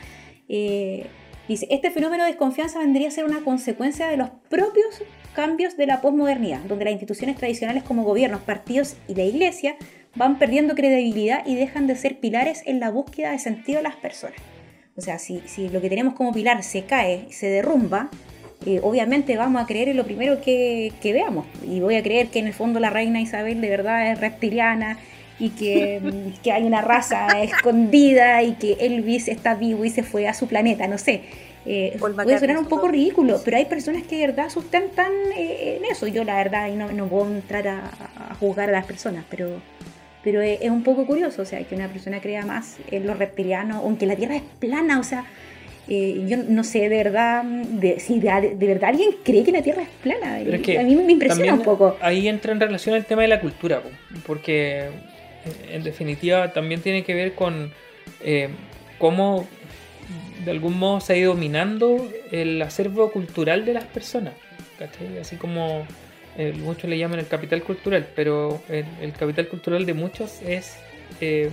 dice, 1.48 1.68
este 1.70 1.92
fenómeno 1.92 2.26
de 2.26 2.32
desconfianza 2.32 2.80
vendría 2.80 3.08
a 3.08 3.12
ser 3.12 3.24
una 3.24 3.42
consecuencia 3.42 4.08
de 4.10 4.18
los 4.18 4.30
propios 4.50 5.02
cambios 5.36 5.78
de 5.78 5.86
la 5.86 6.02
posmodernidad, 6.02 6.62
donde 6.62 6.86
las 6.86 6.94
instituciones 6.94 7.36
tradicionales 7.36 7.84
como 7.84 8.04
gobiernos, 8.04 8.42
partidos 8.42 8.96
y 9.08 9.16
la 9.16 9.24
iglesia 9.24 9.76
van 10.16 10.40
perdiendo 10.40 10.76
credibilidad 10.76 11.46
y 11.46 11.56
dejan 11.56 11.88
de 11.88 11.96
ser 11.96 12.20
pilares 12.20 12.64
en 12.66 12.80
la 12.80 12.90
búsqueda 12.90 13.32
de 13.32 13.40
sentido 13.40 13.78
de 13.78 13.84
las 13.84 13.96
personas. 13.96 14.40
O 14.98 15.02
sea, 15.02 15.20
si, 15.20 15.42
si 15.46 15.68
lo 15.70 15.82
que 15.82 15.90
tenemos 15.90 16.14
como 16.14 16.32
pilar 16.32 16.64
se 16.64 16.86
cae, 16.86 17.28
se 17.30 17.48
derrumba, 17.48 18.10
eh, 18.66 18.80
obviamente 18.82 19.36
vamos 19.36 19.62
a 19.62 19.68
creer 19.68 19.90
en 19.90 19.98
lo 19.98 20.06
primero 20.06 20.42
que, 20.42 20.94
que 21.02 21.12
veamos. 21.12 21.46
Y 21.68 21.82
voy 21.82 21.96
a 21.96 22.04
creer 22.04 22.28
que 22.28 22.40
en 22.40 22.48
el 22.48 22.54
fondo 22.54 22.80
la 22.80 22.90
reina 22.90 23.20
Isabel 23.20 23.60
de 23.60 23.70
verdad 23.70 24.12
es 24.12 24.20
reptiliana 24.20 24.98
y 25.38 25.50
que, 25.50 26.02
que 26.44 26.52
hay 26.54 26.64
una 26.64 26.82
raza 26.82 27.28
escondida 27.42 28.42
y 28.44 28.54
que 28.54 28.78
Elvis 28.80 29.28
está 29.28 29.56
vivo 29.56 29.84
y 29.84 29.90
se 29.90 30.04
fue 30.04 30.28
a 30.28 30.34
su 30.34 30.48
planeta, 30.48 30.88
no 30.88 30.98
sé. 30.98 31.24
Eh, 31.66 31.98
puede 32.00 32.40
sonar 32.40 32.58
un 32.60 32.68
poco 32.68 32.88
ridículo, 32.88 33.42
pero 33.44 33.58
hay 33.58 33.66
personas 33.66 34.04
que 34.04 34.18
de 34.18 34.28
verdad 34.28 34.50
sustentan 34.50 35.12
eh, 35.36 35.78
en 35.78 35.92
eso. 35.92 36.06
Yo 36.08 36.24
la 36.24 36.36
verdad 36.36 36.70
no, 36.70 36.92
no 36.92 37.08
puedo 37.08 37.28
entrar 37.28 37.68
a, 37.68 37.92
a 38.30 38.36
juzgar 38.36 38.70
a 38.70 38.72
las 38.72 38.86
personas, 38.86 39.26
pero, 39.30 39.50
pero 40.24 40.42
es, 40.42 40.62
es 40.62 40.70
un 40.70 40.84
poco 40.84 41.08
curioso, 41.08 41.42
o 41.42 41.46
sea, 41.46 41.64
que 41.64 41.74
una 41.74 41.88
persona 41.88 42.22
crea 42.22 42.46
más 42.46 42.78
en 42.92 43.08
los 43.08 43.18
reptilianos 43.18 43.84
o 43.84 43.88
en 43.88 43.98
que 43.98 44.06
la 44.06 44.16
Tierra 44.16 44.36
es 44.36 44.44
plana, 44.60 45.00
o 45.00 45.04
sea, 45.04 45.26
eh, 45.88 46.26
yo 46.28 46.38
no 46.38 46.64
sé 46.64 46.90
de 46.90 46.90
verdad 46.90 47.44
de, 47.44 48.00
si 48.00 48.20
de, 48.20 48.56
de 48.56 48.68
verdad 48.68 48.90
alguien 48.90 49.12
cree 49.24 49.44
que 49.44 49.52
la 49.52 49.62
Tierra 49.62 49.84
es 49.84 49.90
plana. 50.02 50.40
Pero 50.44 50.56
es 50.56 50.60
Y 50.60 50.64
que 50.64 50.80
a 50.80 50.84
mí 50.84 50.96
me 50.96 51.12
impresiona 51.12 51.54
un 51.54 51.62
poco. 51.62 51.98
Ahí 52.02 52.28
entra 52.28 52.52
en 52.52 52.60
relación 52.60 52.96
el 52.96 53.06
tema 53.06 53.22
de 53.22 53.28
la 53.28 53.40
cultura, 53.40 53.82
po, 53.82 53.90
porque 54.26 54.90
en 55.72 55.84
definitiva 55.84 56.54
también 56.54 56.82
tiene 56.82 57.04
que 57.04 57.14
ver 57.14 57.34
con 57.34 57.72
eh, 58.24 58.50
cómo 58.98 59.48
de 60.44 60.52
algún 60.52 60.78
modo 60.78 61.00
se 61.00 61.14
ha 61.14 61.18
ido 61.18 61.36
minando 61.36 62.10
el 62.32 62.62
acervo 62.62 63.12
cultural 63.12 63.66
de 63.66 63.74
las 63.74 63.86
personas. 63.86 64.34
Así 65.22 65.38
como 65.38 65.86
eh, 66.38 66.54
muchos 66.58 66.90
le 66.90 66.98
llaman 66.98 67.20
el 67.20 67.28
capital 67.28 67.64
cultural, 67.64 68.08
pero 68.16 68.62
el, 68.70 69.14
capital 69.14 69.48
cultural 69.48 69.86
de 69.86 69.94
muchos 69.94 70.42
es 70.42 70.78
eh, 71.22 71.50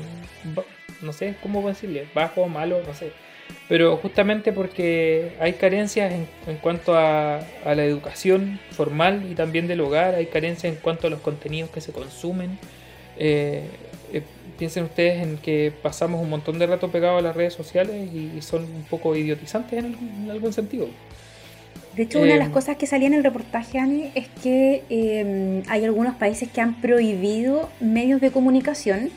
no 1.03 1.13
sé 1.13 1.35
cómo 1.43 1.67
decirle, 1.67 2.07
bajo, 2.15 2.49
malo, 2.49 2.81
no 2.87 2.95
sé. 2.95 3.13
Pero 3.69 3.97
justamente 3.97 4.53
porque 4.53 5.33
hay 5.41 5.55
carencias 5.55 6.13
en, 6.13 6.27
en 6.47 6.57
cuanto 6.57 6.97
a, 6.97 7.41
la 7.65 7.85
educación 7.85 8.59
formal 8.71 9.27
y 9.31 9.35
también 9.35 9.67
del 9.69 9.81
hogar, 9.81 10.15
hay 10.15 10.27
carencias 10.27 10.73
en 10.73 10.81
cuanto 10.81 11.07
a 11.07 11.11
los 11.11 11.21
contenidos 11.21 11.71
que 11.71 11.81
se 11.81 11.93
consumen. 11.93 12.59
Eh, 13.19 13.65
piensen 14.63 14.85
ustedes 14.85 15.21
en 15.21 15.39
que 15.39 15.73
pasamos 15.83 16.23
un 16.23 16.31
montón 16.31 16.57
de 16.61 16.69
rato 16.69 16.87
pegados 16.89 17.19
a 17.19 17.23
las 17.23 17.35
redes 17.35 17.53
sociales 17.53 17.97
y, 18.15 18.39
y 18.39 18.43
son 18.43 18.63
un 18.63 18.85
poco 18.89 19.17
idiotizantes 19.17 19.77
en 19.77 19.87
algún, 19.87 20.09
en 20.23 20.31
algún 20.31 20.53
sentido. 20.53 20.87
De 21.97 22.05
hecho, 22.05 22.21
una 22.21 22.35
de 22.35 22.39
las 22.39 22.51
Eh, 22.51 22.53
cosas 22.53 22.77
que 22.77 22.87
salía 22.87 23.09
en 23.09 23.15
el 23.15 23.25
reportaje, 23.25 23.81
Ani, 23.81 24.13
es 24.15 24.29
que 24.41 24.85
eh, 24.89 25.63
hay 25.67 25.85
algunos 25.85 26.15
países 26.15 26.49
que 26.49 26.61
han 26.61 26.81
prohibido 26.81 27.71
medios 27.81 28.21
de 28.21 28.31
comunicación 28.31 29.11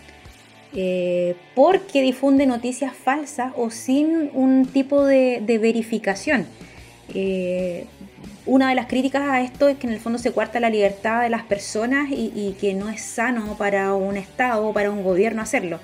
eh, 0.73 1.35
porque 1.53 2.01
difunden 2.01 2.49
noticias 2.49 2.93
falsas 2.95 3.53
o 3.55 3.69
sin 3.69 4.31
un 4.33 4.65
tipo 4.65 5.05
de, 5.05 5.43
de 5.45 5.59
verificación. 5.59 6.47
Una 8.45 8.69
de 8.69 8.75
las 8.75 8.85
críticas 8.85 9.23
a 9.23 9.41
esto 9.41 9.67
es 9.69 9.77
que 9.77 9.87
en 9.87 9.93
el 9.93 9.99
fondo 9.99 10.19
se 10.19 10.31
cuarta 10.31 10.59
la 10.59 10.69
libertad 10.69 11.21
de 11.23 11.29
las 11.29 11.43
personas 11.43 12.09
y, 12.11 12.31
y 12.35 12.55
que 12.59 12.73
no 12.75 12.89
es 12.89 13.01
sano 13.01 13.57
para 13.57 13.93
un 13.95 14.17
Estado 14.17 14.67
o 14.67 14.73
para 14.73 14.91
un 14.91 15.03
gobierno 15.03 15.41
hacerlo. 15.41 15.79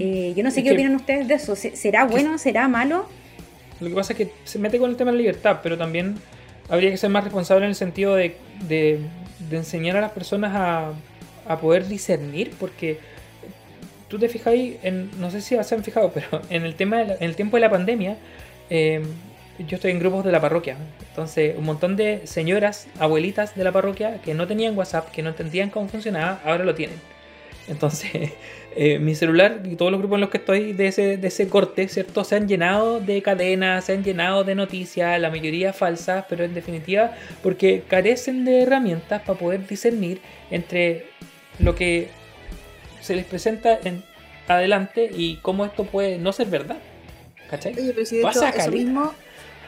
Eh, 0.00 0.34
yo 0.36 0.42
no 0.42 0.50
sé 0.50 0.60
Es 0.60 0.64
qué 0.64 0.72
opinan 0.72 0.96
ustedes 0.96 1.28
de 1.28 1.34
eso. 1.34 1.54
¿Se- 1.54 1.76
¿Será 1.76 2.04
bueno? 2.06 2.38
¿Será 2.38 2.66
malo? 2.66 3.08
Lo 3.80 3.88
que 3.88 3.94
pasa 3.94 4.14
es 4.14 4.16
que 4.16 4.32
se 4.44 4.58
mete 4.58 4.78
con 4.78 4.90
el 4.90 4.96
tema 4.96 5.12
de 5.12 5.16
la 5.18 5.20
libertad, 5.20 5.60
pero 5.62 5.78
también 5.78 6.16
habría 6.68 6.90
que 6.90 6.96
ser 6.96 7.10
más 7.10 7.22
responsable 7.22 7.64
en 7.66 7.70
el 7.70 7.76
sentido 7.76 8.16
de, 8.16 8.36
de- 8.68 9.00
de 9.48 9.56
enseñar 9.56 9.96
a 9.96 10.00
las 10.00 10.10
personas 10.10 10.52
a, 10.56 10.90
a 11.46 11.58
poder 11.60 11.86
discernir, 11.86 12.52
porque 12.58 12.98
tú 14.08 14.18
te 14.18 14.28
fijas 14.28 14.48
ahí, 14.48 14.78
en, 14.82 15.10
no 15.20 15.30
sé 15.30 15.40
si 15.40 15.56
se 15.62 15.74
han 15.74 15.84
fijado, 15.84 16.10
pero 16.12 16.42
en 16.50 16.64
el, 16.64 16.74
tema 16.74 16.98
de 16.98 17.04
la- 17.06 17.14
en 17.14 17.22
el 17.24 17.36
tiempo 17.36 17.56
de 17.56 17.60
la 17.60 17.70
pandemia, 17.70 18.16
eh, 18.70 19.02
yo 19.58 19.76
estoy 19.76 19.90
en 19.90 19.98
grupos 19.98 20.24
de 20.24 20.32
la 20.32 20.40
parroquia, 20.40 20.76
entonces 21.08 21.54
un 21.56 21.64
montón 21.64 21.96
de 21.96 22.26
señoras, 22.26 22.88
abuelitas 22.98 23.54
de 23.54 23.64
la 23.64 23.72
parroquia 23.72 24.20
que 24.20 24.34
no 24.34 24.46
tenían 24.46 24.76
WhatsApp, 24.76 25.10
que 25.10 25.22
no 25.22 25.30
entendían 25.30 25.70
cómo 25.70 25.88
funcionaba, 25.88 26.40
ahora 26.44 26.64
lo 26.64 26.74
tienen. 26.74 26.98
Entonces, 27.68 28.10
eh, 28.76 28.98
mi 28.98 29.14
celular 29.14 29.62
y 29.64 29.76
todos 29.76 29.90
los 29.90 30.00
grupos 30.00 30.16
en 30.16 30.20
los 30.22 30.30
que 30.30 30.38
estoy 30.38 30.72
de 30.72 30.88
ese, 30.88 31.16
de 31.16 31.28
ese 31.28 31.48
corte, 31.48 31.88
¿cierto? 31.88 32.24
Se 32.24 32.36
han 32.36 32.48
llenado 32.48 33.00
de 33.00 33.22
cadenas, 33.22 33.84
se 33.84 33.94
han 33.94 34.04
llenado 34.04 34.44
de 34.44 34.54
noticias, 34.54 35.20
la 35.20 35.30
mayoría 35.30 35.72
falsas, 35.72 36.24
pero 36.28 36.44
en 36.44 36.54
definitiva 36.54 37.12
porque 37.42 37.82
carecen 37.88 38.44
de 38.44 38.62
herramientas 38.62 39.22
para 39.22 39.38
poder 39.38 39.66
discernir 39.66 40.20
entre 40.50 41.06
lo 41.58 41.74
que 41.74 42.08
se 43.00 43.14
les 43.14 43.24
presenta 43.24 43.78
en 43.84 44.02
adelante 44.48 45.10
y 45.12 45.36
cómo 45.36 45.64
esto 45.64 45.84
puede 45.84 46.18
no 46.18 46.32
ser 46.32 46.48
verdad. 46.48 46.78
¿Cachai? 47.50 47.74
Oye, 47.74 47.92
pero 47.94 48.06
si 48.06 48.16
de 48.16 48.22
Pasa 48.22 48.48
hecho 48.48 48.58
eso 48.58 48.70
mismo, 48.72 49.14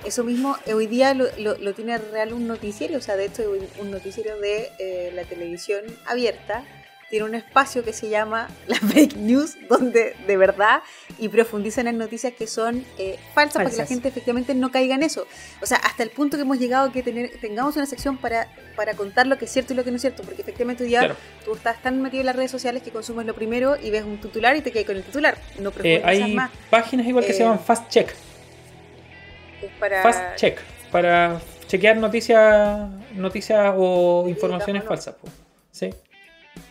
eso 0.04 0.24
mismo 0.24 0.56
eh, 0.66 0.74
hoy 0.74 0.86
día 0.86 1.14
lo, 1.14 1.26
lo- 1.38 1.58
lo 1.58 1.74
tiene 1.74 1.98
real 1.98 2.32
un 2.32 2.46
noticiero, 2.46 2.98
o 2.98 3.00
sea, 3.00 3.16
de 3.16 3.26
hecho 3.26 3.42
un, 3.80 3.90
noticiero 3.90 4.38
de 4.40 4.70
eh, 4.78 5.10
la 5.14 5.24
televisión 5.24 5.84
abierta 6.06 6.64
tiene 7.10 7.24
un 7.24 7.34
espacio 7.34 7.82
que 7.82 7.94
se 7.94 8.10
llama 8.10 8.48
la 8.66 8.76
fake 8.76 9.16
news, 9.16 9.56
donde 9.68 10.14
de 10.26 10.36
verdad 10.36 10.82
y 11.18 11.28
profundizan 11.30 11.86
en 11.88 11.96
noticias 11.96 12.34
que 12.34 12.46
son 12.46 12.84
eh, 12.98 13.18
falsas, 13.32 13.54
para 13.62 13.70
que 13.70 13.76
la 13.78 13.86
gente 13.86 14.08
efectivamente 14.08 14.54
no 14.54 14.70
caiga 14.70 14.94
en 14.94 15.02
eso. 15.02 15.26
O 15.62 15.66
sea, 15.66 15.78
hasta 15.78 16.02
el 16.02 16.10
punto 16.10 16.36
que 16.36 16.42
hemos 16.42 16.58
llegado 16.58 16.88
a 16.90 16.92
que 16.92 17.02
tener, 17.02 17.30
tengamos 17.40 17.76
una 17.76 17.86
sección 17.86 18.18
para, 18.18 18.46
para 18.76 18.92
contar 18.92 19.26
lo 19.26 19.38
que 19.38 19.46
es 19.46 19.50
cierto 19.50 19.72
y 19.72 19.76
lo 19.76 19.84
que 19.84 19.90
no 19.90 19.96
es 19.96 20.02
cierto, 20.02 20.22
porque 20.22 20.42
efectivamente 20.42 20.82
hoy 20.82 20.90
día 20.90 20.98
Claro. 21.00 21.16
tú 21.46 21.54
estás 21.54 21.80
tan 21.80 22.00
metido 22.02 22.20
en 22.20 22.26
las 22.26 22.36
redes 22.36 22.50
sociales 22.50 22.82
que 22.82 22.90
consumes 22.90 23.24
lo 23.24 23.34
primero 23.34 23.76
y 23.82 23.90
ves 23.90 24.04
un 24.04 24.20
titular 24.20 24.54
y 24.56 24.60
te 24.60 24.70
quedas 24.70 24.84
con 24.86 24.96
el 24.96 25.02
titular, 25.02 25.38
no 25.60 25.70
Eh, 25.70 25.72
profundizas 25.72 26.04
hay 26.04 26.34
más. 26.34 26.50
páginas 26.68 27.06
igual 27.06 27.24
que 27.24 27.32
se 27.32 27.38
Eh, 27.40 27.44
llaman 27.46 27.58
Fast 27.60 27.88
Check. 27.88 28.14
Es 29.62 29.70
para... 29.78 30.02
Fast 30.02 30.36
Check. 30.36 30.58
Para 30.90 31.40
chequear 31.66 31.96
noticias 31.98 32.88
noticias 33.14 33.74
o 33.76 34.22
Sí, 34.24 34.30
informaciones 34.30 34.82
digamos, 34.82 35.04
falsas. 35.04 35.14
po. 35.20 35.28
Sí. 35.70 35.90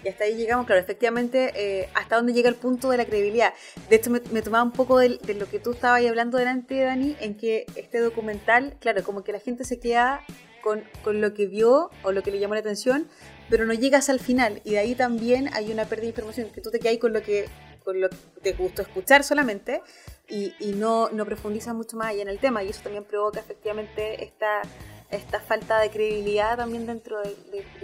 Y 0.04 0.10
hasta 0.10 0.26
ahí 0.26 0.36
llegamos, 0.36 0.66
claro, 0.66 0.82
efectivamente, 0.82 1.52
eh, 1.56 1.90
hasta 1.94 2.18
dónde 2.18 2.34
llega 2.34 2.50
el 2.50 2.56
punto 2.56 2.90
de 2.90 2.98
la 2.98 3.06
credibilidad. 3.06 3.54
De 3.90 3.96
hecho, 3.96 4.10
me, 4.10 4.22
me 4.32 4.42
tomaba 4.42 4.64
un 4.64 4.72
poco 4.72 5.00
de, 5.00 5.20
lo 5.34 5.50
que 5.50 5.60
tú 5.60 5.72
estabas 5.72 6.00
ahí 6.00 6.08
hablando 6.08 6.38
delante, 6.38 6.82
Dani, 6.82 7.16
en 7.20 7.36
que 7.36 7.66
este 7.76 8.00
documental, 8.00 8.76
claro, 8.80 9.04
como 9.04 9.24
que 9.24 9.32
la 9.32 9.40
gente 9.40 9.64
se 9.64 9.80
queda 9.80 10.22
con, 10.62 10.84
con 11.04 11.22
lo 11.22 11.34
que 11.34 11.48
vio 11.48 11.90
o 12.04 12.12
lo 12.12 12.22
que 12.24 12.32
le 12.32 12.40
llamó 12.40 12.56
la 12.56 12.60
atención, 12.62 13.08
pero 13.50 13.66
no 13.66 13.74
llegas 13.74 14.10
al 14.10 14.20
final. 14.20 14.62
Y 14.66 14.72
de 14.72 14.80
ahí 14.80 14.96
también 14.96 15.50
hay 15.54 15.72
una 15.72 15.86
pérdida 15.86 16.04
de 16.04 16.10
información, 16.10 16.50
que 16.54 16.62
tú 16.62 16.70
te 16.70 16.80
quedas 16.80 16.98
con 16.98 17.14
lo 17.14 17.22
que, 17.22 17.46
con 17.84 18.02
lo 18.02 18.10
que 18.10 18.18
te 18.42 18.54
gustó 18.54 18.82
escuchar 18.82 19.24
solamente 19.24 19.82
y, 20.30 20.54
y 20.60 20.74
no, 20.74 21.10
no 21.10 21.26
profundizas 21.26 21.74
mucho 21.74 21.98
más 21.98 22.08
allá 22.08 22.22
en 22.22 22.30
el 22.30 22.40
tema. 22.40 22.64
Y 22.64 22.70
eso 22.70 22.82
también 22.84 23.04
provoca 23.04 23.40
efectivamente 23.40 24.24
esta, 24.24 24.62
esta 25.10 25.40
falta 25.40 25.80
de 25.80 25.90
credibilidad 25.90 26.58
también 26.58 26.86
dentro 26.86 27.22
de, 27.22 27.34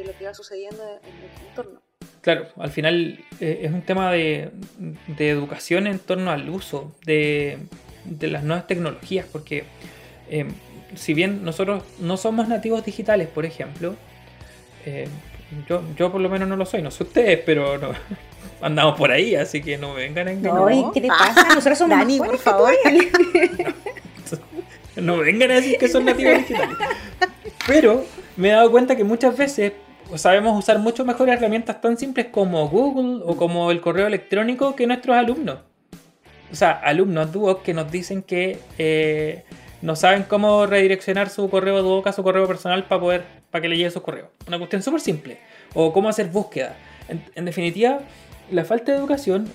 lo 0.06 0.18
que 0.18 0.26
va 0.26 0.34
sucediendo 0.34 0.84
en 0.84 1.16
el 1.16 1.48
entorno. 1.50 1.82
Claro, 2.22 2.48
al 2.58 2.72
final 2.72 3.20
eh, 3.39 3.62
es 3.64 3.72
un 3.72 3.82
tema 3.82 4.12
de, 4.12 4.52
educación 5.18 5.88
en 5.88 6.00
torno 6.00 6.32
al 6.32 6.50
uso 6.50 6.96
de, 7.06 7.60
de 8.06 8.28
las 8.28 8.44
nuevas 8.44 8.68
tecnologías, 8.68 9.26
porque 9.30 9.66
eh, 10.30 10.48
si 10.96 11.14
bien 11.14 11.44
nosotros 11.44 11.84
no 12.00 12.18
somos 12.18 12.48
nativos 12.48 12.86
digitales, 12.86 13.28
por 13.28 13.46
ejemplo, 13.46 13.96
eh, 14.86 15.08
yo, 15.68 15.82
yo 15.95 16.12
por 16.12 16.22
lo 16.22 16.30
menos 16.30 16.47
no 16.47 16.56
lo 16.56 16.66
soy, 16.66 16.82
no 16.82 16.91
sé 16.91 17.04
ustedes, 17.04 17.39
pero 17.45 17.78
no, 17.78 17.89
andamos 18.62 18.97
por 18.97 19.12
ahí, 19.12 19.36
así 19.36 19.62
que 19.62 19.78
no 19.78 19.93
me 19.93 20.01
vengan 20.01 20.28
a 20.28 20.32
engañar. 20.32 20.62
No, 20.62 20.70
¿y 20.70 20.91
¿qué 20.93 21.01
te 21.01 21.08
pasa? 21.08 21.47
Nosotros 21.49 21.78
somos 21.78 21.97
Dani, 21.97 22.18
por 22.20 22.38
favor. 22.38 22.74
No 24.95 25.18
me 25.18 25.24
vengan 25.24 25.49
a 25.49 25.56
decir 25.56 25.78
que 25.80 25.88
son 25.88 26.06
nativos 26.06 26.38
digitales. 26.38 26.78
Pero 27.66 28.06
me 28.38 28.49
he 28.49 28.51
dado 28.51 28.70
cuenta 28.70 28.95
que 28.95 29.04
muchas 29.04 29.36
veces 29.36 29.74
sabemos 30.16 30.58
usar 30.58 30.80
mucho 30.80 31.04
mejor 31.06 31.30
herramientas 31.30 31.82
tan 31.82 31.97
simples 31.97 32.28
como 32.28 32.68
Google 32.70 33.24
o 33.26 33.36
como 33.36 33.72
el 33.72 33.82
correo 33.82 34.08
electrónico 34.08 34.76
que 34.76 34.86
nuestros 34.86 35.16
alumnos. 35.16 35.60
O 36.51 36.56
sea, 36.56 36.72
alumnos 36.72 37.32
Duoc 37.32 37.64
que 37.64 37.74
nos 37.74 37.91
dicen 37.91 38.22
que 38.22 38.60
eh, 38.78 39.43
no 39.84 39.98
saben 39.98 40.24
cómo 40.24 40.66
redireccionar 40.66 41.30
su 41.30 41.50
correo 41.50 41.84
Duoc 41.84 42.08
a 42.08 42.14
su 42.14 42.24
correo 42.24 42.48
personal 42.48 42.86
para 42.86 43.02
poder 43.02 43.26
para 43.52 43.62
que 43.62 43.68
le 43.68 43.76
llegue 43.76 43.92
su 43.92 44.02
correo. 44.02 44.32
Una 44.48 44.58
cuestión 44.58 44.82
súper 44.82 45.02
simple. 45.02 45.40
O 45.74 45.92
cómo 45.92 46.08
hacer 46.08 46.28
búsqueda. 46.28 46.78
En, 47.36 47.44
definitiva, 47.44 48.00
la 48.50 48.64
falta 48.64 48.94
de 48.94 48.98
educación 48.98 49.50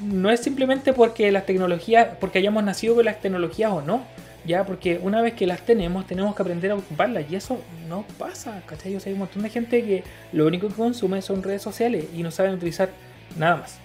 no 0.00 0.30
es 0.30 0.38
simplemente 0.38 0.92
porque 0.92 1.32
las 1.32 1.46
tecnologías, 1.46 2.16
porque 2.20 2.38
hayamos 2.38 2.62
nacido 2.62 2.94
con 2.94 3.06
las 3.06 3.20
tecnologías 3.20 3.72
o 3.72 3.82
no. 3.82 4.04
Ya, 4.44 4.64
porque 4.64 5.00
una 5.02 5.20
vez 5.20 5.34
que 5.34 5.48
las 5.48 5.66
tenemos, 5.66 6.06
tenemos 6.06 6.36
que 6.36 6.42
aprender 6.42 6.70
a 6.70 6.76
ocuparlas. 6.76 7.24
Y 7.28 7.34
eso 7.34 7.60
no 7.88 8.04
pasa, 8.18 8.62
¿cachai? 8.66 8.94
O 8.94 9.00
sea, 9.00 9.10
hay 9.10 9.14
un 9.14 9.18
montón 9.18 9.42
de 9.42 9.50
gente 9.50 9.82
que 9.82 10.04
lo 10.32 10.46
único 10.46 10.68
que 10.68 10.74
consume 10.74 11.22
son 11.22 11.42
redes 11.42 11.60
sociales 11.60 12.04
y 12.14 12.22
no 12.22 12.30
saben 12.30 12.54
utilizar 12.54 12.90
nada 13.36 13.56
más. 13.56 13.78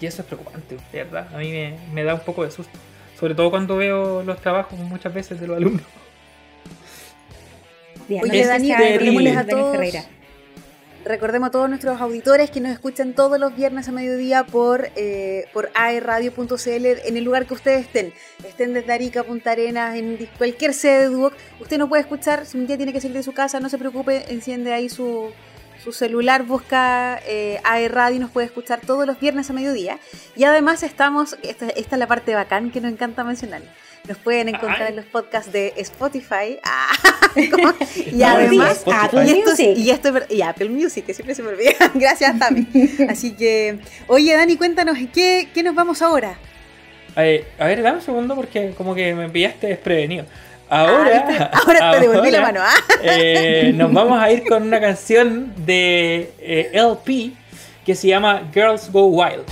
Y 0.00 0.06
eso 0.06 0.22
es 0.22 0.28
preocupante, 0.28 0.76
de 0.92 1.02
verdad. 1.02 1.26
A 1.34 1.38
mí 1.38 1.74
me 1.92 2.04
da 2.04 2.14
un 2.14 2.20
poco 2.20 2.44
de 2.44 2.52
susto. 2.52 2.78
Sobre 3.24 3.36
todo 3.36 3.50
cuando 3.50 3.76
veo 3.78 4.22
los 4.22 4.38
trabajos 4.38 4.78
muchas 4.80 5.14
veces 5.14 5.40
de 5.40 5.46
los 5.46 5.56
alumnos. 5.56 5.80
Bien, 8.06 8.22
Oye, 8.22 8.28
no 8.28 8.34
les 8.34 8.48
Dani, 8.48 8.74
recordémosles 8.74 9.34
Dani 9.34 9.50
a 9.50 9.56
todos- 9.56 9.72
Ferreira. 9.72 10.04
Recordemos 11.06 11.48
a 11.48 11.50
todos 11.50 11.68
nuestros 11.70 11.98
auditores 12.02 12.50
que 12.50 12.60
nos 12.60 12.72
escuchan 12.72 13.14
todos 13.14 13.38
los 13.40 13.56
viernes 13.56 13.88
a 13.88 13.92
mediodía 13.92 14.44
por, 14.44 14.90
eh, 14.96 15.46
por 15.54 15.70
aerradio.cl 15.74 16.86
en 17.06 17.16
el 17.16 17.24
lugar 17.24 17.46
que 17.46 17.54
ustedes 17.54 17.86
estén. 17.86 18.12
Estén 18.46 18.74
desde 18.74 18.92
Arica, 18.92 19.22
Punta 19.22 19.52
Arenas, 19.52 19.96
en 19.96 20.28
cualquier 20.36 20.74
sede 20.74 21.04
de 21.04 21.06
Duoc. 21.08 21.32
Usted 21.62 21.78
nos 21.78 21.88
puede 21.88 22.02
escuchar, 22.02 22.44
si 22.44 22.58
un 22.58 22.66
día 22.66 22.76
tiene 22.76 22.92
que 22.92 23.00
salir 23.00 23.16
de 23.16 23.22
su 23.22 23.32
casa, 23.32 23.58
no 23.58 23.70
se 23.70 23.78
preocupe, 23.78 24.30
enciende 24.30 24.74
ahí 24.74 24.90
su, 24.90 25.30
su 25.84 25.92
celular, 25.92 26.44
busca 26.44 27.20
eh, 27.26 27.60
aerradio 27.62 28.16
y 28.16 28.18
nos 28.18 28.30
puede 28.30 28.46
escuchar 28.46 28.80
todos 28.80 29.06
los 29.06 29.20
viernes 29.20 29.50
a 29.50 29.52
mediodía. 29.52 29.98
Y 30.34 30.44
además 30.44 30.82
estamos, 30.82 31.36
esta, 31.42 31.68
esta 31.68 31.96
es 31.96 31.98
la 31.98 32.06
parte 32.06 32.34
bacán 32.34 32.70
que 32.70 32.80
nos 32.80 32.90
encanta 32.90 33.22
mencionar. 33.22 33.60
Nos 34.08 34.16
pueden 34.18 34.48
encontrar 34.48 34.82
Ay. 34.82 34.88
en 34.88 34.96
los 34.96 35.04
podcasts 35.04 35.52
de 35.52 35.74
Spotify. 35.76 36.58
Ah, 37.36 37.74
y 37.96 38.12
No, 38.16 38.26
además, 38.26 38.78
Spotify. 38.78 39.06
Apple 39.06 39.24
y, 39.24 39.30
esto 39.30 39.62
y 39.62 39.90
esto 39.90 40.12
y 40.30 40.42
Apple 40.42 40.68
Music, 40.68 41.04
que 41.04 41.14
siempre 41.14 41.34
se 41.34 41.42
me 41.42 41.48
olvida. 41.48 41.72
Gracias, 41.94 42.38
Tami. 42.38 42.66
Así 43.08 43.32
que, 43.32 43.80
oye, 44.06 44.34
Dani, 44.36 44.56
cuéntanos, 44.56 44.96
¿qué, 45.12 45.48
qué 45.52 45.62
nos 45.64 45.74
vamos 45.74 46.00
ahora? 46.00 46.38
Eh, 47.16 47.44
a 47.58 47.66
ver, 47.66 47.82
dame 47.82 47.98
un 47.98 48.04
segundo 48.04 48.36
porque 48.36 48.72
como 48.76 48.94
que 48.94 49.14
me 49.14 49.28
pillaste 49.28 49.66
desprevenido. 49.66 50.26
Ah, 50.70 50.80
Ahora, 50.88 51.26
¿viste? 51.26 51.48
ahora 51.52 51.90
te 51.92 52.00
devolví 52.00 52.30
la 52.30 52.40
mano. 52.40 52.60
¿ah? 52.62 52.74
eh, 53.02 53.72
nos 53.74 53.92
vamos 53.92 54.20
a 54.20 54.30
ir 54.30 54.44
con 54.44 54.62
una 54.62 54.80
canción 54.80 55.52
de 55.56 56.32
eh, 56.40 56.70
LP 56.72 57.32
que 57.84 57.94
se 57.94 58.08
llama 58.08 58.42
Girls 58.52 58.90
Go 58.90 59.06
Wild. 59.06 59.44